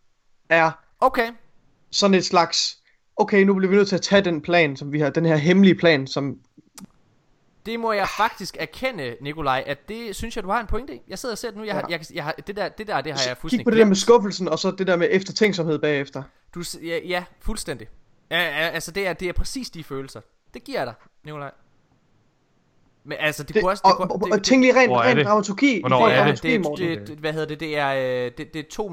[0.49, 1.27] er okay.
[1.91, 2.77] sådan et slags,
[3.17, 5.35] okay, nu bliver vi nødt til at tage den plan, som vi har, den her
[5.35, 6.35] hemmelige plan, som
[7.65, 11.01] det må jeg faktisk erkende, Nikolaj, at det synes jeg, du har en pointe i.
[11.07, 11.63] Jeg sidder og ser det nu.
[11.63, 11.97] Jeg har, ja.
[11.97, 13.85] jeg, jeg har, det, der, det der, det har jeg fuldstændig Kig på det der
[13.85, 16.23] med skuffelsen, og så det der med eftertænksomhed bagefter.
[16.55, 17.87] Du, ja, ja fuldstændig.
[18.31, 20.21] Ja, altså, det er, det er præcis de følelser.
[20.53, 21.51] Det giver jeg dig, Nikolaj.
[23.03, 23.83] Men altså, det, det kunne også...
[23.85, 25.79] Det, og, og, og tænk lige rent, rent dramaturgi.
[25.79, 26.43] Hvornår er det?
[26.43, 27.59] Det, det, det, hvad hedder det?
[27.59, 27.89] Det er,
[28.25, 28.87] øh, det, det er to...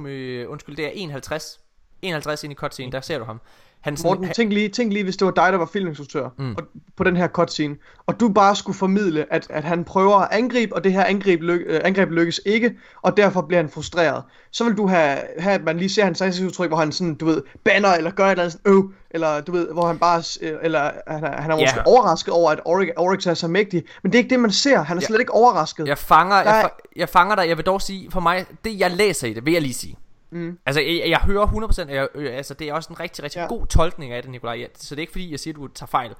[0.48, 1.60] Undskyld, det er 51.
[2.02, 3.40] 51 ind i cutscene, der ser du ham.
[3.86, 6.54] Han sådan, Morten, tænk lige, tænk lige, hvis det var dig, der var filminstruktør mm.
[6.54, 6.62] og,
[6.96, 7.76] på den her cutscene,
[8.06, 11.42] og du bare skulle formidle, at, at han prøver at angribe, og det her angreb,
[11.42, 14.22] lyk, øh, angreb lykkes ikke, og derfor bliver han frustreret.
[14.50, 17.24] Så vil du have, have at man lige ser hans ansigtsudtryk, hvor han sådan, du
[17.24, 20.22] ved, banner, eller gør et eller andet sådan, øv, eller du ved, hvor han bare,
[20.42, 21.84] øh, eller han, han er måske yeah.
[21.86, 24.82] overrasket over, at Oryx, Oryx er så mægtig, men det er ikke det, man ser,
[24.82, 25.06] han er ja.
[25.06, 25.86] slet ikke overrasket.
[25.86, 28.90] Jeg fanger, der jeg, jeg fanger dig, jeg vil dog sige, for mig, det jeg
[28.90, 29.96] læser i det, vil jeg lige sige,
[30.30, 30.58] Mm.
[30.66, 33.46] Altså, jeg, jeg hører 100%, jeg, øh, altså, det er også en rigtig, rigtig ja.
[33.46, 34.68] god tolkning af det, Nikolaj.
[34.74, 36.14] Så det er ikke fordi, jeg siger, at du tager fejl.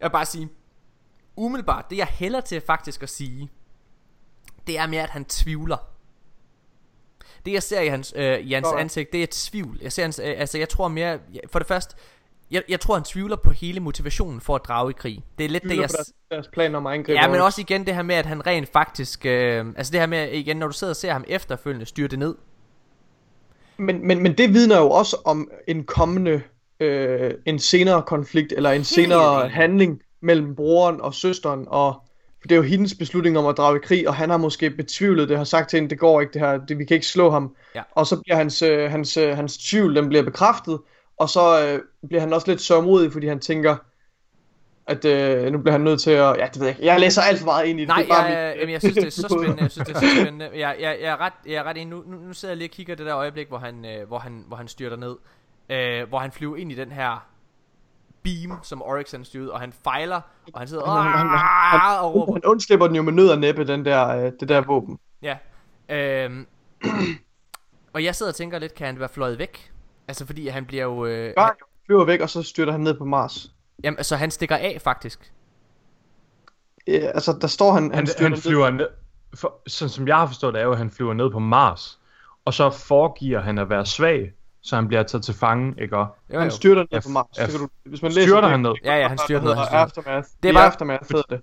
[0.00, 0.48] Jeg vil bare sige,
[1.36, 3.50] umiddelbart, det jeg hælder til faktisk at sige,
[4.66, 5.76] det er mere, at han tvivler.
[7.46, 9.78] Det jeg ser i hans, øh, i hans ansigt, det er tvivl.
[9.82, 11.18] Jeg ser hans, øh, altså jeg tror mere,
[11.48, 11.96] for det første,
[12.50, 15.24] jeg, jeg tror han tvivler på hele motivationen for at drage i krig.
[15.38, 17.08] Det er lidt det jeg deres, deres plan om at.
[17.08, 20.06] Ja, men også igen det her med at han rent faktisk øh, altså det her
[20.06, 22.34] med igen når du sidder og ser ham efterfølgende styre det ned.
[23.78, 26.42] Men, men, men det vidner jo også om en kommende,
[26.80, 31.94] øh, en senere konflikt, eller en senere Helt handling mellem broren og søsteren, og
[32.40, 34.70] for det er jo hendes beslutning om at drage i krig, og han har måske
[34.70, 37.06] betvivlet det, har sagt til hende, det går ikke det her, det, vi kan ikke
[37.06, 37.56] slå ham.
[37.74, 37.82] Ja.
[37.92, 40.78] Og så bliver hans, øh, hans, øh, hans tvivl, den bliver bekræftet,
[41.16, 43.76] og så øh, bliver han også lidt sørmodig, fordi han tænker,
[44.86, 46.36] at øh, nu bliver han nødt til at...
[46.38, 46.86] Ja, det ved jeg ikke.
[46.86, 47.88] Jeg læser alt for meget ind i det.
[47.88, 49.62] Nej, det er bare jeg, mit, jeg, jeg synes, det er så spændende.
[49.62, 50.50] Jeg synes, det er så spændende.
[50.54, 51.86] Jeg, jeg, jeg, er, ret, jeg er ret enig.
[51.86, 54.18] Nu, nu, nu sidder jeg lige og kigger det der øjeblik, hvor han, øh, hvor
[54.18, 55.16] han, hvor han styrter ned.
[55.70, 57.26] Øh, hvor han flyver ind i den her
[58.22, 60.20] beam, som Oryx han styrer og han fejler,
[60.52, 61.38] og han sidder han, han, han,
[61.80, 62.32] han, og råber.
[62.32, 64.98] Han undslipper den jo med nød og næppe, den der, øh, det der våben.
[65.22, 65.36] Ja.
[65.88, 66.46] Øh,
[67.94, 69.72] og jeg sidder og tænker lidt, kan han være fløjet væk?
[70.08, 71.06] Altså fordi han bliver jo...
[71.06, 71.50] Øh, han
[71.86, 73.55] flyver væk, og så styrter han ned på Mars.
[73.84, 75.32] Jamen, så han stikker af faktisk.
[76.86, 78.88] øh, altså der står han, han, Han, styrter han flyver ned,
[79.34, 81.98] for, sådan som jeg har forstået det, er jo, at han flyver ned på Mars,
[82.44, 85.96] og så foregiver han at være svag, så han bliver taget til fange, ikke?
[85.96, 86.54] Og Jo, Han jo.
[86.56, 87.26] styrter ned Ja, på Mars.
[87.38, 88.72] ja, Det kan du, hvis man styrter læser han ned?
[88.84, 89.52] Ja, ja, han styrter ned.
[89.64, 89.70] styrter.
[89.78, 90.28] Aftermath.
[90.42, 91.40] Det er bare- Aftermath hedder det.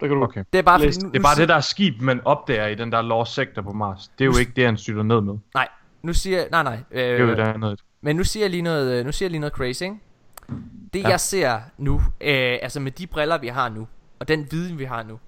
[0.00, 0.44] Der kan du Okay.
[0.52, 2.74] Det er bare Læs fordi, nu, Det er bare det der skib, man opdager i
[2.74, 4.10] den der Lost Sector på Mars.
[4.18, 5.34] Det er jo ikke det, han styrter ned med.
[5.54, 5.68] Nej,
[6.02, 7.80] nu siger nej nej, Det er jo øh, det andet.
[8.00, 9.96] men nu siger jeg lige noget, øh, nu siger jeg lige noget crazy, ikke?
[10.92, 11.08] Det Ja.
[11.08, 13.88] jeg ser nu, øh, altså med de briller vi har nu,
[14.18, 15.18] og den viden vi har nu.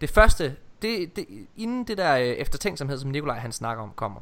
[0.00, 4.20] Det første, det, det, inden det der øh, eftertænksomhed, som Nikolaj han snakker om, kommer.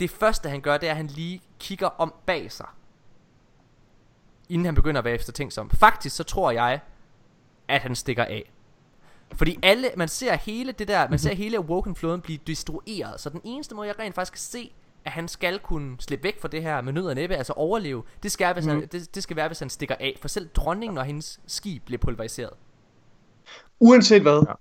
[0.00, 2.66] Det første han gør, det er at han lige kigger om bag sig.
[4.48, 5.70] Inden han begynder at være eftertænksom.
[5.70, 6.80] Faktisk så tror jeg,
[7.68, 8.52] at han stikker af.
[9.34, 13.20] Fordi alle, man ser hele det der, man ser hele Awoken-flåden blive destrueret.
[13.20, 14.72] Så den eneste måde, jeg rent faktisk kan se,
[15.04, 18.02] at han skal kunne slippe væk fra det her med nød og næppe, altså overleve,
[18.22, 20.18] det skal, hvis han, det, det skal være, hvis han stikker af.
[20.20, 22.50] For selv dronningen og hendes skib bliver pulveriseret.
[23.80, 24.52] Uanset hvad, Ja.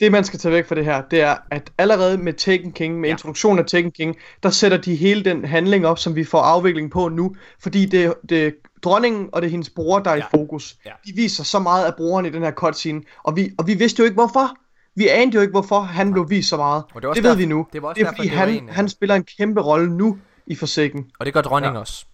[0.00, 3.00] det man skal tage væk fra det her, det er, at allerede med Taken King,
[3.00, 3.14] med Ja.
[3.14, 6.90] introduktionen af Taken King, der sætter de hele den handling op, som vi får afvikling
[6.90, 8.50] på nu, fordi det, det er
[8.82, 10.20] dronningen og det er hendes bror, der er Ja.
[10.22, 10.76] i fokus.
[10.86, 10.90] Ja.
[11.06, 14.00] De viser så meget af broren i den her cutscene, og vi, og vi vidste
[14.00, 14.56] jo ikke hvorfor.
[14.94, 16.84] Vi anede jo ikke, hvorfor han blev vist så meget.
[16.94, 17.66] Og det det ved derfor- vi nu.
[17.72, 19.60] det var også det er derfor, fordi, det var han, en, han spiller en kæmpe
[19.60, 21.10] rolle nu i Forsaken.
[21.18, 21.80] Og det gør dronningen ja.
[21.80, 22.06] også.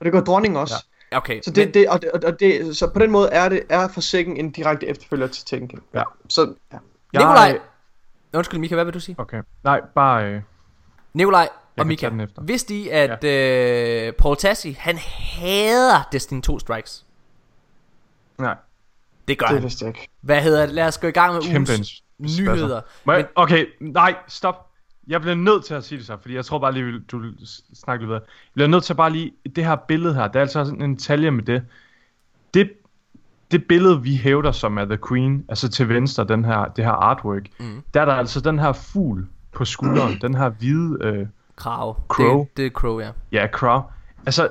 [0.00, 0.74] Og det gør dronningen også.
[1.12, 1.16] Ja.
[1.16, 3.62] Okay, Så, det, men, det, og det, og det, så på den måde er det
[3.68, 5.82] er Forsaken en direkte efterfølger til King.
[5.94, 6.02] Ja.
[6.28, 6.78] Så ja.
[7.12, 7.58] Nikolaj!
[8.34, 9.14] Undskyld Mika, hvad vil du sige?
[9.18, 9.42] Okay.
[9.64, 10.24] Nej, bare...
[10.24, 10.40] Øh,
[11.14, 12.10] Nikolaj og Mika,
[12.42, 14.06] vidste I, at ja.
[14.06, 17.04] øh, Paul Tassi, han hader Destiny 2 Strikes?
[18.38, 18.54] nej.
[19.28, 19.62] Det gør Det han.
[19.62, 20.08] vidste jeg ikke.
[20.20, 20.74] Hvad hedder det?
[20.74, 22.03] Lad os gå i gang med Kæmpe ugens.
[22.24, 22.74] Nyheder.
[23.06, 24.70] Jeg, Men, okay, nej, stop.
[25.06, 27.34] Jeg bliver nødt til at sige det så, fordi jeg tror bare lige, du vil
[27.46, 28.22] s- snakke lidt videre.
[28.24, 30.94] Jeg bliver nødt til bare lige, det her billede her, der er altså sådan en
[30.94, 31.62] detalje med det.
[32.54, 32.72] Det,
[33.50, 36.92] det billede, vi hævder som er The Queen, altså til venstre, den her, det her
[36.92, 37.82] artwork, Mm.
[37.94, 42.00] der er der altså den her fugl på skulderen, den her hvide, øh, Krav.
[42.08, 42.38] Crow.
[42.44, 43.10] Det, det er Crow, ja.
[43.32, 43.80] ja, crow.
[44.26, 44.48] Altså,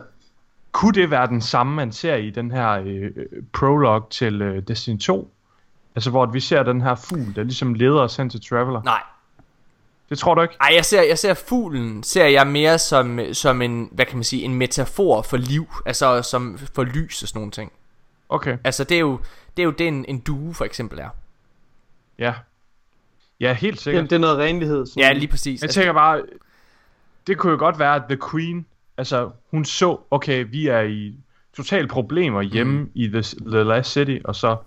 [0.72, 3.12] kunne det være den samme, man ser i den her øh,
[3.54, 5.34] prologue til øh, Destiny 2?
[5.96, 8.82] Altså, hvor vi ser den her fugl, der ligesom leder os hen til Traveler.
[8.84, 9.02] Nej,
[10.10, 10.56] Det tror du ikke?
[10.62, 14.24] Ej, jeg ser, jeg ser fuglen, ser jeg mere som, som en, hvad kan man
[14.24, 17.72] sige, en metafor for liv, altså som for lys og sådan nogle ting.
[18.30, 19.20] Okay, Altså det er jo,
[19.58, 21.10] det er jo det en, en due for eksempel er.
[22.20, 22.34] ja.
[23.40, 24.02] Ja, helt sikkert.
[24.02, 24.86] Det, det er noget renlighed.
[24.86, 25.02] Sådan.
[25.04, 25.62] Ja, lige præcis.
[25.62, 26.22] Jeg Altså, tænker bare,
[27.28, 28.66] det kunne jo godt være, at The Queen,
[28.98, 31.16] altså hun så, okay, vi er i
[31.58, 32.92] totale problemer hjemme mm.
[32.94, 34.58] i the, the Last City, og så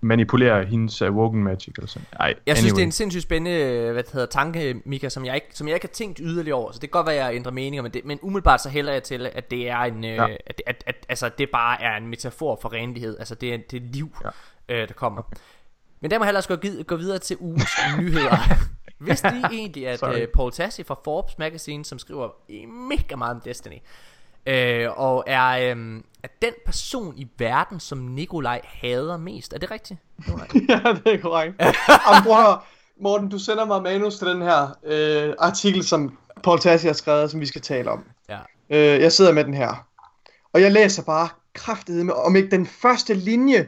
[0.00, 2.06] manipulerer hendes uh, Woken Magic eller sådan.
[2.20, 2.76] Ej, jeg synes, anyway.
[2.76, 5.68] det er en sindssygt spændende øh, hvad det hedder, tanke, Mika, som jeg, ikke, som
[5.68, 6.72] jeg ikke har tænkt yderligere over.
[6.72, 8.92] Så det kan godt være, at jeg ændrer meninger, men, det, men umiddelbart så hælder
[8.92, 10.26] jeg til, at det er en, øh, Ja.
[10.46, 13.18] at, det- at, at, altså, det bare er en metafor for renlighed.
[13.18, 14.16] Altså det er, det er liv,
[14.68, 14.74] ja.
[14.82, 15.22] øh, der kommer.
[16.00, 17.70] Men der må hellere gå, vid- gå videre til ugens
[18.00, 18.36] nyheder.
[19.02, 22.28] Vidste I egentlig, at øh, Paul Tassi fra Forbes Magazine, som skriver
[22.88, 23.74] mega meget om Destiny,
[24.46, 29.52] øh, og er, øh, er den person i verden, som Nikolaj hader mest.
[29.52, 30.00] Er det rigtigt?
[30.68, 31.54] Ja, det er korrekt.
[32.06, 32.58] Jamen, prøv at.
[33.02, 37.30] Morten, du sender mig manus til den her øh, artikel, som Paul Tassi har skrevet,
[37.30, 38.04] som vi skal tale om.
[38.28, 38.38] Ja.
[38.70, 39.86] Øh, jeg sidder med den her.
[40.52, 43.66] Og jeg læser bare kraftedet med, om ikke den første linje,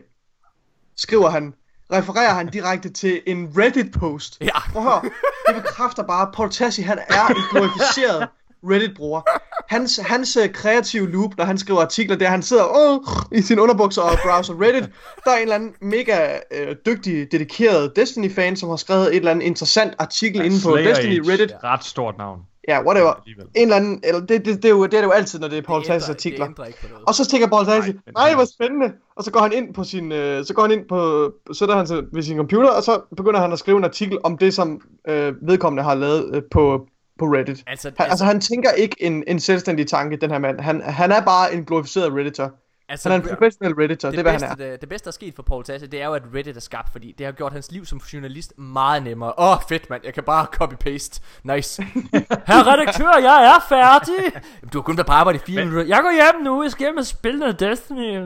[0.97, 1.55] skriver han,
[1.92, 4.38] refererer han direkte til en Reddit-post.
[4.40, 4.70] Ja.
[4.72, 5.10] Prøv at høre,
[5.48, 8.28] det bekræfter bare, at Paul Tassi, han er en glorificeret
[8.64, 9.20] Reddit-bruger.
[9.68, 13.01] Hans, hans øh, kreative loop, når han skriver artikler, der han sidder åh,
[13.32, 14.90] i sin underbukser og browser Reddit.
[15.24, 19.30] Der er en eller anden mega øh, dygtig, dedikeret Destiny-fan, som har skrevet et eller
[19.30, 21.52] andet interessant artikel ja, inde på Slayer Destiny Age, Reddit.
[21.64, 22.40] Ret stort navn.
[22.68, 23.12] Ja, whatever.
[23.12, 23.47] Alligevel.
[23.55, 25.48] En eller anden, eller det, det, det, er jo, det er det jo altid, når
[25.48, 26.44] det er Paul ændrer- artikler.
[26.44, 27.05] Det ændrer ikke på noget.
[27.06, 28.93] Og så tænker Paul Tassi, nej, hvor spændende.
[29.16, 31.86] Og så går han ind på sin, øh, så går han ind på, sætter han
[31.86, 34.80] sig ved sin computer, og så begynder han at skrive en artikel om det, som
[35.09, 36.86] øh, vedkommende har lavet øh, på,
[37.18, 37.62] på Reddit.
[37.66, 40.60] Altså, Han, altså, han tænker ikke en, en selvstændig tanke, den her mand.
[40.60, 42.51] Han, han er bare en glorificeret redditor.
[42.89, 44.70] altså, Han er en professionel redditor, det, det, er, hvad bedste, han er.
[44.70, 46.60] det, det bedste, der er sket for Paul Tassi, det er jo, at Reddit er
[46.60, 49.32] skabt, fordi det har gjort hans liv som journalist meget nemmere.
[49.39, 51.20] Åh, oh, fedt mand, jeg kan bare copy-paste.
[51.44, 51.82] Nice.
[52.48, 54.43] Herre redaktør, jeg er færdig.
[54.72, 55.86] Du har kun været på arbejde i fire minutter.
[55.89, 58.18] Jeg går hjem nu, jeg skal hjem og spille noget Destiny.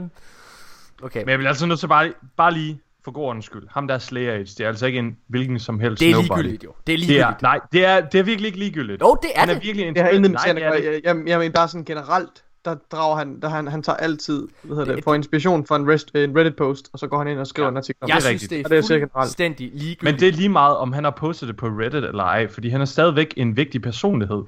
[1.02, 3.86] Okay, Men jeg vil altså nødt til bare, bare lige, for god ordens skyld, ham
[3.86, 6.28] der er Slayer Age, det er altså ikke en hvilken som helst det er nobody.
[6.42, 6.72] ligegyldigt jo.
[6.86, 7.42] Det er Det er, ligegyldigt.
[7.42, 9.02] nej, det er, det er virkelig ikke ligegyldigt.
[9.02, 9.62] Jo, det er Han er det.
[9.62, 10.84] virkelig Det har intet med det er det.
[10.84, 14.48] Jeg, jeg, jeg mener bare sådan generelt, der drager han, der han, han tager altid,
[14.62, 17.28] hvad hedder det, Det- får inspiration fra en, rest, en Reddit-post, og så går han
[17.28, 17.70] ind og skriver Ja.
[17.70, 18.24] en artikel om Jeg det.
[18.24, 18.58] er synes, rigtigt.
[18.64, 19.26] Det det er er sikkert generelt.
[19.26, 20.02] fuldstændig ligegyldigt.
[20.02, 22.68] Men det er lige meget, om han har postet det på Reddit eller ej, fordi
[22.68, 24.42] han er stadigvæk en vigtig personlighed.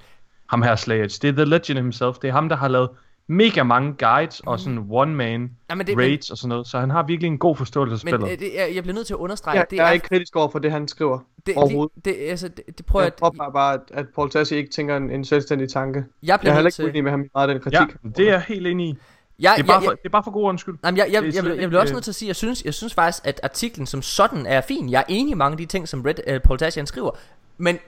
[0.51, 1.18] Ham her Slayer Age.
[1.22, 2.16] Det er The Legend himself.
[2.22, 2.89] Det er ham, der har lavet
[3.30, 7.02] mega mange guides og sådan one-man Jamen, det- raids og sådan noget, så han har
[7.02, 8.32] virkelig en god forståelse af Men spillet.
[8.32, 9.92] øh, det, jeg, jeg bliver nødt til at understrege, Jeg, at det jeg er er,
[9.92, 11.18] ikke kritisk over for det, han skriver.
[11.46, 11.94] det, overhovedet.
[11.94, 14.70] det, det, altså, det, det prøver Jeg jeg, påpeger bare, at, at Paul Tassi ikke
[14.70, 15.98] tænker en, en selvstændig tanke.
[15.98, 17.96] jeg Jeg bliver er heller ikke uenig med ham i meget af den ja, kritik.
[18.16, 18.96] det er jeg helt enig i.
[19.40, 20.74] Jeg, Det er bare, jeg, for, det er bare for god undskyld.
[20.82, 22.26] Nej, men jeg, jeg, jeg, jeg, jeg, jeg bliver også øh, nødt til at sige,
[22.26, 24.90] jeg synes, jeg synes faktisk, at artiklen som sådan er fin.
[24.90, 27.10] Jeg er enig i mange af de ting, som Red, uh, Paul Tassi han skriver.
[27.59, 27.78] Men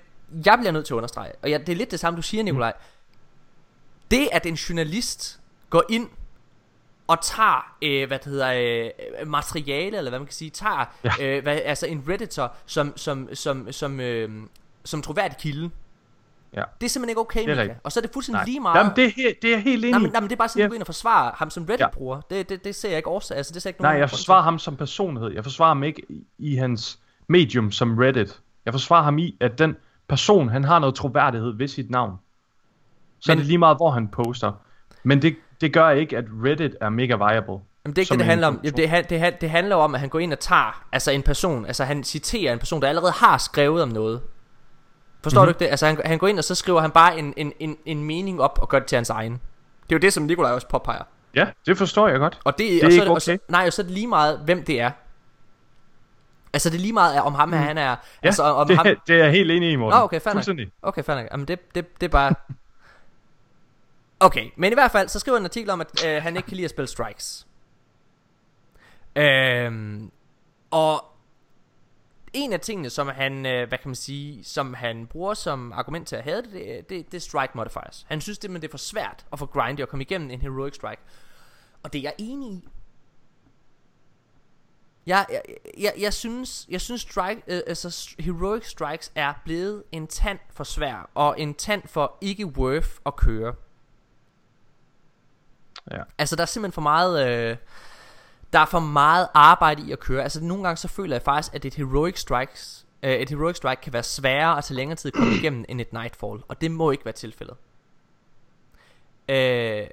[0.47, 2.43] jeg bliver nødt til at understrege, og jeg, det er lidt det samme, du siger,
[2.45, 2.73] Nikolaj.
[4.11, 6.09] Det, at en journalist går ind
[7.07, 8.53] og tager, øh, hvad det hedder,
[9.21, 11.13] øh, materiale, eller hvad man kan sige, tager, Ja.
[11.21, 14.31] øh, hvad, altså en redditor som, som, som, som, øh,
[14.85, 15.71] som troværdig kilde.
[16.55, 16.63] Ja.
[16.81, 17.61] Det er simpelthen ikke okay, Mika.
[17.61, 17.79] rigtigt.
[17.85, 18.45] Og så er det fuldstændig Nej.
[18.45, 18.79] lige meget.
[18.79, 20.49] Jamen, det er, det er jeg helt enig Nej, men, nej, men det er bare
[20.49, 20.65] sådan, Ja.
[20.67, 22.37] du går ind og forsvarer ham som Reddit Ja.
[22.37, 23.37] Det, det, det ser jeg ikke årsag.
[23.37, 24.17] Altså, det ser jeg ikke Nej, nogen jeg grund til.
[24.19, 25.31] forsvarer ham som personlighed.
[25.33, 28.41] Jeg forsvarer ham ikke i, i hans medium som Reddit.
[28.65, 29.77] Jeg forsvarer ham i, at den
[30.09, 32.17] person, han har noget troværdighed ved sit navn.
[33.21, 34.53] Så Men- er det lige meget, hvor han poster.
[35.03, 37.59] Men det, det gør ikke, at Reddit er mega viable.
[37.85, 38.59] Jamen, det er ikke det, det handler om.
[38.77, 41.23] Det, han- det, han- det handler om, at han går ind og tager altså en
[41.23, 44.21] person, altså han citerer en person, der allerede har skrevet om noget.
[45.23, 45.47] Forstår mm-hmm.
[45.47, 45.71] du ikke det?
[45.71, 48.41] Altså han, han går ind, og så skriver han bare en, en, en, en mening
[48.43, 49.33] op og gør det til hans egen.
[49.33, 51.03] Det er jo det, som Nikolaj også påpeger.
[51.35, 52.39] Ja, det forstår jeg godt.
[52.45, 53.39] Og det, Det er og så, ikke og så, okay.
[53.49, 54.91] nej, og så er det lige meget, hvem det er.
[56.53, 57.83] Altså det er lige meget, om ham her, han er...
[57.91, 59.99] Ja, altså, om det, ham, det er jeg helt enig i, Morten.
[59.99, 60.33] Nå, okay, fair.
[60.33, 60.69] Fuldstændig.
[60.83, 61.27] Okay, fair nok.
[61.33, 62.35] Jamen det, det, det er bare...
[64.21, 66.47] Okay, men i hvert fald, så skriver han en artikel om, at øh, han ikke
[66.47, 67.47] kan lide at spille strikes.
[69.17, 70.11] Øhm,
[70.71, 71.05] og
[72.33, 76.09] en af tingene, som han, øh, hvad kan man sige, som han bruger som argument
[76.09, 78.07] til at have det, det, det, det er strike modifiers.
[78.09, 80.41] Han synes det, men det er for svært at få grindy og komme igennem en
[80.41, 81.03] heroic strike.
[81.83, 82.69] Og det er jeg enig i.
[85.07, 85.43] Jeg, jeg,
[85.79, 90.65] jeg, jeg synes, jeg synes strike, øh, altså heroic strikes er blevet en tand for
[90.65, 93.55] svær og en tand for ikke worth at køre.
[95.91, 96.03] Ja.
[96.19, 97.57] Altså der er simpelthen for meget øh,
[98.53, 100.23] Der er for meget arbejde i at køre.
[100.23, 103.81] Altså nogle gange så føler jeg faktisk At et heroic strikes øh, Et heroic strike
[103.83, 106.71] kan være sværere At tage længere tid at komme igennem End et nightfall Og det
[106.71, 107.57] må ikke være tilfældet.
[109.29, 109.87] Øh,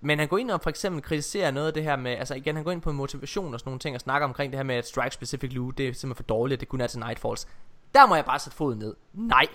[0.00, 2.54] Men han går ind og for eksempel kritiserer noget af det her med Altså igen
[2.56, 4.74] han går ind på motivation og sådan nogle ting Og snakker omkring det her med
[4.74, 7.46] At strike specific loot Det er simpelthen for dårligt At det kun er til nightfalls.
[7.94, 8.94] Der må jeg bare sætte foden ned.
[9.12, 9.46] Nej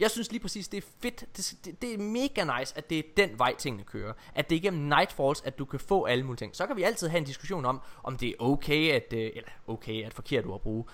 [0.00, 1.24] jeg synes lige præcis, det er fedt.
[1.36, 4.12] Det, det, det er mega nice, at det er den vej, tingene kører.
[4.34, 6.56] At det er igennem Nightfalls, at du kan få alle mulige ting.
[6.56, 9.48] Så kan vi altid have en diskussion om, om det er okay, at, øh, eller
[9.66, 10.84] okay, at forkert ord at bruge.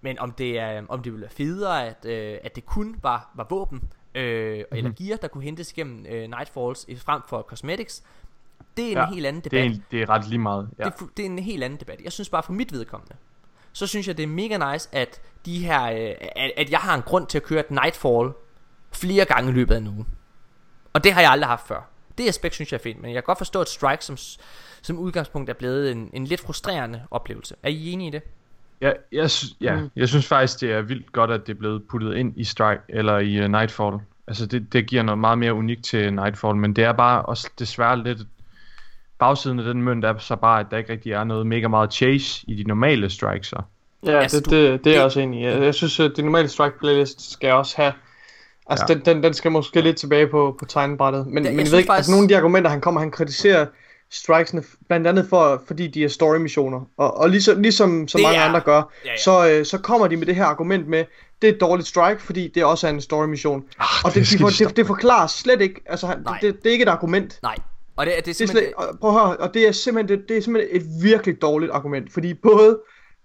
[0.00, 3.30] Men om det, er, om det ville være federe, at, øh, at det kun var,
[3.34, 3.82] var våben,
[4.14, 4.76] øh, mm-hmm.
[4.76, 8.02] eller gear, der kunne hentes igennem øh, Nightfalls frem for cosmetics.
[8.76, 9.66] Det er en Ja, helt anden Det debat.
[9.66, 10.70] er, en, det er ret lige meget.
[10.78, 10.84] Ja.
[10.84, 12.00] Det, er det er en helt anden debat.
[12.04, 13.16] Jeg synes bare for mit vedkommende,
[13.72, 16.94] så synes jeg det er mega nice, at de her, øh, at, at jeg har
[16.94, 18.32] en grund til at køre et Nightfall
[18.96, 20.04] flere gange i løbet af en uge.
[20.92, 21.88] Og det har jeg aldrig haft før.
[22.18, 24.16] Det aspekt synes jeg er fint, men jeg kan godt forstå, at Strike som,
[24.82, 27.54] som udgangspunkt er blevet en, en lidt frustrerende oplevelse.
[27.62, 28.22] Er I enige i det?
[28.80, 29.30] Ja, jeg,
[29.60, 29.90] ja, Mm.
[29.96, 32.80] jeg synes faktisk, det er vildt godt, at det er blevet puttet ind i Strike,
[32.88, 33.96] eller i uh, Nightfall.
[34.28, 37.50] Altså, det, det giver noget meget mere unikt til Nightfall, men det er bare også
[37.58, 38.18] desværre lidt...
[39.18, 41.92] Bagsiden af den mønt er så bare, at der ikke rigtig er noget mega meget
[41.94, 43.46] chase i de normale strikes.
[43.46, 43.62] så.
[44.06, 45.44] Ja, Altså, det, du- det, det er det- jeg også enig i.
[45.44, 47.92] Jeg, jeg synes, at det normale strike playlist skal også have...
[48.70, 48.94] Altså, Ja.
[48.94, 51.26] den, den, den skal måske lidt tilbage på, på tegnebrættet.
[51.26, 53.10] Men, jeg men jeg ved ikke, faktisk- altså nogle af de argumenter, han kommer, han
[53.10, 53.66] kritiserer
[54.10, 56.80] strikesene, blandt andet for, fordi de er story missioner.
[56.96, 59.16] Og, og ligesom, ligesom så Det mange er- andre gør, Ja, ja.
[59.16, 61.04] Så, øh, så kommer de med det her argument med,
[61.42, 63.64] det er et dårligt strike, fordi det også er en story mission.
[63.78, 66.18] Ah, Og det, de skal for, de stoppe det, det forklarer slet ikke, altså han,
[66.24, 66.38] Nej.
[66.42, 67.38] det, det, er ikke et argument.
[67.42, 67.56] Nej.
[67.96, 68.64] Og det, det er Det er simpelthen...
[68.78, 71.42] slet, og, prøv at høre, og det er simpelthen, det, det er simpelthen et virkelig
[71.42, 72.78] dårligt argument, fordi både,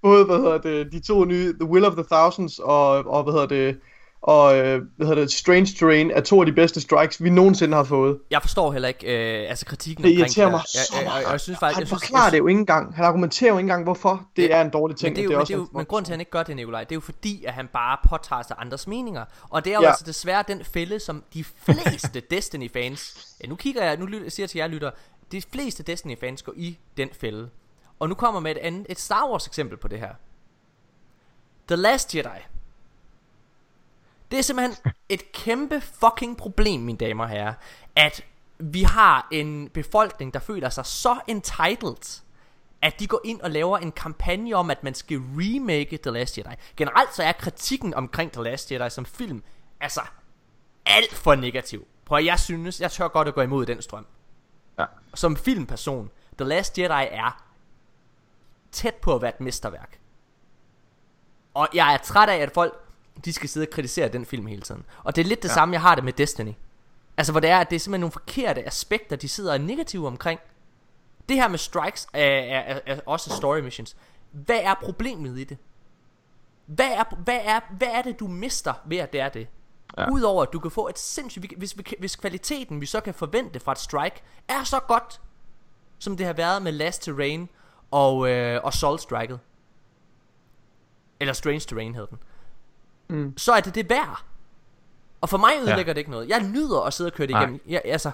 [0.04, 3.34] både hvad hedder det, de to nye, The Will of the Thousands og, og hvad
[3.34, 3.78] hedder det,
[4.22, 7.76] og øh, hvad hedder det, Strange Terrain er to af de bedste strikes, vi nogensinde
[7.76, 8.20] har fået.
[8.32, 10.52] Jeg forstår heller ikke øh, altså kritikken Det omkring irriterer her.
[10.52, 11.76] mig Jeg, så jeg, jeg, jeg, jeg synes faktisk...
[11.76, 14.10] Han jeg synes, forklarer jeg, det jo ikke engang, han argumenterer jo ikke engang, hvorfor
[14.36, 15.10] det Det- er en dårlig ting.
[15.10, 16.20] Men det er jo, men, også det er jo, en- men grunden til, at han
[16.22, 19.26] ikke gør det, Nikolaj, det er jo fordi, at han bare påtager sig andres meninger.
[19.50, 19.88] Og det er jo Ja.
[19.88, 23.36] altså desværre den fælde, som de fleste Destiny-fans...
[23.44, 24.92] Ja, nu kigger jeg, nu lytter, siger jeg til jer lytter,
[25.32, 27.50] de fleste Destiny-fans går i den fælde.
[28.00, 30.10] Og nu kommer med et andet, et Star Wars eksempel på det her.
[31.68, 32.28] The Last Jedi.
[34.32, 37.54] Det er simpelthen et kæmpe fucking problem, mine damer og herrer,
[37.96, 38.26] at
[38.60, 42.22] vi har en befolkning, der føler sig så entitled,
[42.82, 46.38] at de går ind og laver en kampagne om, at man skal remake The Last
[46.38, 46.56] Jedi.
[46.78, 49.44] Generelt så er kritikken omkring The Last Jedi som film,
[49.80, 50.02] altså,
[50.86, 51.88] alt for negativ.
[52.06, 54.06] Prøv at jeg synes, jeg tør godt at gå imod den strøm.
[54.80, 54.86] Ja.
[55.14, 57.44] Som filmperson, The Last Jedi er
[58.72, 60.00] tæt på at være et mesterværk.
[61.54, 62.89] Og jeg er træt af, at folk
[63.26, 64.86] de skal sidde og kritisere den film hele tiden.
[65.04, 65.54] Og det er lidt det ja.
[65.54, 66.54] samme, jeg har det med Destiny.
[67.18, 69.62] Altså hvor det er, at det er simpelthen nogle forkerte aspekter, de sidder og er
[69.62, 70.40] negative omkring.
[71.30, 73.96] Det her med strikes er, er, er, er også story missions.
[74.32, 75.58] Hvad er problemet i det?
[76.66, 79.48] Hvad er, hvad er, hvad er det, du mister ved, at det er det?
[79.98, 80.12] Ja.
[80.12, 81.58] Udover at du kan få et sindssygt...
[81.58, 85.22] Hvis, hvis kvaliteten, vi så kan forvente fra et strike, er så godt,
[86.00, 87.50] som det har været med Last Terrain
[87.92, 89.40] og, øh, og Soul Striket.
[91.20, 92.18] Eller Strange Terrain hed den.
[93.10, 93.38] Mm.
[93.38, 94.24] Så er det det værd.
[95.22, 95.94] Og for mig ødelægger ja.
[95.94, 96.30] det ikke noget.
[96.30, 97.62] Jeg nyder at sidde og køre det igennem.
[97.68, 98.12] Jeg, altså,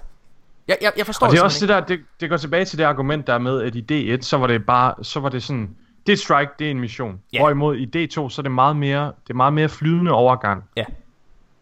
[0.67, 2.65] jeg, jeg, jeg forstår Og det er det også det der, det, det går tilbage
[2.65, 5.29] til det argument, der er med, at i D1, så var det bare, så var
[5.29, 5.75] det sådan,
[6.07, 7.21] det er strike, det er en mission.
[7.33, 7.39] Ja.
[7.39, 10.63] Hvorimod i D2, så er det meget mere, det er meget mere flydende overgang.
[10.77, 10.85] Ja.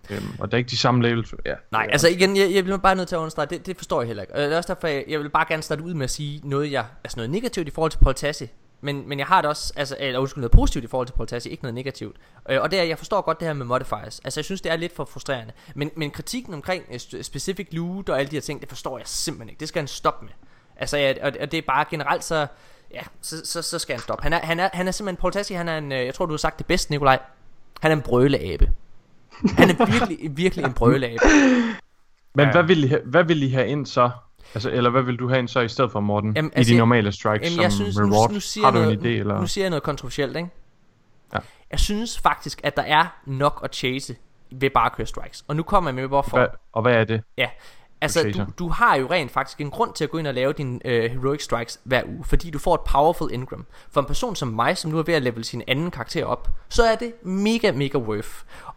[0.10, 1.34] Øhm, og der er ikke de samme levels.
[1.45, 1.53] Ja.
[1.72, 4.07] Nej, altså igen, jeg, jeg bliver bare nødt til at understrege, det, det forstår jeg
[4.07, 4.34] heller ikke.
[4.34, 6.41] Og det er også derfor, jeg, jeg vil bare gerne starte ud med at sige
[6.43, 8.47] noget, jeg, altså noget negativt i forhold til Paul Tassi.
[8.84, 11.27] Men, men jeg har det også, altså, eller undskyld, noget positivt i forhold til Paul
[11.27, 12.15] Tassi, ikke noget negativt.
[12.49, 14.22] Øh, og det er, jeg forstår godt det her med modifiers.
[14.23, 15.53] Altså, jeg synes, det er lidt for frustrerende.
[15.76, 19.07] Men, men kritikken omkring øh, specific loot og alle de her ting, det forstår jeg
[19.07, 19.60] simpelthen ikke.
[19.60, 20.34] Det skal han stoppe med.
[20.77, 22.47] Altså, ja, og, og det er bare generelt så,
[22.93, 24.23] ja, så, så, så skal han stoppe.
[24.23, 26.26] Han er, han er, han er simpelthen, Paul Tassi, han er en, øh, jeg tror,
[26.26, 27.19] du har sagt det bedst, Nikolaj.
[27.81, 28.72] Han er en brøleabe.
[29.57, 31.23] Han er virkelig, virkelig en brøleabe.
[32.35, 32.51] Men Ja.
[32.51, 34.10] hvad, vil I, hvad vil I have ind så?
[34.56, 36.34] Altså, eller hvad vil du have ind så i stedet for, Morten?
[36.36, 38.32] Jamen, I altså, de jeg- normale strikes Jamen, som jeg synes, nu, reward?
[38.32, 39.20] nu siger Har du jeg en noget, idé?
[39.20, 39.40] Eller?
[39.41, 40.49] Nu siger jeg noget kontroversielt, ikke?
[41.34, 41.40] Ja.
[41.72, 44.15] Jeg synes faktisk, at der er nok at chase
[44.52, 45.44] ved bare at køre strikes.
[45.48, 46.38] Og nu kommer jeg med, hvorfor.
[46.38, 47.22] Hvad, og hvad er det?
[47.38, 47.48] Ja,
[48.03, 50.53] altså du, du har jo rent faktisk en grund til at gå ind og lave
[50.53, 53.65] dine øh, heroic strikes hver uge, fordi du får et powerful Ingram.
[53.91, 56.49] For en person som mig, som nu er ved at level sin anden karakter op,
[56.69, 58.30] så er det mega, mega worth.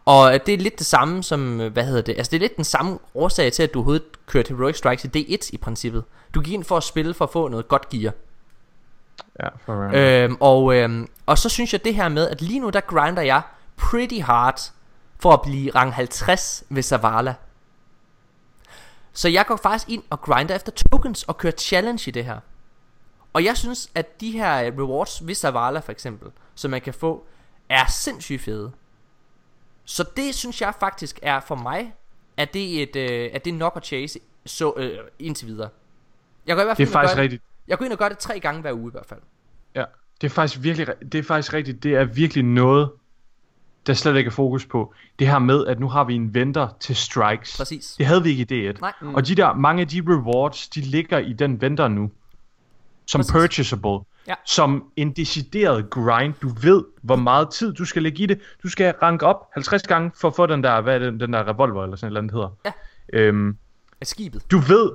[0.05, 2.41] Og øh, det er lidt det samme som, øh, hvad hedder det, altså det er
[2.41, 6.03] lidt den samme årsag til, at du overhovedet kørte heroic strikes i D1 i princippet.
[6.33, 8.13] Du gik ind for at spille for at få noget godt gear.
[9.43, 12.59] Ja, for øh, Øhm, og, øhm, og så synes jeg det her med, at lige
[12.59, 13.41] nu der grinder jeg
[13.77, 14.71] pretty hard
[15.19, 17.33] for at blive rang 50 ved Zavala.
[19.17, 22.39] Så jeg går faktisk ind og grinder efter tokens og kører challenge i det her.
[23.33, 27.25] Og jeg synes, at de her rewards ved Zavala for eksempel, som man kan få,
[27.69, 28.71] er sindssygt fede.
[29.85, 31.93] Så det synes jeg faktisk er for mig,
[32.37, 35.69] at det er, et, øh, at det er nok at chase så, øh, indtil videre.
[36.47, 37.43] Jeg går i hvert det fald er ind og faktisk det- rigtigt.
[37.67, 39.19] Jeg går ind og gør det tre gange hver uge i hvert fald.
[39.75, 39.83] Ja,
[40.21, 41.83] det er faktisk virkelig, det er faktisk rigtigt.
[41.83, 42.89] Det er virkelig noget,
[43.87, 44.93] der slet ikke er fokus på.
[45.19, 47.57] Det her med, at nu har vi en venter til strikes.
[47.57, 47.95] Præcis.
[47.97, 48.77] Det havde vi ikke i D1.
[48.81, 48.93] Nej.
[49.01, 49.15] Mm.
[49.15, 52.11] Og de der, mange af de rewards, de ligger i den venter nu.
[53.07, 53.31] Som Præcis.
[53.31, 53.99] purchasable.
[54.27, 54.33] Ja.
[54.45, 56.33] Som en decideret grind.
[56.41, 58.39] Du ved, hvor meget tid du skal lægge i det.
[58.63, 61.33] Du skal ranke op 50 gange for at få den der, hvad er det, den
[61.33, 62.49] der revolver eller sådan et eller andet hedder.
[62.65, 62.71] Ja.
[63.13, 63.57] Øhm,
[64.01, 64.51] Af skibet.
[64.51, 64.91] du ved,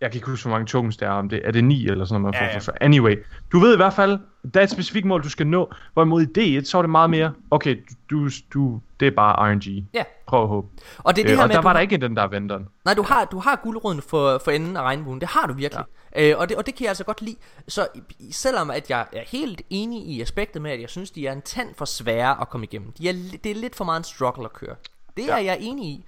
[0.00, 2.04] jeg kan ikke huske, hvor mange tokens der er, om det er det 9 eller
[2.04, 2.34] sådan noget.
[2.34, 2.58] man Ja, får ja.
[2.58, 3.16] for- for- Anyway,
[3.52, 4.18] du ved i hvert fald,
[4.54, 7.10] der er et specifikt mål, du skal nå, hvorimod i D1, så er det meget
[7.10, 7.76] mere, okay,
[8.10, 9.84] du, du, det er bare RNG.
[9.94, 10.04] Ja.
[10.26, 10.68] Prøv at håbe.
[10.98, 12.26] Og det er det Øh, her og med, der var du, der ikke den der
[12.26, 12.68] venteren.
[12.84, 15.20] Nej, du har, du har guldråden for, for enden af regnbuen.
[15.20, 15.84] Det har du virkelig.
[16.16, 16.30] Ja.
[16.30, 17.36] Øh, og, det, og det kan jeg altså godt lide.
[17.68, 17.86] Så
[18.30, 21.42] selvom at jeg er helt enig i aspektet med, at jeg synes, de er en
[21.42, 22.92] tand for svære at komme igennem.
[22.98, 23.12] De er,
[23.44, 24.74] det er lidt for meget en struggle at køre.
[25.16, 25.32] Det ja.
[25.32, 26.04] er jeg enig i.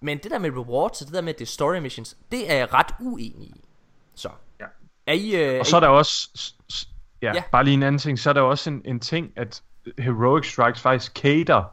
[0.00, 2.72] Men det der med rewards og det der med det story missions, det er jeg
[2.74, 3.60] ret uenig i.
[4.14, 4.28] Så.
[4.60, 4.64] Ja.
[5.06, 6.28] Er I, øh, Og så er der også,
[7.22, 7.42] ja, Ja.
[7.52, 9.62] bare lige en anden ting, så er der også en, en ting, at
[9.98, 11.64] Heroic Strikes faktisk cater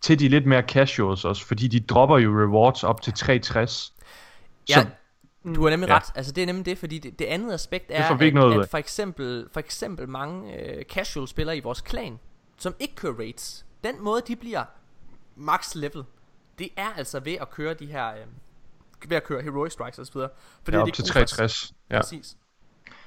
[0.00, 3.94] til de lidt mere casuals også, fordi de dropper jo rewards op til 360.
[4.68, 4.86] Ja, Så,
[5.54, 5.96] du har nemlig Ja.
[5.96, 6.12] ret.
[6.14, 8.78] Altså det er nemlig det, fordi det, det andet aspekt er, at, noget at for
[8.78, 12.18] eksempel, for eksempel mange øh, casual spillere i vores clan,
[12.58, 14.64] som ikke kører raids, den måde de bliver
[15.36, 16.04] max level,
[16.58, 20.06] det er altså ved at køre de her, øh, ved at køre heroic strikes og
[20.06, 20.28] så videre.
[20.64, 21.72] For ja, er op det til ikke 360.
[21.90, 22.00] Ja.
[22.00, 22.36] Præcis.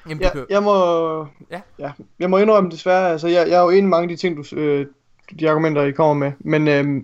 [0.10, 1.62] Jamen, Ja, jeg må, Ja.
[1.80, 4.16] ja, jeg må indrømme desværre, altså jeg, jeg er jo enig i mange af de
[4.16, 4.86] ting, du, øh,
[5.40, 7.04] de argumenter, I kommer med, men, øh,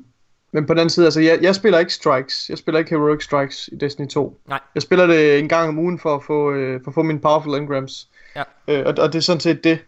[0.52, 3.24] men på den anden side, altså jeg, jeg spiller ikke Strikes, jeg spiller ikke Heroic
[3.24, 4.40] Strikes i Destiny 2.
[4.48, 4.60] Nej.
[4.76, 7.20] Jeg spiller det en gang om ugen for at få, øh, for at få mine
[7.20, 8.10] Powerful Engrams.
[8.36, 8.44] Ja.
[8.68, 9.80] Øh, og, og det er sådan set det.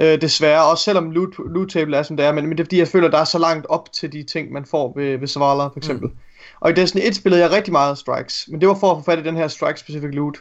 [0.00, 2.64] Øh, desværre, også selvom loot, loot table er som det er, men, men det er
[2.64, 5.28] fordi, jeg føler, der er så langt op til de ting, man får ved, ved
[5.28, 6.08] Zavala for eksempel.
[6.08, 6.16] Mm.
[6.60, 9.04] Og i Destiny 1 spillede jeg rigtig meget Strikes, men det var for at få
[9.10, 10.38] fat i den her Strike-specific loot.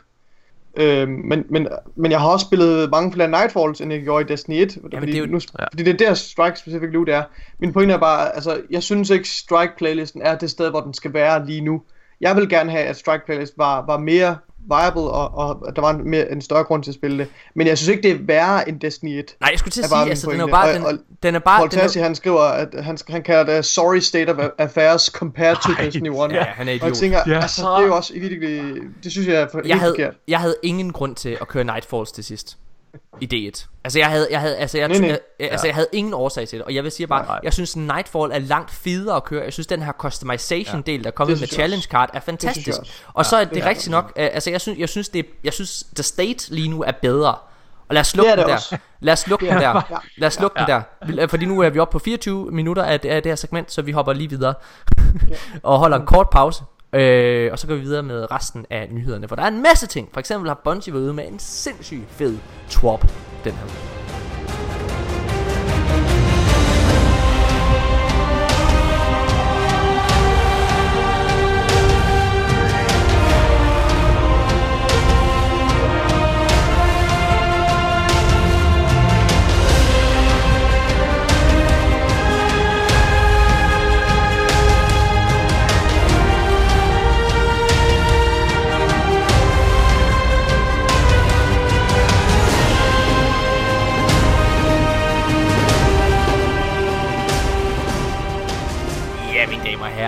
[0.78, 4.28] Øh, men, men, men jeg har også spillet mange flere Nightfalls, end jeg gjorde i
[4.28, 4.78] Destiny 1.
[4.82, 5.66] fordi, det er jo- nu, Ja.
[5.66, 7.24] fordi det er der Strike Specific Loot er.
[7.60, 10.94] Min pointe er bare, altså, jeg synes ikke Strike Playlisten er det sted, hvor den
[10.94, 11.82] skal være lige nu.
[12.22, 14.38] Jeg vil gerne have, at Strike Playlist var, var mere
[14.70, 17.28] viable, og, og at der var en, mere, en større grund til at spille det.
[17.56, 19.36] Men jeg synes ikke, det er værre end Destiny 1.
[19.42, 20.94] nej, jeg skulle til at sige, altså den er bare, Og- den, og
[21.24, 24.00] den er bare, Paul den er, Tassi, han skriver, at han, han kalder det sorry
[24.00, 26.32] state of affairs compared to Ej, Destiny 1.
[26.32, 26.94] ja, han er Og jeg idiot.
[26.94, 28.74] tænker, Ja, altså, så- det er jo også i virkelig,
[29.04, 30.14] det synes jeg er for, Jeg havde, forkert.
[30.28, 32.58] jeg havde ingen grund til at køre Nightfalls til sidst.
[33.22, 33.68] I D1.
[33.84, 35.20] Altså jeg havde, jeg havde, altså jeg, Nej, nej.
[35.40, 37.40] jeg, altså jeg havde ingen årsag til det, og jeg vil sige bare, Nej, nej.
[37.44, 39.44] jeg synes Nightfall er langt federe at køre.
[39.44, 42.80] Jeg synes den her customization del, der er kommet med challenge card, er fantastisk.
[43.14, 45.26] Og så er det det er rigtigt nok, øh, altså jeg synes, jeg synes det,
[45.44, 47.36] jeg synes The State lige nu er bedre.
[47.90, 48.56] Og lad os slukke Det er den der.
[48.56, 48.78] også.
[49.00, 49.60] Lad os slukke den Ja.
[49.60, 49.82] der.
[49.90, 49.96] Ja.
[50.18, 50.82] Lad os slukke den der.
[51.24, 53.72] Øh, Fordi nu er vi oppe på 24 minutter af det, af det her segment,
[53.72, 54.54] så vi hopper lige videre.
[55.64, 56.64] og holder en kort pause.
[56.96, 59.88] Øh, og så går vi videre med resten af nyhederne, for der er en masse
[59.88, 60.10] ting.
[60.14, 62.38] For eksempel har Bungie været ude med en sindssygt fed
[62.70, 63.02] twop
[63.44, 63.95] den her.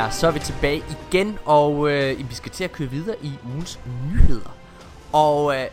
[0.07, 3.31] Herrer, så er vi tilbage igen, og øh, vi skal til at køre videre i
[3.45, 3.79] ugens
[4.13, 4.57] nyheder.
[5.13, 5.67] Og øh,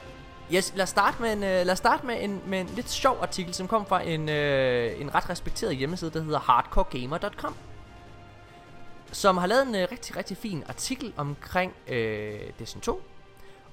[0.55, 2.91] yes, lad os starte med en, øh, lad os starte med en, med en lidt
[2.91, 7.55] sjov artikel, som kom fra en, øh, en ret respekteret hjemmeside, der hedder hardcoregamer.com
[9.13, 13.03] som har lavet en øh, rigtig, rigtig fin artikel omkring øh, Destiny 2.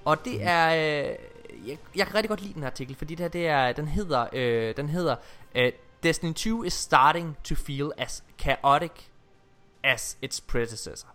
[0.06, 0.70] Og det er...
[0.70, 1.16] Øh,
[1.68, 3.88] jeg, jeg kan rigtig godt lide den her artikel, fordi det her, det er, den
[3.88, 5.16] hedder, øh, den hedder
[5.56, 5.72] øh,
[6.04, 8.92] Destiny 2 is starting to feel as chaotic
[9.84, 11.08] as its predecessor.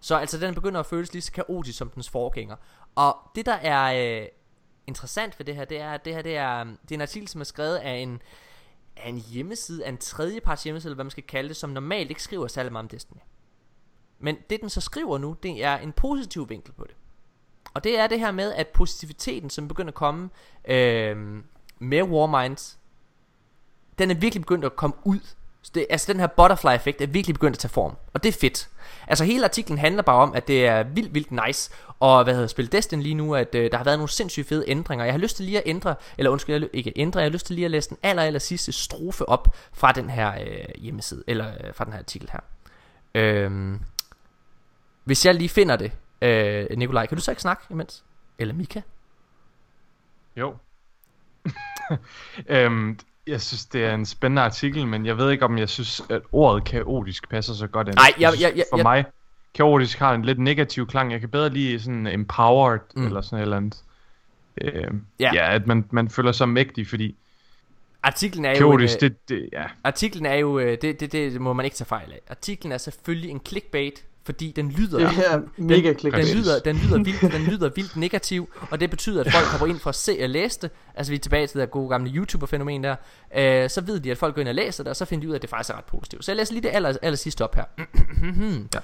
[0.00, 2.56] Så altså den begynder at føles lige så kaotisk som dens forgænger.
[2.94, 4.28] Og det der er øh,
[4.86, 7.00] interessant ved det her, det er, at det her det er, øh, det er en
[7.00, 8.22] artikel, som er skrevet af en,
[8.96, 12.10] af en hjemmeside, af en tredjeparts hjemmeside, eller hvad man skal kalde det, som normalt
[12.10, 13.20] ikke skriver særlig meget om Destiny.
[14.18, 16.96] Men det den så skriver nu, det er en positiv vinkel på det.
[17.74, 20.30] Og det er det her med, at positiviteten, som begynder at komme
[20.64, 21.42] øh,
[21.78, 22.78] med Warminds,
[23.98, 25.20] den er virkelig begyndt at komme ud.
[25.62, 27.96] Så det, altså den her butterfly effekt er virkelig begyndt at tage form.
[28.14, 28.68] Og det er fedt.
[29.06, 31.70] Altså hele artiklen handler bare om, at det er vildt, vildt nice.
[32.00, 34.64] Og hvad hedder spille Destiny lige nu, at øh, der har været nogle sindssygt fede
[34.68, 35.04] ændringer.
[35.04, 37.46] Jeg har lyst til lige at ændre, eller undskyld, jeg, ikke ændre, jeg har lyst
[37.46, 41.24] til lige at læse den aller, aller sidste strofe op fra den her øh, hjemmeside,
[41.26, 42.40] eller øh, fra den her artikel her.
[43.14, 43.80] Øhm,
[45.04, 48.04] hvis jeg lige finder det, øh, Nikolaj, kan du så ikke snakke imens?
[48.38, 48.80] Eller Mika?
[50.36, 50.56] Jo.
[52.48, 52.98] øhm,
[53.28, 56.20] jeg synes, det er en spændende artikel, men jeg ved ikke, om jeg synes, at
[56.32, 57.96] ordet kaotisk passer så godt ind.
[57.96, 59.04] Nej, jeg- jeg- jeg- For jeg- mig,
[59.54, 61.12] kaotisk har en lidt negativ klang.
[61.12, 63.06] Jeg kan bedre lide sådan empowered, Mm.
[63.06, 63.82] eller sådan et eller andet.
[64.60, 65.30] Øhm, Ja.
[65.34, 65.54] ja.
[65.54, 67.16] at man, man føler sig mægtig, fordi
[68.02, 69.64] Artiklen er jo en, kaotisk, øh, det, det, ja.
[69.84, 72.20] Artiklen er jo, øh, det, det, det må man ikke tage fejl af.
[72.30, 77.02] Artiklen er selvfølgelig en clickbait, fordi den lyder, er mega den, den lyder, den lyder
[77.02, 80.18] vildt, den lyder vildt negativ, og det betyder, at folk kommer ind for at se
[80.22, 80.70] og læse det.
[80.94, 82.96] Altså vi er tilbage til det der gode gamle YouTuber-fænomen der.
[83.34, 85.28] Øh, så ved de, at folk går ind og læser det, og så finder de
[85.28, 86.24] ud af, at det faktisk er ret positivt.
[86.24, 87.64] Så jeg læser lige det aller, aller sidste op her.
[88.74, 88.80] Ja.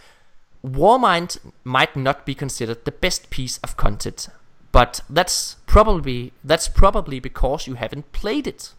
[0.64, 4.30] Warmind might not be considered the best piece of content,
[4.72, 8.74] but that's probably that's probably because you haven't played it.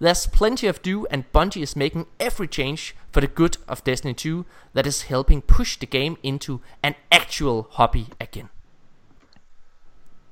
[0.00, 4.14] There's plenty of do, and Bungie is making every change for the good of Destiny
[4.14, 8.48] 2 that is helping push the game into an actual hobby again.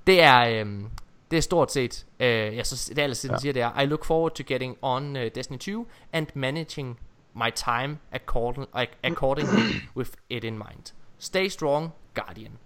[0.07, 0.91] Det er, øhm,
[1.31, 3.35] det er stort set, øh, jeg så, det aller sidste, ja.
[3.35, 3.39] Ja.
[3.41, 6.99] siger, det er, I look forward to getting on uh, Destiny 2 and managing
[7.35, 8.67] my time according,
[9.03, 9.63] accordingly
[9.97, 10.93] with it in mind.
[11.19, 12.59] Stay strong, Guardian.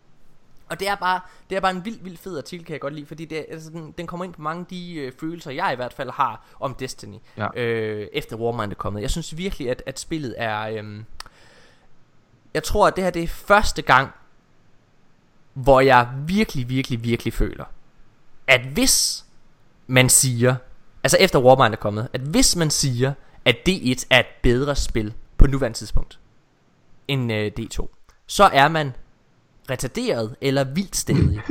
[0.73, 1.21] Og det er bare,
[1.51, 3.71] det er bare en vild, vild fed artikel, kan jeg godt lide, fordi det, altså,
[3.71, 6.47] den, den kommer ind på mange af de øh, følelser, jeg i hvert fald har
[6.61, 7.49] om Destiny, Ja.
[7.57, 9.03] øh, efter Warmind er kommet.
[9.03, 10.61] Jeg synes virkelig, at, at spillet er...
[10.61, 11.05] øhm,
[12.55, 14.11] jeg tror, at det her det er første gang,
[15.55, 17.65] hvor jeg virkelig, virkelig, virkelig føler,
[18.47, 19.25] at hvis
[19.87, 20.57] man siger,
[21.03, 23.13] altså efter Warmind er kommet, at hvis man siger,
[23.45, 26.19] at D1 er et bedre spil på nuværende tidspunkt
[27.09, 27.87] end øh, D2,
[28.27, 28.93] så er man
[29.71, 31.41] retarderet eller vildt stedig.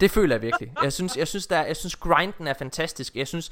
[0.00, 0.72] det føler jeg virkelig.
[0.82, 3.16] Jeg synes, jeg synes, der, er- jeg synes grinden er fantastisk.
[3.16, 3.50] Jeg synes,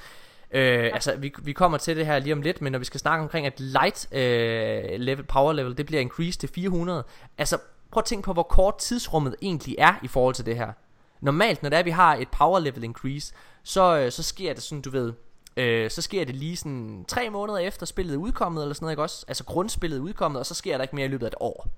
[0.50, 3.00] øh, altså vi, vi kommer til det her lige om lidt, men når vi skal
[3.00, 7.04] snakke omkring, at light øh, level, power level, det bliver increased til 400.
[7.38, 7.58] Altså
[7.90, 10.72] prøv at tænke på, hvor kort tidsrummet egentlig er i forhold til det her.
[11.20, 13.32] Normalt, når det er, vi har et power level increase,
[13.62, 15.12] så, øh, så sker det sådan, du ved,
[15.56, 18.92] øh, så sker det lige sådan tre måneder efter spillet er udkommet, eller sådan noget,
[18.92, 19.24] ikke også?
[19.28, 21.68] Altså grundspillet er udkommet, og så sker der ikke mere i løbet af et år.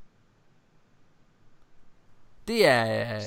[2.48, 3.20] Det er...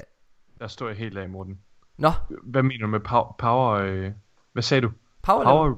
[0.59, 1.59] Der står jeg helt af, Morten.
[1.97, 2.11] Nå,
[2.43, 3.35] Hvad mener du med power?
[3.39, 4.11] power øh,
[4.53, 4.91] hvad sagde du?
[5.21, 5.53] power, level.
[5.53, 5.75] Power,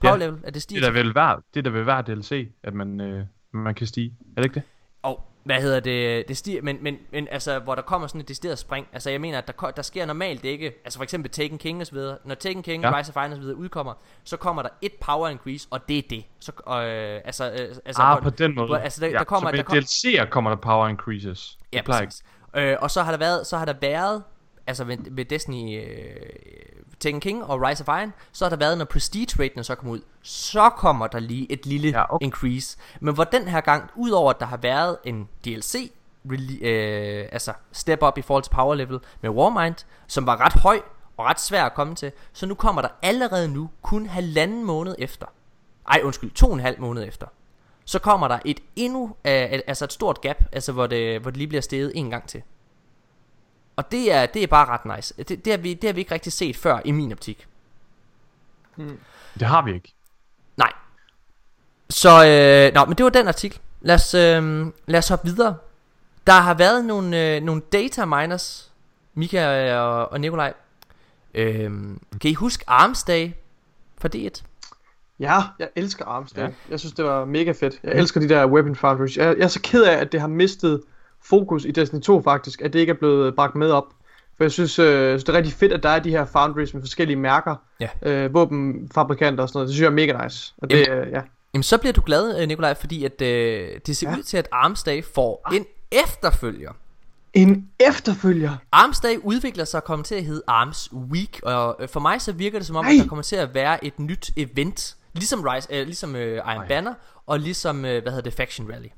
[0.00, 0.26] Power ja.
[0.26, 2.74] level, er det stiger det er der vel hver, det er vel hver DLC, at
[2.74, 4.16] man, øh, man kan stige.
[4.36, 4.62] Er det ikke det?
[5.48, 8.58] Hvad hedder det, det stiger, men, men, men altså, hvor der kommer sådan et decideret
[8.58, 11.80] spring, altså jeg mener, at der, der sker normalt ikke, altså for eksempel Taken King
[11.80, 12.98] og så videre, når Taken King, Ja.
[12.98, 13.94] Rise of Iron og så videre udkommer,
[14.24, 16.24] så kommer der et power increase, og det er det.
[16.40, 18.66] Så, øh, altså, øh, altså, ah, hvor- på den måde.
[18.66, 21.58] hvor- altså, der- ja, der kommer- så der ved kom- DLC'er kommer der power increases.
[21.72, 22.22] Ja, præcis.
[22.56, 24.22] Øh, og så har der været, så har der været,
[24.68, 26.16] altså ved, ved Destiny øh,
[27.00, 29.92] Taken King og Rise of Iron, så har der været, når Prestige raten så kommer
[29.92, 32.24] ud, så kommer der lige et lille Ja, okay.
[32.26, 32.78] increase.
[33.00, 35.92] Men hvor den her gang, udover at der har været en DLC,
[36.28, 39.74] rele- øh, altså step up i forhold til power level med Warmind,
[40.06, 40.80] som var ret høj
[41.16, 44.94] og ret svær at komme til, så nu kommer der allerede nu, kun halvanden måned
[44.98, 45.26] efter,
[45.88, 47.26] ej undskyld, to og en halv måned efter,
[47.84, 51.36] så kommer der et endnu, øh, altså et stort gap, altså hvor det, hvor det
[51.38, 52.42] lige bliver steget en gang til.
[53.78, 55.14] Og det er, det er bare ret nice.
[55.18, 57.46] Det, det, har vi, det har vi ikke rigtig set før i min optik.
[59.38, 59.94] Det har vi ikke.
[60.56, 60.72] Nej.
[61.90, 63.60] Så, øh, nå, men det var den artikel.
[63.80, 65.56] Lad os, øh, lad os hoppe videre.
[66.26, 68.72] Der har været nogle, øh, nogle data miners,
[69.14, 70.54] Mika og, og Nikolaj.
[71.34, 71.70] Øh,
[72.20, 73.30] kan I huske Arms Day
[73.98, 74.42] for D1?
[75.20, 76.44] Ja, jeg elsker Armstead.
[76.44, 76.48] Ja.
[76.48, 76.54] Ja.
[76.70, 77.80] Jeg synes, det var mega fedt.
[77.82, 79.16] Jeg elsker de der weapon foundries.
[79.16, 80.82] Jeg, jeg er så ked af, at det har mistet
[81.24, 83.84] fokus i Destiny 2 faktisk, at det ikke er blevet bragt med op.
[84.36, 86.82] For jeg synes, øh, det er rigtig fedt, at der er de her foundries med
[86.82, 87.88] forskellige mærker, Ja.
[88.02, 89.66] øh, våbenfabrikanter og sådan noget.
[89.68, 90.54] Det synes jeg er mega nice.
[90.58, 91.20] Og det, øh, ja.
[91.54, 94.16] Jamen så bliver du glad, øh, Nikolaj, fordi at, øh, det ser ja.
[94.16, 96.72] Ud til, at Arms Day får en efterfølger.
[97.34, 98.56] En efterfølger.
[98.72, 102.20] Arms Day udvikler sig og kommer til at hedde Arms Week, og øh, for mig
[102.20, 102.94] så virker det som om, Nej.
[102.94, 106.46] at der kommer til at være et nyt event, ligesom, Rise, øh, ligesom øh, Iron
[106.46, 106.68] Ej.
[106.68, 106.94] Banner,
[107.26, 108.88] og ligesom, øh, hvad hedder det, Faction Rally.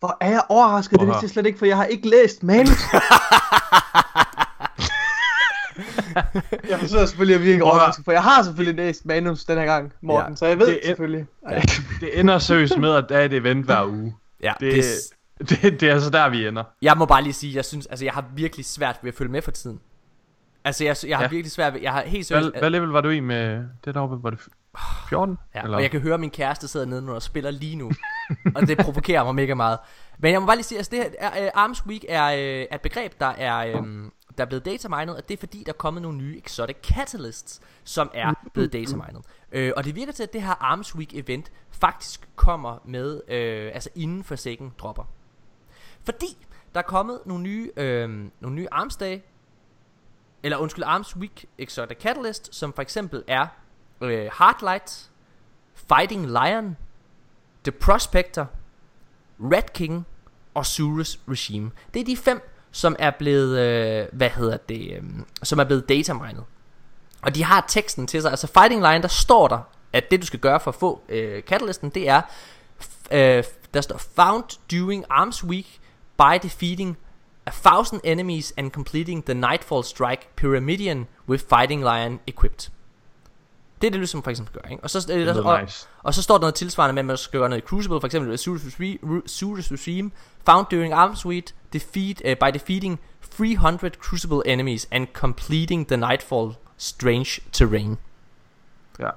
[0.00, 2.08] Hvor er jeg overrasket, det Prøv at vidste jeg slet ikke, for jeg har ikke
[2.08, 2.68] læst manus.
[6.70, 9.64] jeg forsøger selvfølgelig at virke at- overrasket, for jeg har selvfølgelig læst manus den her
[9.64, 10.30] gang, Morten, Ja.
[10.30, 10.34] ja.
[10.36, 11.26] så jeg ved Det det er- selvfølgelig.
[11.46, 11.62] Ej.
[12.00, 14.16] Det ender seriøst med, at der er et event hver uge.
[14.42, 14.72] Ja, Det,
[15.38, 16.64] det, det, det er altså der, vi ender.
[16.82, 19.32] jeg må bare lige sige, jeg synes, altså jeg har virkelig svært ved at følge
[19.32, 19.80] med for tiden.
[20.64, 21.26] Altså jeg, jeg har Ja.
[21.26, 21.30] ja.
[21.30, 23.94] virkelig svært ved, jeg har helt seriøst, Hvad, hvad level var du i med det
[23.94, 24.22] deroppe?
[24.22, 24.38] Var det
[25.08, 25.38] 14?
[25.54, 27.90] Ja, og jeg kan høre, at min kæreste sidder nede og spiller lige nu.
[28.56, 29.78] og det provokerer mig mega meget.
[30.18, 32.32] Men jeg må bare lige sige, at altså det her, er, uh, Arms Week er,
[32.32, 35.72] uh, et begreb, der er, um, der er blevet datamined, og det er fordi, der
[35.72, 39.20] er kommet nogle nye exotic catalysts, som er blevet datamined.
[39.56, 43.74] Uh, og det virker til, at det her Arms Week event faktisk kommer med, uh,
[43.74, 45.04] altså inden for sækken dropper.
[46.04, 48.08] Fordi der er kommet nogle nye, øh,
[48.40, 49.18] nogle nye Arms Day,
[50.42, 53.46] eller undskyld, Arms Week Exotic Catalyst, som for eksempel er
[54.00, 55.10] øh, Hardlight,
[55.74, 56.76] Fighting Lion,
[57.64, 58.46] The Prospector,
[59.40, 60.06] Red King
[60.54, 61.70] og Surus Regime.
[61.94, 65.02] Det er de fem, som er blevet, øh, hvad hedder det, øh,
[65.42, 66.42] som er blevet datamined.
[67.22, 68.30] Og de har teksten til sig.
[68.30, 69.58] Altså Fighting Lion, der står der,
[69.92, 72.22] at det du skal gøre for at få øh, catalysten, det er,
[72.80, 73.44] f- øh,
[73.74, 75.80] der står Found during Arms Week
[76.18, 76.96] by defeating
[77.46, 82.70] a thousand enemies and completing the Nightfall Strike Pyramidian with Fighting Lion equipped.
[83.80, 84.82] Det er det, som for eksempel gør, ikke?
[84.82, 85.88] Og så, Det der, og, nice.
[86.02, 88.06] og så står der noget tilsvarende med, at man skal gøre noget i Crucible, for
[88.06, 88.38] eksempel
[89.28, 90.10] Surus Regime,
[90.46, 93.00] found during Arms Week defeat, uh, by defeating
[93.36, 97.98] 300 Crucible enemies and completing the Nightfall Strange Terrain.
[98.98, 99.10] Ja.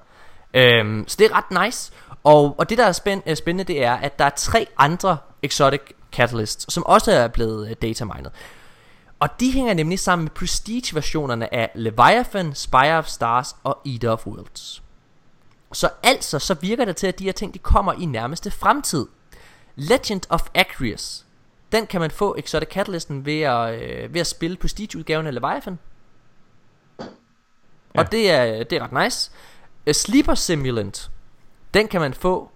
[0.54, 1.92] Øhm, så det er ret nice.
[2.24, 5.82] Og, og det der er spænd, spændende, det er, at der er tre andre exotic
[6.12, 8.32] catalysts, som også er blevet uh, datamined.
[9.24, 14.28] Og de hænger nemlig sammen med prestige-versionerne af Leviathan, Spire of Stars og Eater of
[14.28, 14.84] Worlds.
[15.74, 19.08] Så altså, så virker det til, at de her ting, de kommer i nærmeste fremtid.
[19.76, 21.26] Legend of Acreus.
[21.72, 25.80] Den kan man få Exotic Catalysten ved at, øh, ved at spille prestige-udgaven af Leviathan.
[27.00, 27.06] Ja.
[28.00, 29.32] Og det er, det er ret nice.
[29.86, 31.12] A Sleeper Simulant.
[31.74, 32.52] Den kan man få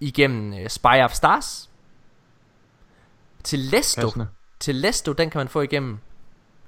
[0.00, 1.70] igennem uh, Spire of Stars.
[3.44, 4.00] Til Lesto.
[4.00, 4.26] Passende.
[4.66, 5.92] Til Lesto, den kan man få igennem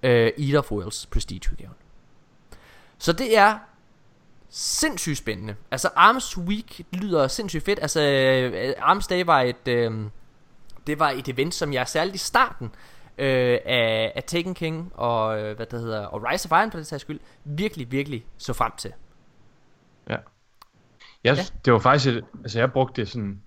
[0.03, 1.75] uh, Eater of Worlds prestige udgaven.
[2.99, 3.59] Så det er
[4.49, 5.57] sindssygt spændende.
[5.71, 7.79] Altså Arms Week lyder sindssygt fedt.
[7.83, 10.05] Altså øh, Arms Day var et øh,
[10.87, 12.67] det var et event som jeg særligt i starten
[13.19, 16.79] øh, af, af Taken King og øh, hvad det hedder og Rise of Iron for
[16.79, 18.93] det sags skyld virkelig virkelig så frem til.
[20.07, 20.21] Jeg,
[21.25, 21.35] Ja.
[21.35, 21.45] ja.
[21.65, 23.43] Det var faktisk, et, altså jeg brugte det sådan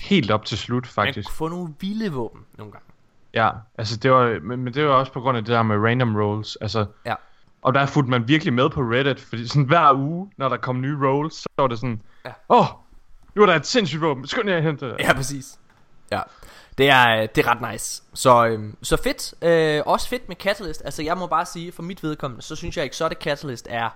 [0.00, 1.28] helt op til slut Man faktisk.
[1.28, 2.89] kunne få nogle vilde våben nogle gange.
[3.34, 5.76] Ja, altså det var, men, men det var også på grund af det der med
[5.76, 6.86] random rolls, altså.
[7.06, 7.14] Ja.
[7.62, 10.80] Og der fulgte man virkelig med på Reddit, fordi sådan hver uge, når der kom
[10.80, 12.30] nye rolls, så var det sådan, Ja.
[12.48, 12.66] åh, oh,
[13.34, 14.96] nu er der et sindssygt våben, skynd jer at hente det.
[14.98, 15.58] Ja, præcis.
[16.12, 16.20] Ja.
[16.78, 18.02] Det er, det er ret nice.
[18.14, 19.34] Så, øhm, så fedt.
[19.44, 20.82] Øh, også fedt med Catalyst.
[20.84, 23.88] Altså, jeg må bare sige, for mit vedkommende, så synes jeg, Exotic Catalyst er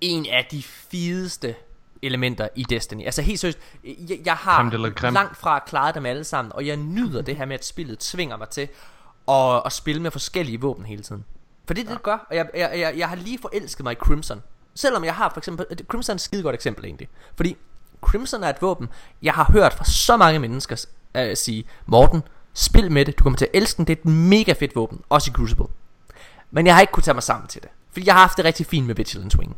[0.00, 1.54] en af de fedeste
[2.02, 3.04] elementer i Destiny.
[3.04, 7.22] Altså helt seriøst, jeg, jeg har langt fra klaret dem alle sammen, og jeg nyder
[7.22, 8.68] det her med, at spillet tvinger mig til
[9.28, 11.24] at, at spille med forskellige våben hele tiden.
[11.66, 13.92] For det er det, det gør, og jeg, jeg, jeg, jeg har lige forelsket mig
[13.92, 14.42] i Crimson.
[14.74, 17.08] Selvom jeg har for eksempel, Crimson er et skide godt eksempel egentlig.
[17.36, 17.56] Fordi
[18.00, 18.88] Crimson er et våben,
[19.22, 20.84] jeg har hørt fra så mange mennesker
[21.18, 22.22] uh, sige, Morten,
[22.54, 25.00] spil med det, du kommer til at elske den, det er et mega fedt våben,
[25.08, 25.66] også i Crucible.
[26.50, 27.70] Men jeg har ikke kunnet tage mig sammen til det.
[27.92, 29.56] Fordi jeg har haft det rigtig fint med Vigilance Wing.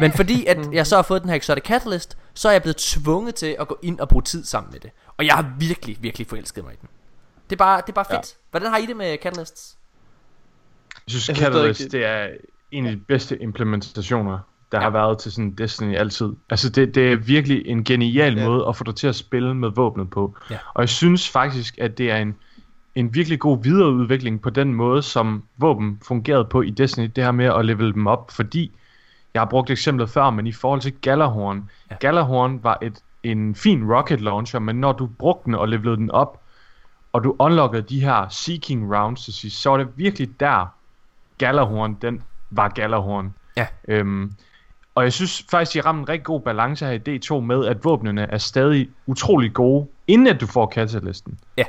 [0.00, 2.76] Men fordi at jeg så har fået den her Exotic Catalyst, så er jeg blevet
[2.76, 4.90] tvunget til at gå ind og bruge tid sammen med det.
[5.16, 6.88] Og jeg har virkelig, virkelig forelsket mig i den.
[7.50, 8.34] Det er bare, det er bare fedt.
[8.34, 8.48] Ja.
[8.50, 9.76] Hvordan har I det med Catalysts?
[10.94, 12.28] Jeg synes, Jeg synes Catalyst, det er
[12.70, 14.38] en af de bedste implementationer,
[14.72, 14.82] der ja.
[14.82, 16.32] har været til sådan Destiny altid.
[16.50, 18.44] Altså, det, det er virkelig en genial ja.
[18.44, 20.36] måde at få dig til at spille med våbnet på.
[20.50, 20.58] Ja.
[20.74, 22.36] Og jeg synes faktisk, at det er en,
[22.94, 27.10] en virkelig god videreudvikling på den måde, som våben fungerede på i Destiny.
[27.16, 28.72] Det her med at level dem op, fordi
[29.34, 31.70] jeg har brugt eksemplet før, men i forhold til Galahorn.
[31.90, 31.96] Ja.
[32.00, 36.10] Galahorn var et, en fin rocket launcher, men når du brugte den og levelede den
[36.10, 36.40] op,
[37.12, 40.74] og du unlockede de her Seeking rounds til sidst, så var det virkelig der,
[41.38, 43.34] Galahorn, den var Galahorn.
[43.56, 43.66] Ja.
[43.88, 44.32] Øhm,
[44.94, 47.84] og jeg synes faktisk, de rammer en rigtig god balance her i D2 med, at
[47.84, 51.38] våbnene er stadig utrolig gode, inden at du får catalysten.
[51.56, 51.64] Ja.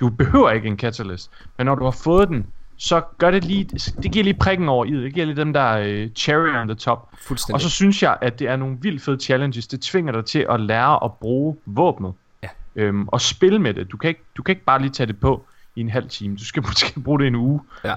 [0.00, 2.46] Du behøver ikke en catalyst, men når du har fået den,
[2.78, 3.64] så gør det lige,
[4.02, 5.02] det giver lige prikken over i det.
[5.02, 7.08] Det giver lige dem der øh, cherry on the top.
[7.18, 7.54] Fuldstændig.
[7.54, 9.66] Og så synes jeg, at det er nogle vildt fede challenges.
[9.66, 12.12] Det tvinger dig til at lære at bruge våbnet.
[12.42, 12.48] Ja.
[12.76, 13.92] Øhm, og spille med det.
[13.92, 15.44] Du kan, ikke, du kan ikke bare lige tage det på
[15.76, 16.36] i en halv time.
[16.36, 17.60] Du skal måske bruge det en uge.
[17.84, 17.94] Ja.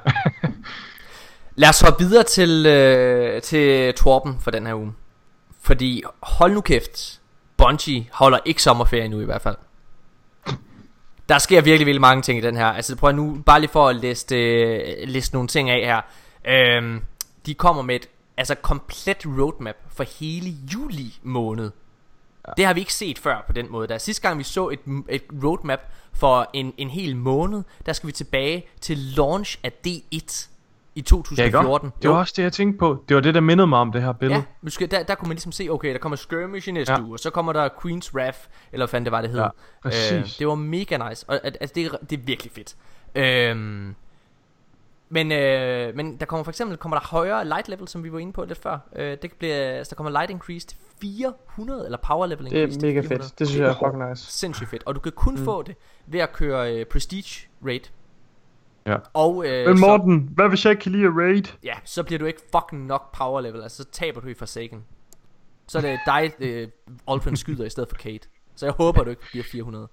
[1.56, 4.93] Lad os hoppe videre til, øh, til Torben for den her uge.
[5.61, 7.19] Fordi hold nu kæft,
[7.57, 9.56] Bungie holder ikke sommerferie nu i hvert fald.
[11.30, 12.65] Der sker virkelig, virkelig mange ting i den her.
[12.65, 16.01] Altså prøv nu, bare lige for at liste, øh, liste nogle ting af her.
[16.47, 17.01] Øhm,
[17.45, 21.72] de kommer med et altså komplet roadmap for hele juli måned.
[22.47, 22.53] Ja.
[22.57, 23.88] Det har vi ikke set før på den måde.
[23.88, 24.80] Der sidste gang vi så et,
[25.10, 25.80] et roadmap
[26.14, 30.47] for en, en hel måned, der skal vi tilbage til launch af D1
[30.95, 31.91] i Ja, ikke 2014.
[32.01, 33.03] Det var også det, jeg tænkte på.
[33.09, 34.43] Det var det, der mindede mig om det her billede.
[34.63, 36.99] Ja, skal, der, der kunne man ligesom se, okay, der kommer Skirmish i næste ja.
[36.99, 37.05] Ja.
[37.05, 38.39] uge, og så kommer der Queen's Wrath,
[38.71, 39.39] eller hvad fanden det var, det hed.
[39.39, 39.47] Ja,
[39.83, 40.37] præcis.
[40.37, 42.75] det var mega nice, og at, at det, er- det er virkelig fedt.
[43.15, 43.95] Øhm,
[45.09, 48.19] men, øh, men der kommer for eksempel kommer der højere light level, som vi var
[48.19, 48.77] inde på lidt før.
[48.95, 52.77] Øh, det bliver, altså, der kommer light increase til 400, eller power level Det increase
[52.77, 53.23] er til mega 400.
[53.23, 53.39] fedt.
[53.39, 54.31] Det synes jeg er fucking nice.
[54.31, 54.83] Sindssygt fedt.
[54.85, 55.45] Og du kan kun mm.
[55.45, 55.75] få det
[56.07, 57.81] ved at køre øh, Prestige Raid.
[58.88, 58.95] Ja.
[59.14, 61.43] Og øh, Men så, Morten, hvad hvis jeg ikke kan lide at raid?
[61.64, 63.61] ja, så bliver du ikke fucking nok power level.
[63.61, 64.84] Altså så taber du i Forsaken.
[65.68, 66.68] Så er det dig, øh,
[67.11, 68.27] Ulfin skyder i stedet for Kate.
[68.56, 69.88] Så jeg håber, du ikke bliver 400.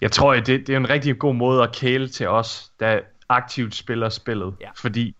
[0.00, 3.74] Jeg tror, det, det er en rigtig god måde at kæle til os, der aktivt
[3.74, 4.54] spiller spillet.
[4.60, 4.68] Ja.
[4.76, 5.16] Fordi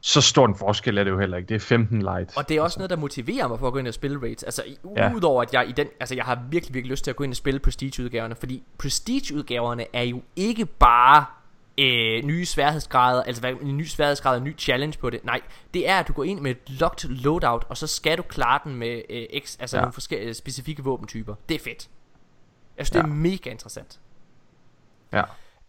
[0.00, 1.48] så stor en forskel er det jo heller ikke.
[1.48, 2.36] Det er 15 light.
[2.36, 4.42] Og det er også noget, der motiverer mig for at gå ind og spille raids.
[4.42, 4.62] Altså,
[4.96, 5.12] Ja.
[5.14, 5.86] udover at jeg i den...
[6.00, 8.34] Altså, jeg har virkelig, virkelig lyst til at gå ind og spille Prestige-udgaverne.
[8.34, 11.24] Fordi Prestige-udgaverne er jo ikke bare
[11.80, 15.24] øh, nye sværhedsgrader, altså hvad, en ny sværhedsgrad og en ny challenge på det.
[15.24, 15.40] Nej,
[15.74, 18.60] det er, at du går ind med et locked loadout, og så skal du klare
[18.64, 19.80] den med øh, x, altså ja.
[19.80, 19.84] Ja.
[19.84, 21.34] nogle forskellige specifikke våbentyper.
[21.48, 21.88] Det er fedt.
[22.78, 23.14] Jeg synes, det er Ja.
[23.14, 24.00] mega interessant.
[25.12, 25.22] Ja.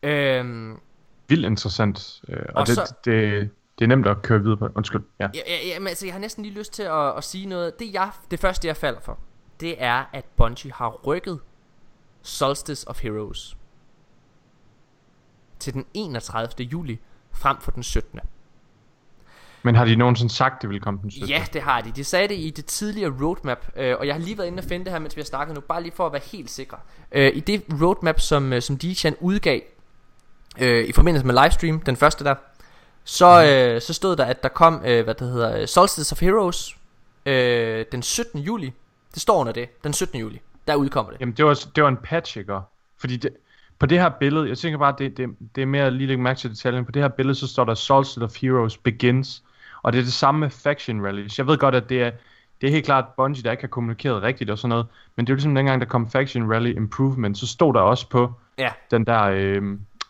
[0.04, 0.80] Øhm,
[1.28, 2.22] Vildt interessant.
[2.28, 4.68] Øh, og Og det, så- det, det er nemt at køre videre på.
[4.76, 5.04] Undskyld.
[5.20, 5.28] Ja.
[5.34, 7.80] Ja, ja, ja, men altså, jeg har næsten lige lyst til at, at sige noget.
[7.80, 9.20] Det, jeg, det første, jeg falder for,
[9.60, 11.40] det er, at Bungie har rykket
[12.22, 13.58] Solstice of Heroes
[15.60, 16.66] til den 31.
[16.66, 17.00] juli
[17.32, 18.20] frem for den 17.
[19.64, 21.30] Men har de nogensinde sagt, det ville komme den 17?
[21.30, 21.92] Ja, det har de.
[21.92, 24.64] De sagde det i det tidligere roadmap, øh, og jeg har lige været inde og
[24.64, 26.78] finde det her, mens vi har snakket nu, bare lige for at være helt sikre.
[27.12, 29.62] Øh, I det roadmap, som, øh, som DJ'en udgav
[30.60, 32.36] øh, i forbindelse med livestream, den første der,
[33.04, 36.78] så, øh, så stod der, at der kom, øh, hvad det hedder, Solstice of Heroes
[37.26, 38.40] øh, den 17.
[38.40, 38.74] juli.
[39.14, 40.20] Det står under det, den 17.
[40.20, 40.42] juli.
[40.68, 41.20] Der udkommer det.
[41.20, 42.60] Jamen, det var, det var en patch, ikke?
[42.98, 43.30] Fordi det,
[43.80, 46.40] på det her billede, jeg tænker bare, det, det, det er mere lige lægge mærke
[46.40, 46.86] til detaljen.
[46.86, 49.44] På det her billede, så står der Solstice of Heroes Begins.
[49.82, 51.38] Og det er det samme med Faction Rallies.
[51.38, 52.12] Jeg ved godt, at det er,
[52.62, 54.86] det er helt klart Bungie, der ikke har kommunikeret rigtigt og sådan noget.
[55.16, 58.10] Men det er jo ligesom dengang, der kom Faction Rally Improvement, så stod der også
[58.10, 59.64] på Ja, den der, øh,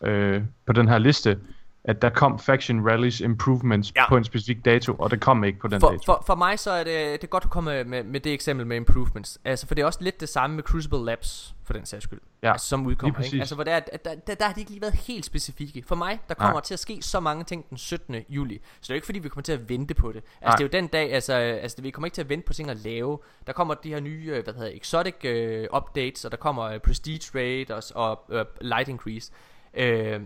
[0.03, 1.39] øh, på den her liste,
[1.87, 4.09] at der kom Faction Rallies Improvements Ja.
[4.09, 6.01] på en specifik dato, og det kom ikke på den for, dato.
[6.05, 8.67] for, for mig så er det, det er godt at komme med, med det eksempel
[8.67, 9.39] med improvements.
[9.45, 12.19] Altså, for det er også lidt det samme med Crucible Labs, for den sags skyld.
[12.43, 13.39] Ja, altså, som udkommer, ikke?
[13.39, 15.83] Altså, hvor der, er- der, der, der har de ikke lige været helt specifikke.
[15.87, 16.61] For mig, der kommer Nej.
[16.61, 18.15] til at ske så mange ting den 17.
[18.29, 18.53] juli.
[18.55, 20.15] Så det er jo ikke fordi, vi kommer til at vente på det.
[20.15, 20.51] Altså, Nej.
[20.55, 22.69] det er jo den dag, altså, altså, vi kommer ikke til at vente på ting
[22.69, 23.19] at lave.
[23.47, 26.79] Der kommer de her nye, øh, hvad hedder exotic øh, updates, og der kommer øh,
[26.79, 29.31] prestige raid og, og øh, light increase.
[29.73, 30.19] Øh,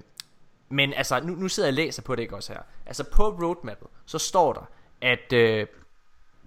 [0.71, 2.61] men altså, nu, nu sidder jeg og læser på det ikke også her.
[2.85, 4.69] Altså på roadmappet, så står der,
[5.01, 5.67] at øh,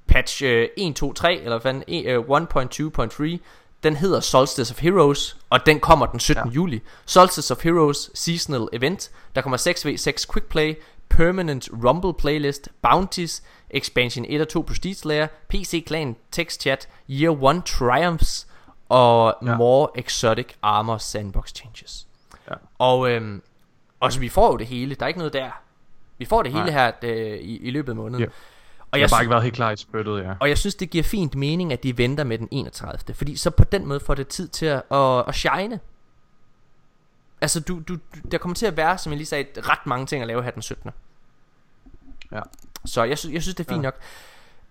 [0.07, 3.39] patch øh, 1.2.3, eller hvad fanden, øh, 1.2.3,
[3.83, 6.49] den hedder Solstice of Heroes, og den kommer den 17.
[6.49, 6.51] Ja.
[6.51, 6.83] juli.
[7.07, 9.11] Solstice of Heroes Seasonal Event.
[9.35, 10.75] Der kommer 6v6 Quick Play,
[11.09, 17.51] Permanent Rumble Playlist, Bounties, Expansion 1 og 2 Prestige Slayer, PC Clan, Text Chat, Year
[17.51, 18.47] 1 Triumphs
[18.89, 19.57] og ja.
[19.57, 22.07] More Exotic Armor Sandbox Changes.
[22.51, 22.55] Ja.
[22.79, 23.43] Og, øhm,
[24.05, 24.95] og så vi får jo det hele.
[24.95, 25.51] Der er ikke noget der.
[26.19, 26.73] Vi får det hele Nej.
[26.73, 28.25] her øh, i, i løbet af måneden.
[28.25, 28.29] Ja.
[28.91, 30.33] Og Jeg jeg, har bare ikke været helt klar i spyttet, ja.
[30.41, 33.15] og jeg synes, det giver fint mening, at de venter med den 31.
[33.15, 35.81] Fordi så på den måde får det tid til at, at, at shine.
[37.41, 37.97] Altså, du, du,
[38.31, 40.51] der kommer til at være, som jeg lige sagde, ret mange ting at lave her
[40.51, 40.91] den 17.
[42.33, 42.41] Ja.
[42.85, 43.91] Så jeg, synes, jeg synes, det er fint Ja.
[43.91, 43.99] nok.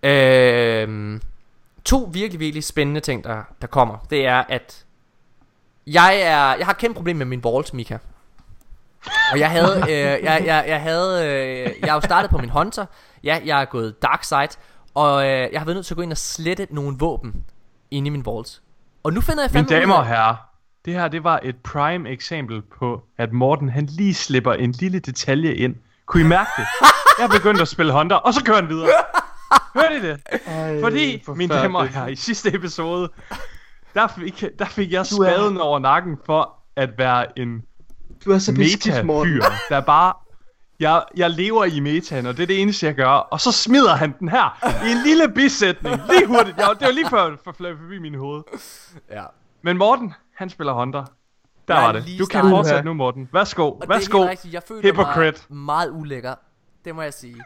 [0.02, 1.22] Øhm,
[1.84, 3.98] to virkelig, virkelig spændende ting, der, der kommer.
[4.10, 4.84] Det er, at
[5.86, 7.98] jeg, er, jeg har et kæmpe problem med min vault, Mika.
[9.32, 12.50] Og jeg havde, øh, jeg, jeg, jeg havde, øh, jeg har jo startet på min
[12.50, 12.86] hunter.
[13.24, 14.48] Ja, jeg er gået dark side.
[14.94, 17.34] Og øh, jeg har været nødt til at gå ind og slette nogle våben
[17.90, 18.60] inde i min vault.
[19.02, 20.36] Og nu finder jeg Mine fandme ud damer og herrer,
[20.84, 24.98] det her det var et prime eksempel på, at Morten han lige slipper en lille
[24.98, 25.76] detalje ind.
[26.06, 26.66] Kunne I mærke det?
[27.18, 28.88] Jeg begyndte at spille Hunter, og så kører han videre.
[29.74, 30.20] Hørte I det?
[30.46, 33.08] Ej, Fordi, mine damer og herrer, i sidste episode,
[33.94, 37.62] der fik, der fik jeg spaden over nakken for at være en
[38.24, 39.32] Du er så beskidt, Morten.
[39.34, 40.14] meta-fyr, der bare...
[40.80, 43.06] Jeg, jeg lever i metaen, og det er det eneste, jeg gør.
[43.08, 46.00] Og så smider han den her i en lille bisætning.
[46.10, 46.56] Lige hurtigt.
[46.56, 48.42] Jeg, det var lige før, for fløj forbi min hoved.
[49.10, 49.24] Ja.
[49.62, 51.04] Men Morten, han spiller Hunter.
[51.68, 52.04] Der Jeg var det.
[52.18, 53.28] Du kan fortsætte nu, Morten.
[53.32, 53.70] Værsgo.
[53.70, 54.18] Og Værsgo.
[54.18, 55.42] det er rigtigt, jeg føler Hypocrite.
[55.48, 56.34] mig meget ulækker.
[56.84, 57.36] Det må jeg sige.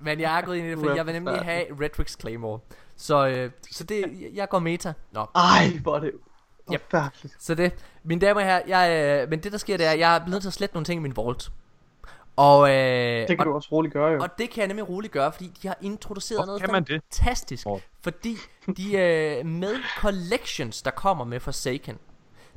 [0.00, 2.60] Men jeg er gået ind i det, for jeg vil nemlig have Redrix Claymore.
[2.96, 4.04] Så, øh, så det,
[4.34, 4.92] jeg går meta.
[5.12, 6.12] Nå, Ej, hvor er det
[6.74, 6.82] Yep.
[6.90, 7.36] forfærdeligt.
[7.38, 7.72] så det,
[8.02, 10.18] mine damer og herrer, jeg, øh, men det der sker, det er, at jeg er
[10.18, 11.50] blevet nødt til at slette nogle ting i min vault.
[12.36, 14.22] Og, øh, Det kan og, du også roligt gøre, jo.
[14.22, 16.84] og det kan jeg nemlig roligt gøre, fordi de har introduceret Hvorfor noget kan man
[16.84, 17.02] det?
[17.12, 17.64] fantastisk.
[17.64, 17.80] Hvor?
[18.02, 18.36] Fordi
[18.76, 21.98] de øh, med collections, der kommer med Forsaken,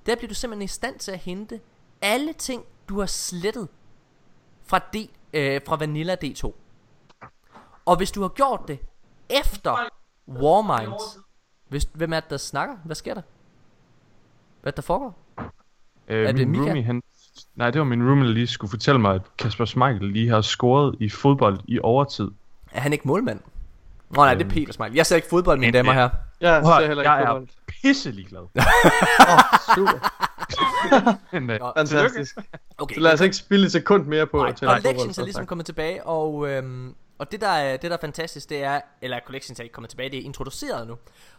[0.06, 1.60] der bliver du simpelthen i stand til at hente
[2.02, 3.68] alle ting, du har slettet
[4.66, 4.96] fra, D,
[5.34, 6.52] øh, fra Vanilla D2.
[7.86, 8.80] Og hvis du har gjort det
[9.30, 9.90] efter
[10.28, 11.18] Warminds,
[11.70, 12.76] hvis, hvem er det, der snakker?
[12.86, 13.22] Hvad sker der?
[14.62, 15.20] Hvad der foregår?
[16.08, 16.64] Øh, Er det Mika?
[16.64, 17.02] roomie, han...
[17.56, 20.42] Nej, det var min roomie, der lige skulle fortælle mig, at Kasper Schmeichel lige har
[20.42, 22.28] scoret i fodbold i overtid.
[22.72, 23.40] Er han ikke målmand?
[24.10, 24.54] Nå nej, det er Øhm.
[24.54, 24.92] Peter Smile.
[24.96, 26.10] Jeg ser ikke fodbold, mine damer her.
[26.42, 27.48] Jeg Prøv, ser heller jeg ikke er fodbold.
[27.68, 28.42] pisselig glad.
[29.30, 30.12] Åh, super.
[31.34, 32.38] Øh, Nå, Fantastisk.
[32.78, 35.24] Okay, Så lad os ikke spille et sekund mere på Nej, at tale Collections er
[35.24, 38.82] ligesom kommet tilbage, og, øhm, og det, der er, det der er fantastisk, det er,
[39.02, 40.96] eller Collections er ikke kommet tilbage, det er introduceret nu.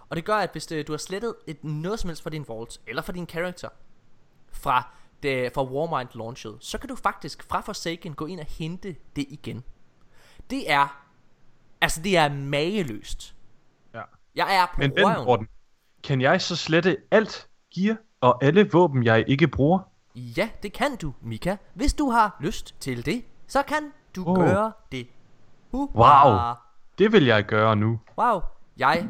[0.08, 2.44] Og det gør, at hvis det, du har slettet et, noget som helst fra din
[2.48, 3.68] vault, eller fra din character,
[4.52, 4.86] fra,
[5.22, 9.26] det, fra Warmind launchet, så kan du faktisk fra Forsaken gå ind og hente det
[9.28, 9.64] igen.
[10.50, 11.04] Det er,
[11.80, 13.34] altså det er mageløst.
[13.94, 14.02] Ja.
[14.34, 15.24] Jeg er på men røven.
[15.24, 15.48] Morten,
[16.02, 19.78] kan jeg så slette alt gear og alle våben, jeg ikke bruger?
[20.14, 21.56] Ja, det kan du, Mika.
[21.74, 24.36] Hvis du har lyst til det, så kan du Oh.
[24.36, 25.06] gøre det.
[25.72, 26.38] Uh, Wow.
[26.98, 28.00] Det vil jeg gøre nu.
[28.18, 28.40] Wow,
[28.76, 29.08] jeg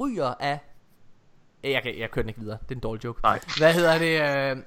[0.00, 0.58] ryger af...
[1.64, 3.20] Jeg, kan, jeg kører den ikke videre, det er en dårlig joke.
[3.22, 3.40] Nej.
[3.58, 4.20] Hvad hedder det?
[4.20, 4.62] Øh...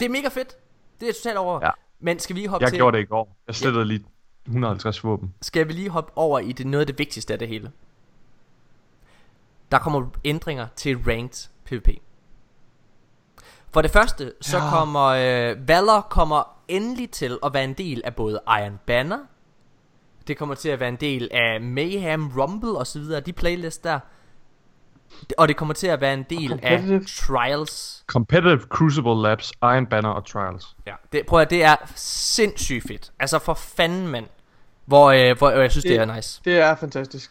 [0.00, 0.56] Det er mega fedt.
[1.00, 1.60] Det er totalt over.
[1.62, 1.70] Ja.
[2.00, 2.78] Men skal vi lige hoppe Jeg til...
[2.78, 3.36] gjorde det i går.
[3.46, 4.04] Jeg slettede lige
[4.46, 5.34] 150 våben.
[5.42, 7.72] Skal vi lige hoppe over i det, noget af det vigtigste af det hele?
[9.70, 11.88] Der kommer ændringer til ranked PvP.
[13.70, 14.70] For det første, så Ja.
[14.70, 19.18] kommer øh, Valor kommer endelig til at være en del af både Iron Banner.
[20.26, 23.78] Det kommer til at være en del af Mayhem, Rumble og så videre, de playlists
[23.78, 24.00] der.
[25.38, 26.82] Og det kommer til at være en del af.
[27.26, 28.02] Trials.
[28.06, 30.66] Competitive Crucible Labs, Iron Banner og Trials.
[30.86, 33.10] Ja, det, prøv at det er sindssygt fedt.
[33.20, 34.26] Altså for fanden, mand.
[34.86, 36.40] Hvor, øh, hvor øh, jeg synes, det, Det- er nice.
[36.44, 37.30] Det er fantastisk.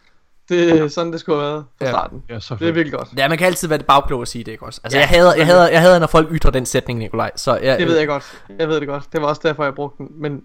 [0.49, 1.91] Det er sådan, det skulle have været fra Ja.
[1.91, 2.23] starten.
[2.29, 2.75] Ja, så Det er fedt.
[2.75, 3.07] virkelig godt.
[3.17, 4.81] Ja, man kan altid være det bagklog at sige det, ikke også?
[4.83, 7.31] Altså, Ja, jeg, hader, jeg, hader, jeg hader, når folk ytrer den sætning, Nikolaj.
[7.35, 8.43] Så jeg, Det ved jeg godt.
[8.59, 9.03] Jeg ved det godt.
[9.13, 10.07] Det var også derfor, jeg brugte den.
[10.21, 10.31] Men...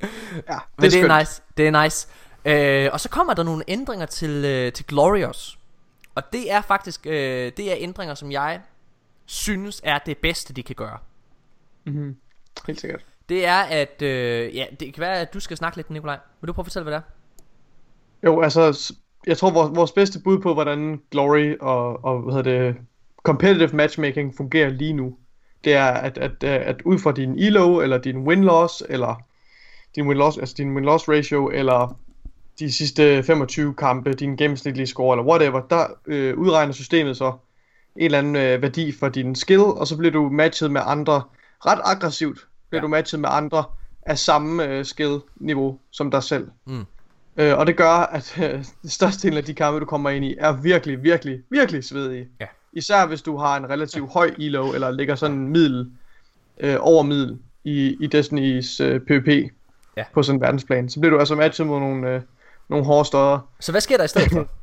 [0.00, 0.06] ja,
[0.54, 1.42] det Men er, det er nice.
[1.56, 2.08] Det er nice.
[2.44, 5.58] Øh, og så kommer der nogle ændringer til, øh, til Glorious.
[6.14, 8.60] Og det er faktisk øh, det er ændringer, som jeg
[9.26, 10.98] synes er det bedste, de kan gøre.
[11.84, 12.16] Mhm.
[12.66, 13.04] Helt sikkert.
[13.28, 14.02] Det er, at...
[14.02, 16.18] Øh, ja, det kan være, at du skal snakke lidt, Nikolaj.
[16.40, 18.28] Vil du prøve at fortælle, hvad det er?
[18.28, 18.94] Jo, altså,
[19.26, 22.76] jeg tror, vores, vores bedste bud på, hvordan Glory og, og hvad hedder det,
[23.22, 25.16] competitive matchmaking fungerer lige nu,
[25.64, 29.22] det er, at, at, at, at ud fra din elo, eller din win-loss, eller
[29.94, 31.98] din win-loss, altså din win-loss ratio, eller
[32.58, 37.32] de sidste 25 kampe, din gennemsnitlige score, eller whatever, der øh, udregner systemet så
[37.96, 41.22] en eller anden øh, værdi for din skill, og så bliver du matchet med andre,
[41.66, 42.82] ret aggressivt bliver Ja.
[42.82, 43.64] du matchet med andre
[44.02, 46.48] af samme øh, skill-niveau som dig selv.
[46.66, 46.84] Mm.
[47.36, 50.52] Øh, og det gør, at øh, størstedelen af de kampe, du kommer ind i, er
[50.52, 52.28] virkelig, virkelig, virkelig svedige.
[52.40, 52.46] Ja.
[52.72, 55.90] Især hvis du har en relativt høj elo, eller ligger sådan middel,
[56.60, 59.52] øh, over middel i, i Destiny's øh, PvP
[59.96, 60.04] Ja.
[60.14, 60.88] på sådan en verdensplan.
[60.88, 62.20] Så bliver du altså matchet mod nogle, øh,
[62.68, 63.48] nogle hårde støder.
[63.60, 64.46] Så hvad sker der i stedet for?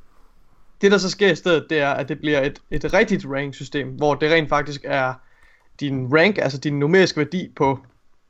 [0.81, 3.87] Det der så sker i stedet, det er, at det bliver et, et rigtigt rank-system,
[3.87, 5.13] hvor det rent faktisk er
[5.79, 7.79] din rank, altså din numeriske værdi på,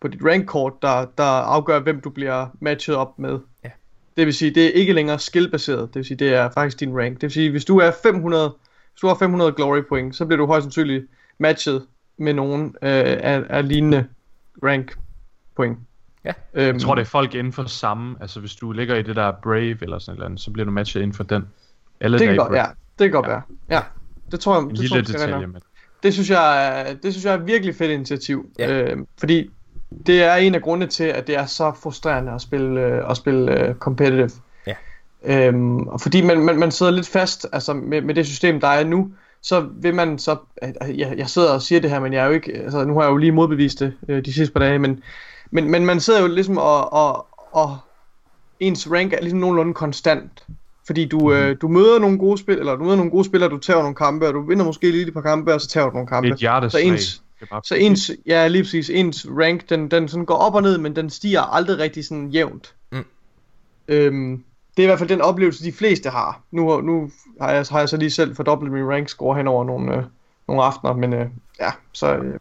[0.02, 3.40] på dit rank-kort, der, der afgør, hvem du bliver matchet op med.
[3.64, 3.70] Ja.
[4.18, 6.98] Det vil sige, det er ikke længere skill-baseret, det vil sige, det er faktisk din
[6.98, 7.14] rank.
[7.14, 8.50] Det vil sige, hvis du er 500,
[8.92, 11.06] hvis du har 500 glory point, så bliver du højst sandsynligt
[11.38, 11.86] matchet
[12.18, 14.08] med nogen øh, af, af lignende
[14.64, 14.98] rank
[15.56, 15.78] point.
[16.26, 16.32] Ja.
[16.54, 18.16] Øhm, Jeg tror, det er folk inden for samme.
[18.22, 20.66] Altså, hvis du ligger i det der Brave eller sådan et eller andet, så bliver
[20.66, 21.44] du matchet inden for den.
[22.02, 22.60] Alle det kan dage godt, Brave.
[22.60, 22.66] ja,
[23.00, 23.42] det kan godt være.
[23.70, 23.80] Ja,
[24.32, 25.62] det tror jeg, En det lille tror jeg, detalje, men
[26.04, 28.50] Det synes jeg, er- det synes jeg er et virkelig fedt initiativ.
[28.60, 28.82] Ja.
[28.82, 29.50] Øh, fordi
[30.08, 33.18] det er en af grundene til, at det er så frustrerende at spille, øh, at
[33.18, 34.30] spille øh, competitive.
[34.68, 34.74] Ja.
[35.26, 38.68] Øhm, og fordi man, man, man sidder lidt fast altså med, med det system, der
[38.68, 39.12] er nu,
[39.42, 40.38] så vil man så...
[40.88, 42.54] Jeg, jeg sidder og siger det her, men jeg er jo ikke...
[42.58, 45.04] Altså, nu har jeg jo lige modbevist det øh, de sidste par dage, men,
[45.52, 47.78] men, men man sidder jo ligesom og, og, og
[48.60, 50.46] ens rank er ligesom nogenlunde konstant.
[50.86, 53.58] Fordi du, øh, du møder nogle gode spil, eller du møder nogle gode spillere, du
[53.58, 55.92] tager nogle kampe, og du vinder måske lige et par kampe, og så tager du
[55.92, 56.28] nogle kampe.
[56.30, 56.82] et hjerteslag.
[56.82, 57.24] Så ens,
[57.64, 60.96] så ens, ja lige præcis, ens rank, den, den sådan går op og ned, men
[60.96, 62.76] den stiger aldrig rigtig sådan jævnt.
[62.92, 63.06] Mm.
[63.88, 64.44] Øhm,
[64.78, 66.42] det er i hvert fald den oplevelse, de fleste har.
[66.52, 67.12] Nu, nu
[67.42, 70.04] har, jeg, har jeg så lige selv fordoblet min rank score hen over nogle, øh,
[70.48, 71.26] nogle aftener, men øh,
[71.60, 72.16] ja, så...
[72.16, 72.40] Øh,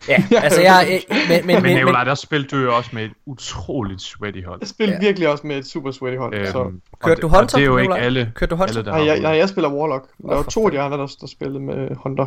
[0.08, 1.02] Ja, altså jeg...
[1.10, 4.40] øh, Men, men, Men men, Nicolaj, der spillede du jo også med et utroligt sweaty
[4.46, 4.58] hold.
[4.60, 5.00] jeg spiller Ja.
[5.00, 6.72] virkelig også med et super sweaty hold, Øhm, så...
[7.00, 8.74] Kørte det- du Hunter, Det er jo ikke alle, Kørte du Hunter?
[8.74, 10.08] alle der Nej, har jeg, nej, jeg spiller Warlock.
[10.22, 12.26] Der var to af de andre, der, der spillede med Hunter.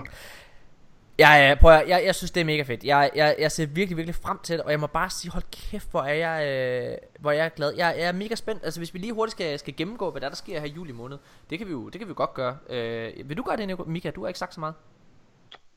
[1.20, 2.84] Ja, ja, prøv at, jeg, jeg synes det er mega fedt.
[2.84, 5.44] Jeg, jeg, jeg ser virkelig, virkelig frem til det, og jeg må bare sige, hold
[5.72, 7.74] kæft, hvor er jeg, øh, hvor er jeg glad.
[7.78, 8.62] Jeg, jeg er mega spændt.
[8.64, 10.70] Altså, hvis vi lige hurtigt skal, skal gennemgå, hvad der, er, der sker her i
[10.76, 11.18] juli måned,
[11.50, 12.56] det kan vi jo, det kan vi jo godt gøre.
[12.70, 13.84] Øh, vil du gøre det, Nico?
[13.88, 14.10] Mika?
[14.10, 14.74] Du har ikke sagt så meget.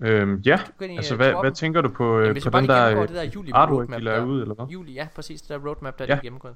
[0.00, 2.68] Øhm, ja, ind altså øh, hvad, hvad tænker du på, Jamen, øh, hvis på den
[2.68, 4.66] der øh, det der juli artwork, roadmap de laver ud, eller hvad?
[4.66, 5.42] Juli, ja, præcis.
[5.42, 6.16] Det der roadmap, der Ja.
[6.16, 6.54] er gennemgået.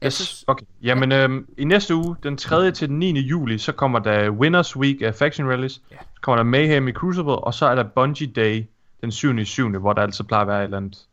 [0.00, 0.64] Jeg Yes, synes, okay.
[0.82, 2.70] Jamen, øhm, i næste uge, den 3.
[2.70, 3.20] til den 9.
[3.20, 5.82] juli, så kommer der Winners Week af Faction Rallies.
[5.90, 5.96] Ja.
[6.14, 8.64] Så kommer der Mayhem i Crucible, og så er der Bungie Day
[9.00, 9.38] den 7.
[9.38, 9.78] i 7.
[9.78, 11.06] hvor der altid plejer at være et eller andet,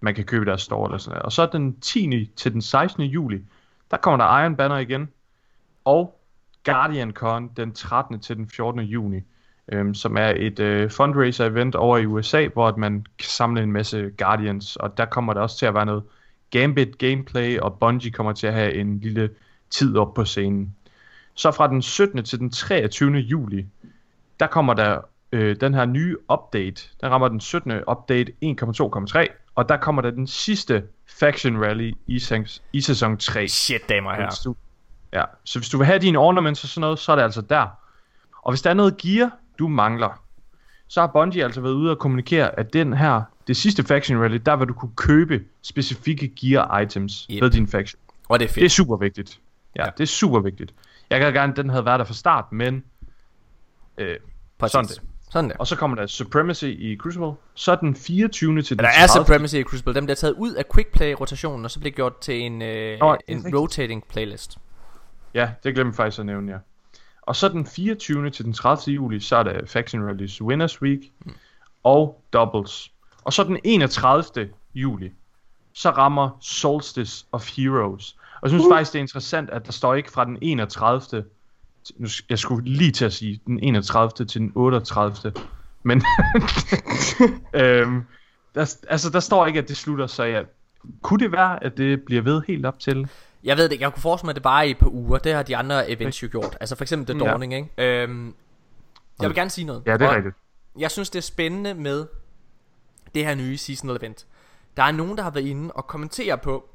[0.00, 1.22] man kan købe deres store eller sådan noget.
[1.22, 2.30] Og så den 10.
[2.36, 3.02] til den 16.
[3.02, 3.40] juli,
[3.90, 5.08] der kommer der Iron Banner igen,
[5.84, 6.18] og
[6.64, 8.20] Guardian Con den 13.
[8.20, 8.80] til den 14.
[8.80, 9.20] juni,
[9.68, 13.62] øhm, som er et øh, fundraiser event over i USA, hvor at man kan samle
[13.62, 16.02] en masse Guardians, og der kommer der også til at være noget
[16.50, 19.30] Gambit gameplay, og Bungie kommer til at have en lille
[19.70, 20.76] tid op på scenen.
[21.34, 22.24] Så fra den 17.
[22.24, 23.12] til den 23.
[23.12, 23.66] juli,
[24.40, 25.00] der kommer der
[25.32, 26.88] øh, den her nye update.
[27.00, 27.72] Den rammer den 17.
[27.90, 30.82] update 1.2.3, og der kommer der den sidste
[31.20, 32.20] Faction Rally i,
[32.72, 33.48] i sæson 3.
[33.48, 34.10] shit, damer
[34.44, 34.54] du,
[35.12, 37.40] ja, så hvis du vil have dine ornaments og sådan noget, så er det altså
[37.40, 37.66] der.
[38.42, 40.22] Og hvis der er noget gear, du mangler,
[40.88, 44.36] så har Bungie altså været ude og kommunikere, at den her, det sidste Faction Rally,
[44.46, 47.42] der vil du kunne købe specifikke gear items Yep.
[47.42, 48.00] ved din faction.
[48.28, 48.72] Og det er Det er fedt.
[48.72, 49.40] super vigtigt.
[49.76, 49.90] Ja, Ja.
[49.90, 50.74] det er super vigtigt.
[51.10, 52.84] Jeg kan gerne, at den havde været der fra start, men...
[53.98, 54.16] Øh,
[54.58, 54.72] Præcis.
[54.72, 55.02] sådan det.
[55.30, 55.56] Sådan der.
[55.58, 57.32] og så kommer der Supremacy i Crucible.
[57.54, 58.62] Så den 24.
[58.62, 59.24] til den der er 30.
[59.26, 59.94] Supremacy i Crucible.
[59.94, 62.98] Dem bliver taget ud af quick play rotationen, og så bliver gjort til en, øh,
[63.00, 64.58] Nå, en rotating playlist.
[65.34, 66.58] Ja, det glemte jeg faktisk at nævne, ja.
[67.22, 68.30] Og så den 24.
[68.30, 68.94] til den 30.
[68.94, 71.32] juli, så er der Faction Rallies Winners Week Mm.
[71.84, 72.92] og Doubles.
[73.24, 74.48] Og så den 31.
[74.74, 75.12] juli,
[75.72, 78.16] så rammer Solstice of Heroes.
[78.34, 78.72] Og jeg synes uh.
[78.72, 81.00] faktisk, det er interessant, at der står ikke fra den 31.
[81.00, 81.24] til-
[81.96, 84.26] Nu, jeg skulle lige til at sige den 31.
[84.26, 85.32] til den 38.
[85.82, 86.02] Men
[87.54, 88.04] øhm,
[88.54, 90.44] der, altså, der står ikke, at det slutter, så jeg,
[91.02, 93.08] kunne det være, at det bliver ved helt op til?
[93.44, 95.18] Jeg ved det ikke, jeg kunne forestille mig det bare i et par uger.
[95.18, 96.56] Det har de andre events jo gjort.
[96.60, 97.30] Altså for eksempel The Ja.
[97.30, 97.68] Dawning, ikke?
[97.78, 98.34] Øhm,
[99.20, 99.82] jeg vil gerne sige noget.
[99.86, 100.34] Ja, det er Og rigtigt.
[100.78, 102.06] Jeg synes, det er spændende med
[103.14, 104.26] det her nye seasonal event.
[104.76, 106.68] Der er nogen, der har været inde og kommentere på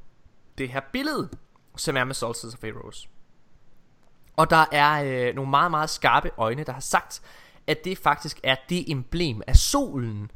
[0.58, 1.30] det her billede,
[1.76, 3.10] som er med Solstice of Heroes.
[4.36, 7.22] Og der er øh, nogle meget, meget skarpe øjne, der har sagt,
[7.68, 10.32] at det faktisk er det emblem af solen,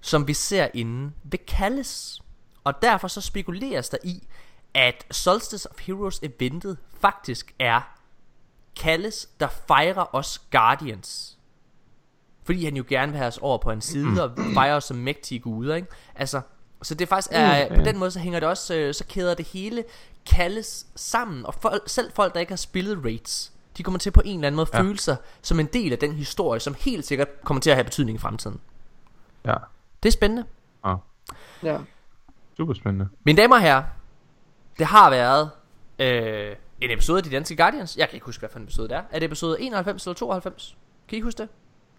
[0.00, 2.20] som vi ser inde ved Callis.
[2.64, 4.26] Og derfor så spekuleres der i,
[4.74, 7.80] at Solstice of Heroes eventet faktisk er
[8.78, 11.38] Callis, der fejrer os Guardians.
[12.44, 14.96] Fordi han jo gerne vil have os over på hans side og fejre os som
[14.96, 15.88] mægtige guder, ikke?
[16.14, 16.40] Altså,
[16.82, 17.84] så det faktisk er, Mm, på ja.
[17.86, 19.84] den måde så hænger det også, øh, så kæder det hele
[20.30, 24.22] Callis sammen, og folk, selv folk, der ikke har spillet Raids, de kommer til på
[24.24, 24.80] en eller anden måde Ja.
[24.80, 27.84] føle sig som en del af den historie, som helt sikkert kommer til at have
[27.84, 28.60] betydning i fremtiden.
[29.44, 29.54] Ja,
[30.02, 30.44] Det er spændende.
[31.62, 31.78] Ja.
[32.56, 33.08] super spændende.
[33.24, 33.84] Mine damer og herrer,
[34.78, 35.50] det har været
[35.98, 37.96] øh, en episode af De Danske Guardians.
[37.96, 39.02] Jeg kan ikke huske, hvad for en episode det er.
[39.10, 40.76] Er det episode 91 eller 92?
[41.08, 41.48] Kan I huske det?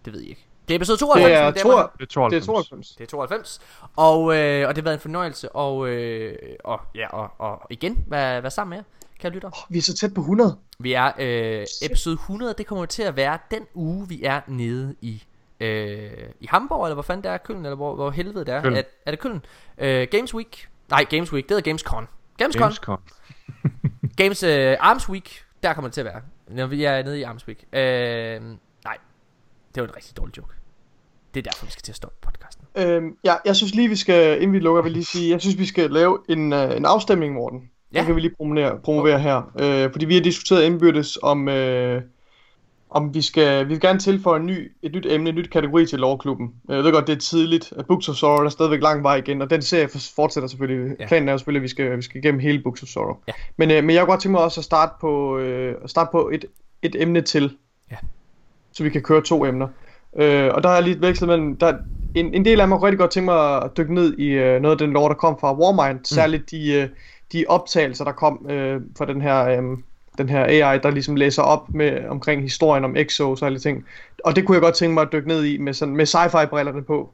[0.04, 0.46] Det ved jeg ikke.
[0.68, 1.30] Det er episode 92.
[1.30, 1.86] Det er, og herrer.
[2.06, 2.40] to, Det er 92.
[2.40, 2.88] det er 92.
[2.98, 3.60] Det er 92.
[3.96, 5.52] Og, øh, og det har været en fornøjelse.
[5.52, 8.84] Og, øh, og, ja, og, og igen, hvad, hvad sammen med jer,
[9.20, 9.48] kan lytte.
[9.68, 10.56] Vi er så tæt på 100.
[10.78, 14.94] Vi er øh, episode 100, det kommer til at være den uge, vi er nede
[15.00, 15.22] i
[15.60, 18.62] øh, i Hamburg, eller hvor fanden det er, Køln, eller hvor, hvor helvede det er.
[18.62, 18.76] Køln.
[18.76, 19.44] Er, er det Køln?
[19.78, 20.68] Øh, Games Week.
[20.90, 22.08] Nej, Games Week, det hedder Gamescon.
[22.38, 22.60] Gamescon.
[22.60, 22.98] Games, Gamescom.
[24.18, 27.22] Games øh, Arms Week, der kommer det til at være, når vi er nede i
[27.22, 27.64] Arms Week.
[27.72, 27.80] Øh,
[28.84, 28.98] nej,
[29.74, 30.54] det var en rigtig dårlig joke.
[31.34, 32.64] Det er derfor, vi skal til at stoppe podcasten.
[32.76, 35.40] Øhm, ja, jeg synes lige, vi skal, inden vi lukker, vil jeg lige sige, jeg
[35.40, 37.70] synes, vi skal lave en, uh, en afstemning, Morten.
[37.92, 37.98] Ja.
[37.98, 39.52] Det kan vi lige promovere, promovere her.
[39.60, 42.02] Øh, fordi vi har diskuteret indbyrdes om, øh,
[42.96, 45.86] om vi skal, vi vil gerne tilføje en ny, et nyt emne, en nyt kategori
[45.86, 46.54] til lovklubben.
[46.68, 47.72] Jeg ved godt, det er tidligt.
[47.88, 50.96] Books of Sorrow der er stadigvæk lang vej igen, og den serie for- fortsætter selvfølgelig.
[51.00, 51.06] Ja.
[51.06, 53.16] Planen er jo selvfølgelig, at vi skal, vi skal igennem hele Books of Sorrow.
[53.28, 53.32] Ja.
[53.56, 56.08] Men, øh, men jeg kunne godt tænke mig også at starte på, øh, at starte
[56.12, 56.44] på et,
[56.82, 57.56] et emne til.
[57.90, 57.96] Ja.
[58.72, 59.68] Så vi kan køre to emner.
[60.18, 61.74] Øh, og der har jeg lige vekslet mellem, der,
[62.14, 64.60] en, en del af mig kunne rigtig godt tænke mig at dykke ned i øh,
[64.62, 65.98] noget af den lore, der kom fra Warmind.
[65.98, 66.04] Mm.
[66.04, 66.88] Særligt de, øh,
[67.32, 69.62] de optagelser, der kom øh, fra den her, øh,
[70.18, 73.84] den her AI, der ligesom læser op med omkring historien om Exos og alle ting.
[74.24, 76.46] Og det kunne jeg godt tænke mig at dykke ned i med, sådan, med sci-fi
[76.46, 77.10] brillerne på.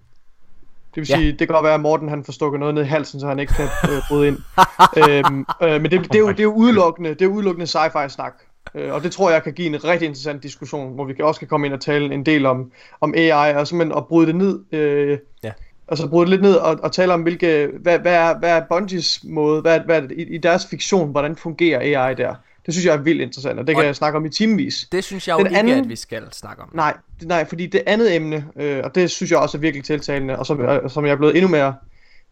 [0.95, 1.17] Det vil Ja.
[1.17, 3.27] sige, det kan godt være, at Morten han får stukket noget ned i halsen, så
[3.27, 4.39] han ikke kan øh, bryde ind.
[5.09, 8.09] øhm, øh, men det, det, er jo, det er jo udelukkende, det er udelukkende sci-fi
[8.09, 8.33] snak.
[8.75, 11.39] Øh, og det tror jeg kan give en rigtig interessant diskussion, hvor vi kan også
[11.41, 14.35] kan komme ind og tale en del om, om AI, og simpelthen at bryde det
[14.37, 14.61] ned.
[14.73, 15.53] Øh, Ja.
[15.89, 18.63] Altså bryde det lidt ned og, og tale om, hvilke, hvad, hvad, er, hvad er
[18.69, 22.35] Bungies måde, hvad, hvad er det, i, i deres fiktion, hvordan fungerer AI der?
[22.67, 24.89] Det synes jeg er vildt interessant, og det kan Og- jeg snakke om i timevis.
[24.93, 26.69] Det synes jeg jo Den ikke, anden- at vi skal snakke om.
[26.75, 30.39] Nej, nej, fordi det andet emne, øh, og det synes jeg også er virkelig tiltalende,
[30.39, 31.75] og som, øh, som jeg er blevet endnu mere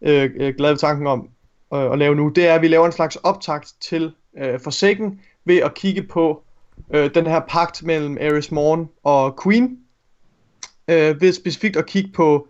[0.01, 1.29] øh, øh, glad ved tanken om
[1.73, 5.19] øh, at lave nu, det er, at vi laver en slags optakt til øh, Forsaken
[5.45, 6.43] ved at kigge på
[6.93, 9.77] øh, den her pagt mellem Ares Morn og Queen,
[10.87, 12.47] øh, ved specifikt at kigge på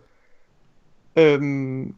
[1.16, 1.94] øhm,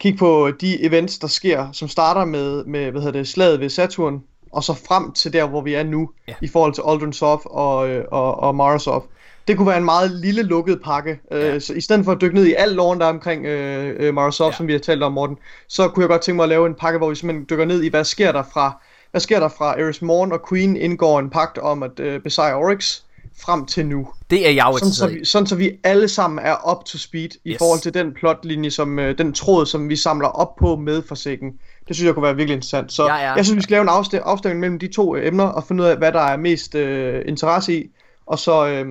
[0.00, 3.68] kigge på de events, der sker, som starter med, med hvad hedder det, slaget ved
[3.68, 4.22] Saturn,
[4.54, 6.32] og så frem til der, hvor vi er nu, Ja.
[6.32, 6.46] ja.
[6.46, 9.06] i forhold til Aldrin Sov og, øh, og, og Marasov.
[9.48, 11.18] Det kunne være en meget lille lukket pakke.
[11.30, 11.54] Ja.
[11.54, 13.94] Øh, så i stedet for at dykke ned i al loven, der er omkring øh,
[13.98, 14.50] øh, Marasov, Ja.
[14.50, 14.56] ja.
[14.56, 15.36] som vi har talt om, Morten,
[15.68, 17.82] så kunne jeg godt tænke mig at lave en pakke, hvor vi simpelthen dykker ned
[17.82, 21.30] i, hvad sker der fra, hvad sker der fra Ares Morn og Queen indgår en
[21.30, 23.00] pagt om at øh, besejre Oryx
[23.38, 24.08] frem til nu.
[24.30, 25.14] Det er jeg jo Sådan så, i.
[25.18, 27.58] vi, sådan så vi alle sammen er up to speed i Yes.
[27.58, 31.52] forhold til den plotlinje, som øh, den tråd, som vi samler op på med Forsaken.
[31.88, 32.92] Det synes jeg kunne være virkelig interessant.
[32.92, 35.26] Så Jeg er- jeg synes, vi skal lave en afstem- afstemning mellem de to øh,
[35.28, 37.90] emner og finde ud af, hvad der er mest øh, interesse i.
[38.26, 38.86] Og så, øh,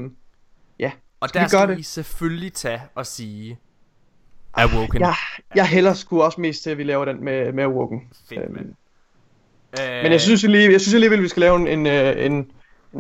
[1.20, 1.78] Og Skal der vi gøre skal det?
[1.78, 3.58] vi selvfølgelig tage og sige
[4.54, 5.02] Awoken.
[5.02, 5.16] jeg,
[5.56, 8.02] jeg hælder sgu også mest til, at vi laver den med, med Awoken.
[8.30, 8.66] Fedt, Øhm, mand.
[9.80, 11.68] Øh, Men jeg synes, jo lige, jeg synes alligevel, vi skal lave en...
[11.68, 12.52] en, øh, en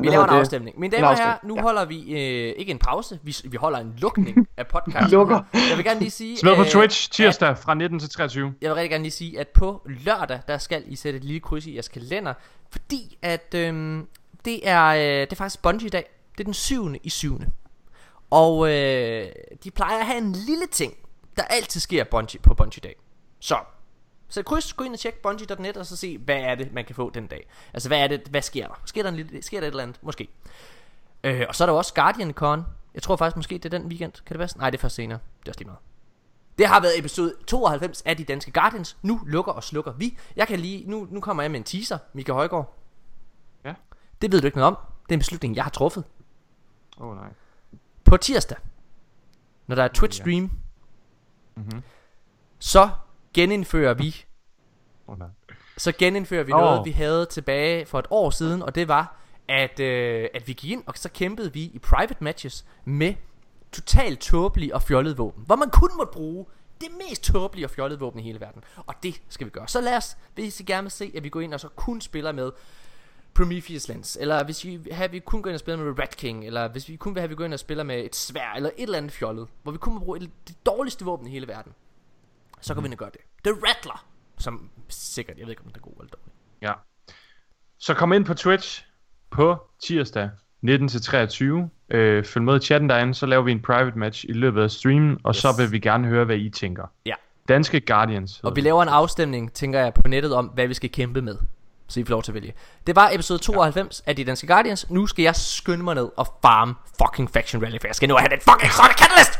[0.02, 0.80] Vi laver en afstemning.
[0.80, 1.61] Mine damer og herrer, nu ja.
[1.61, 5.11] holder vi øh, ikke en pause, vi, vi holder en lukning af podcasten.
[5.11, 5.41] Lukker.
[5.53, 6.38] Jeg vil gerne lige sige...
[6.38, 8.53] Smid på øh, Twitch tirsdag fra 19 til 23.
[8.61, 11.40] Jeg vil rigtig gerne lige sige, at på lørdag, der skal I sætte et lille
[11.40, 12.34] kryds i jeres kalender,
[12.72, 14.07] fordi at øhm,
[14.45, 16.10] det, er, øh, det er faktisk Bungie-dag.
[16.32, 16.95] Det er den 7.
[17.03, 17.41] i 7.
[18.30, 19.28] Og øh,
[19.64, 20.94] de plejer at have en lille ting,
[21.38, 22.95] der altid sker Bungie, på Bungie-dag.
[23.40, 23.56] Så,
[24.30, 26.95] så kryds, gå ind og tjek Bungie.net, og så se, hvad er det, man kan
[26.95, 27.48] få den dag.
[27.74, 28.82] Altså, hvad er det, hvad sker der?
[28.86, 30.00] Sker der, en lille, sker der et eller andet?
[30.02, 30.28] Måske.
[31.24, 32.64] Øh, og så er der også Guardian Con.
[32.94, 34.12] Jeg tror faktisk måske, det er den weekend.
[34.14, 34.58] Kan det passe?
[34.58, 35.20] Nej, det er først senere.
[35.40, 35.80] Det er også lige meget.
[36.58, 38.98] Det har været episode 92 af De Danske Guardians.
[39.02, 40.18] Nu lukker og slukker vi.
[40.36, 42.78] Jeg kan lige, nu, nu kommer jeg med en teaser, Mika Højgaard.
[43.66, 43.74] Ja.
[44.22, 44.78] Det ved du ikke noget om.
[45.04, 46.04] Det er en beslutning, jeg har truffet.
[47.00, 47.30] Åh oh, nej.
[48.04, 48.58] På tirsdag,
[49.68, 50.52] når der er Twitch stream,
[51.56, 51.82] Mhm.
[52.60, 52.90] så
[53.34, 54.26] genindfører vi
[55.07, 55.27] oh, nej.
[55.77, 56.60] så genindfører vi Åh.
[56.60, 60.53] noget, vi havde tilbage for et år siden, og det var, at, øh, at vi
[60.53, 63.14] gik ind, og så kæmpede vi i private matches med
[63.72, 66.45] totalt tåbelige og fjollede våben, hvor man kun måtte bruge
[66.81, 68.64] det mest tåbelige og fjollede våben i hele verden.
[68.77, 69.68] Og det skal vi gøre.
[69.68, 72.01] Så lad os, hvis I gerne vil se, at vi går ind og så kun
[72.01, 72.51] spiller med
[73.34, 76.45] Prometheus Lens, eller hvis vi have, vi kun går ind og spiller med Red King,
[76.45, 78.69] eller hvis vi kun vil have, vi går ind og spiller med et svær, eller
[78.77, 81.47] et eller andet fjollet, hvor vi kun må bruge et, det dårligste våben i hele
[81.47, 81.73] verden,
[82.64, 83.22] så kan vi ind og gøre det.
[83.44, 84.06] The Rattler,
[84.38, 86.34] som sikkert, jeg ved ikke om det er god eller dårlig.
[86.61, 86.73] Ja.
[87.80, 88.85] Så kom ind på Twitch
[89.30, 90.30] på tirsdag
[90.61, 91.69] 19 til 23.
[91.90, 94.72] Øh, følg med i chatten derinde, så laver vi en private match i løbet af
[94.72, 95.41] streamen, og yes.
[95.41, 96.84] så vil vi gerne høre, hvad I tænker.
[97.06, 97.14] Ja.
[97.48, 98.40] Danske Guardians.
[98.44, 101.38] Og vi laver en afstemning, tænker jeg, på nettet om, hvad vi skal kæmpe med.
[101.88, 102.53] Så I får lov til at vælge.
[102.88, 104.10] Det var episode 92 ja.
[104.10, 104.90] af De Danske Guardians.
[104.90, 108.15] Nu skal jeg skynde mig ned og farm fucking Faction Rally, for jeg skal nu
[108.15, 109.40] have den fucking sorte catalyst!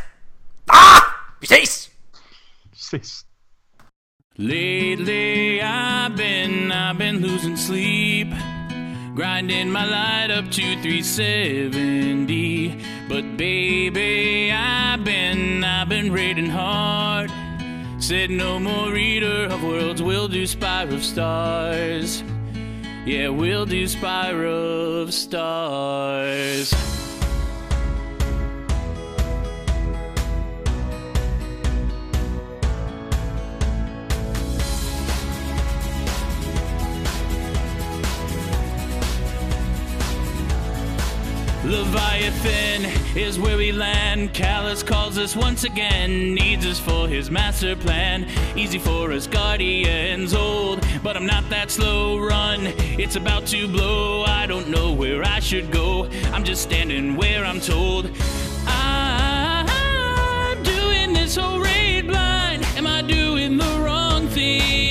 [0.70, 1.02] Ah!
[1.42, 1.83] Vi ses!
[4.38, 8.34] Lately, I've been, I've been losing sleep.
[9.16, 12.80] Grinding my light up to 370.
[13.08, 17.32] But baby, I've been, I've been raiding hard.
[18.00, 22.24] Said no more reader of worlds, we'll do Spire of Stars.
[23.06, 26.74] Yeah, we'll do Spire of Stars.
[41.74, 42.86] Leviathan
[43.18, 44.32] is where we land.
[44.32, 48.28] Callus calls us once again, needs us for his master plan.
[48.56, 52.20] Easy for us guardians, old, but I'm not that slow.
[52.20, 54.24] Run, it's about to blow.
[54.24, 56.08] I don't know where I should go.
[56.32, 58.12] I'm just standing where I'm told.
[58.68, 59.66] I'm
[60.62, 62.64] doing this whole raid blind.
[62.78, 64.83] Am I doing the wrong thing?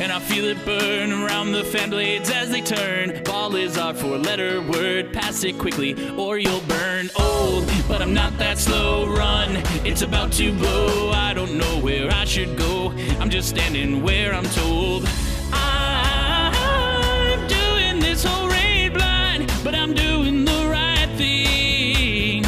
[0.00, 3.22] And I feel it burn around the fan blades as they turn.
[3.24, 5.12] Ball is our four letter word.
[5.12, 7.10] Pass it quickly or you'll burn.
[7.18, 9.06] Old, but I'm not that slow.
[9.14, 11.10] Run, it's about to blow.
[11.10, 12.92] I don't know where I should go.
[13.20, 15.06] I'm just standing where I'm told.
[15.52, 22.46] I'm doing this whole raid blind, but I'm doing the right thing.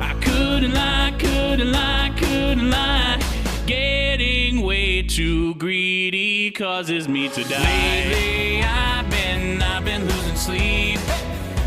[0.00, 3.20] I couldn't lie, couldn't lie, couldn't lie.
[3.66, 6.13] Getting way too greedy
[6.50, 7.62] causes me to die.
[7.62, 11.00] Lately, I've been, I've been losing sleep,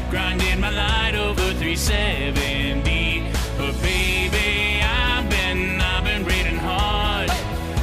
[0.10, 3.24] grinding my light over 370.
[3.58, 7.30] But baby, I've been, I've been raiding hard.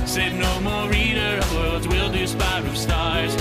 [0.06, 3.34] Said no more reader of worlds, we'll do Spire of Stars.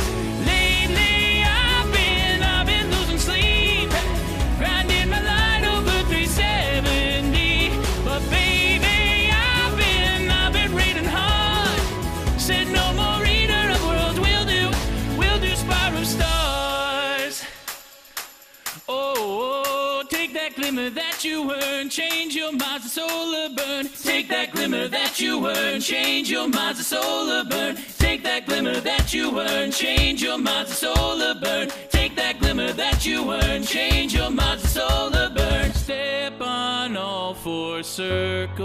[20.63, 23.85] Glimmer that you earned, change your minds to solar burn.
[24.01, 27.75] Take that glimmer that you earned, change your minds to solar burn.
[27.97, 31.67] Take that glimmer that you earned, change your minds to solar burn.
[31.89, 35.73] Take that glimmer that you earned, change your minds to solar burn.
[35.73, 38.63] Step on all four circles.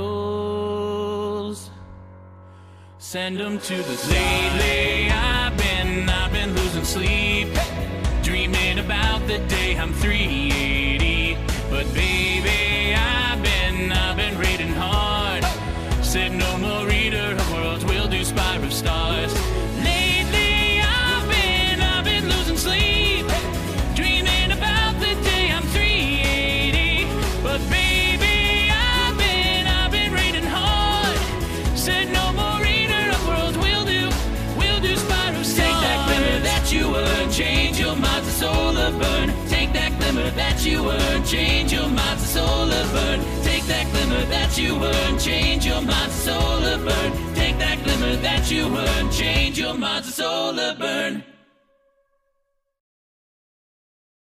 [2.99, 5.11] Send them to the lately.
[5.11, 7.49] I've been, I've been losing sleep,
[8.23, 10.78] dreaming about the day I'm 380.
[11.79, 15.45] But baby, I've been, I've been raiding hard.
[16.03, 16.33] Said
[40.37, 43.21] that you earned, change your minds to solar burn.
[43.43, 47.35] Take that glimmer that you earned, change your minds to solar burn.
[47.35, 51.25] Take that glimmer that you earned, change your minds to solar burn.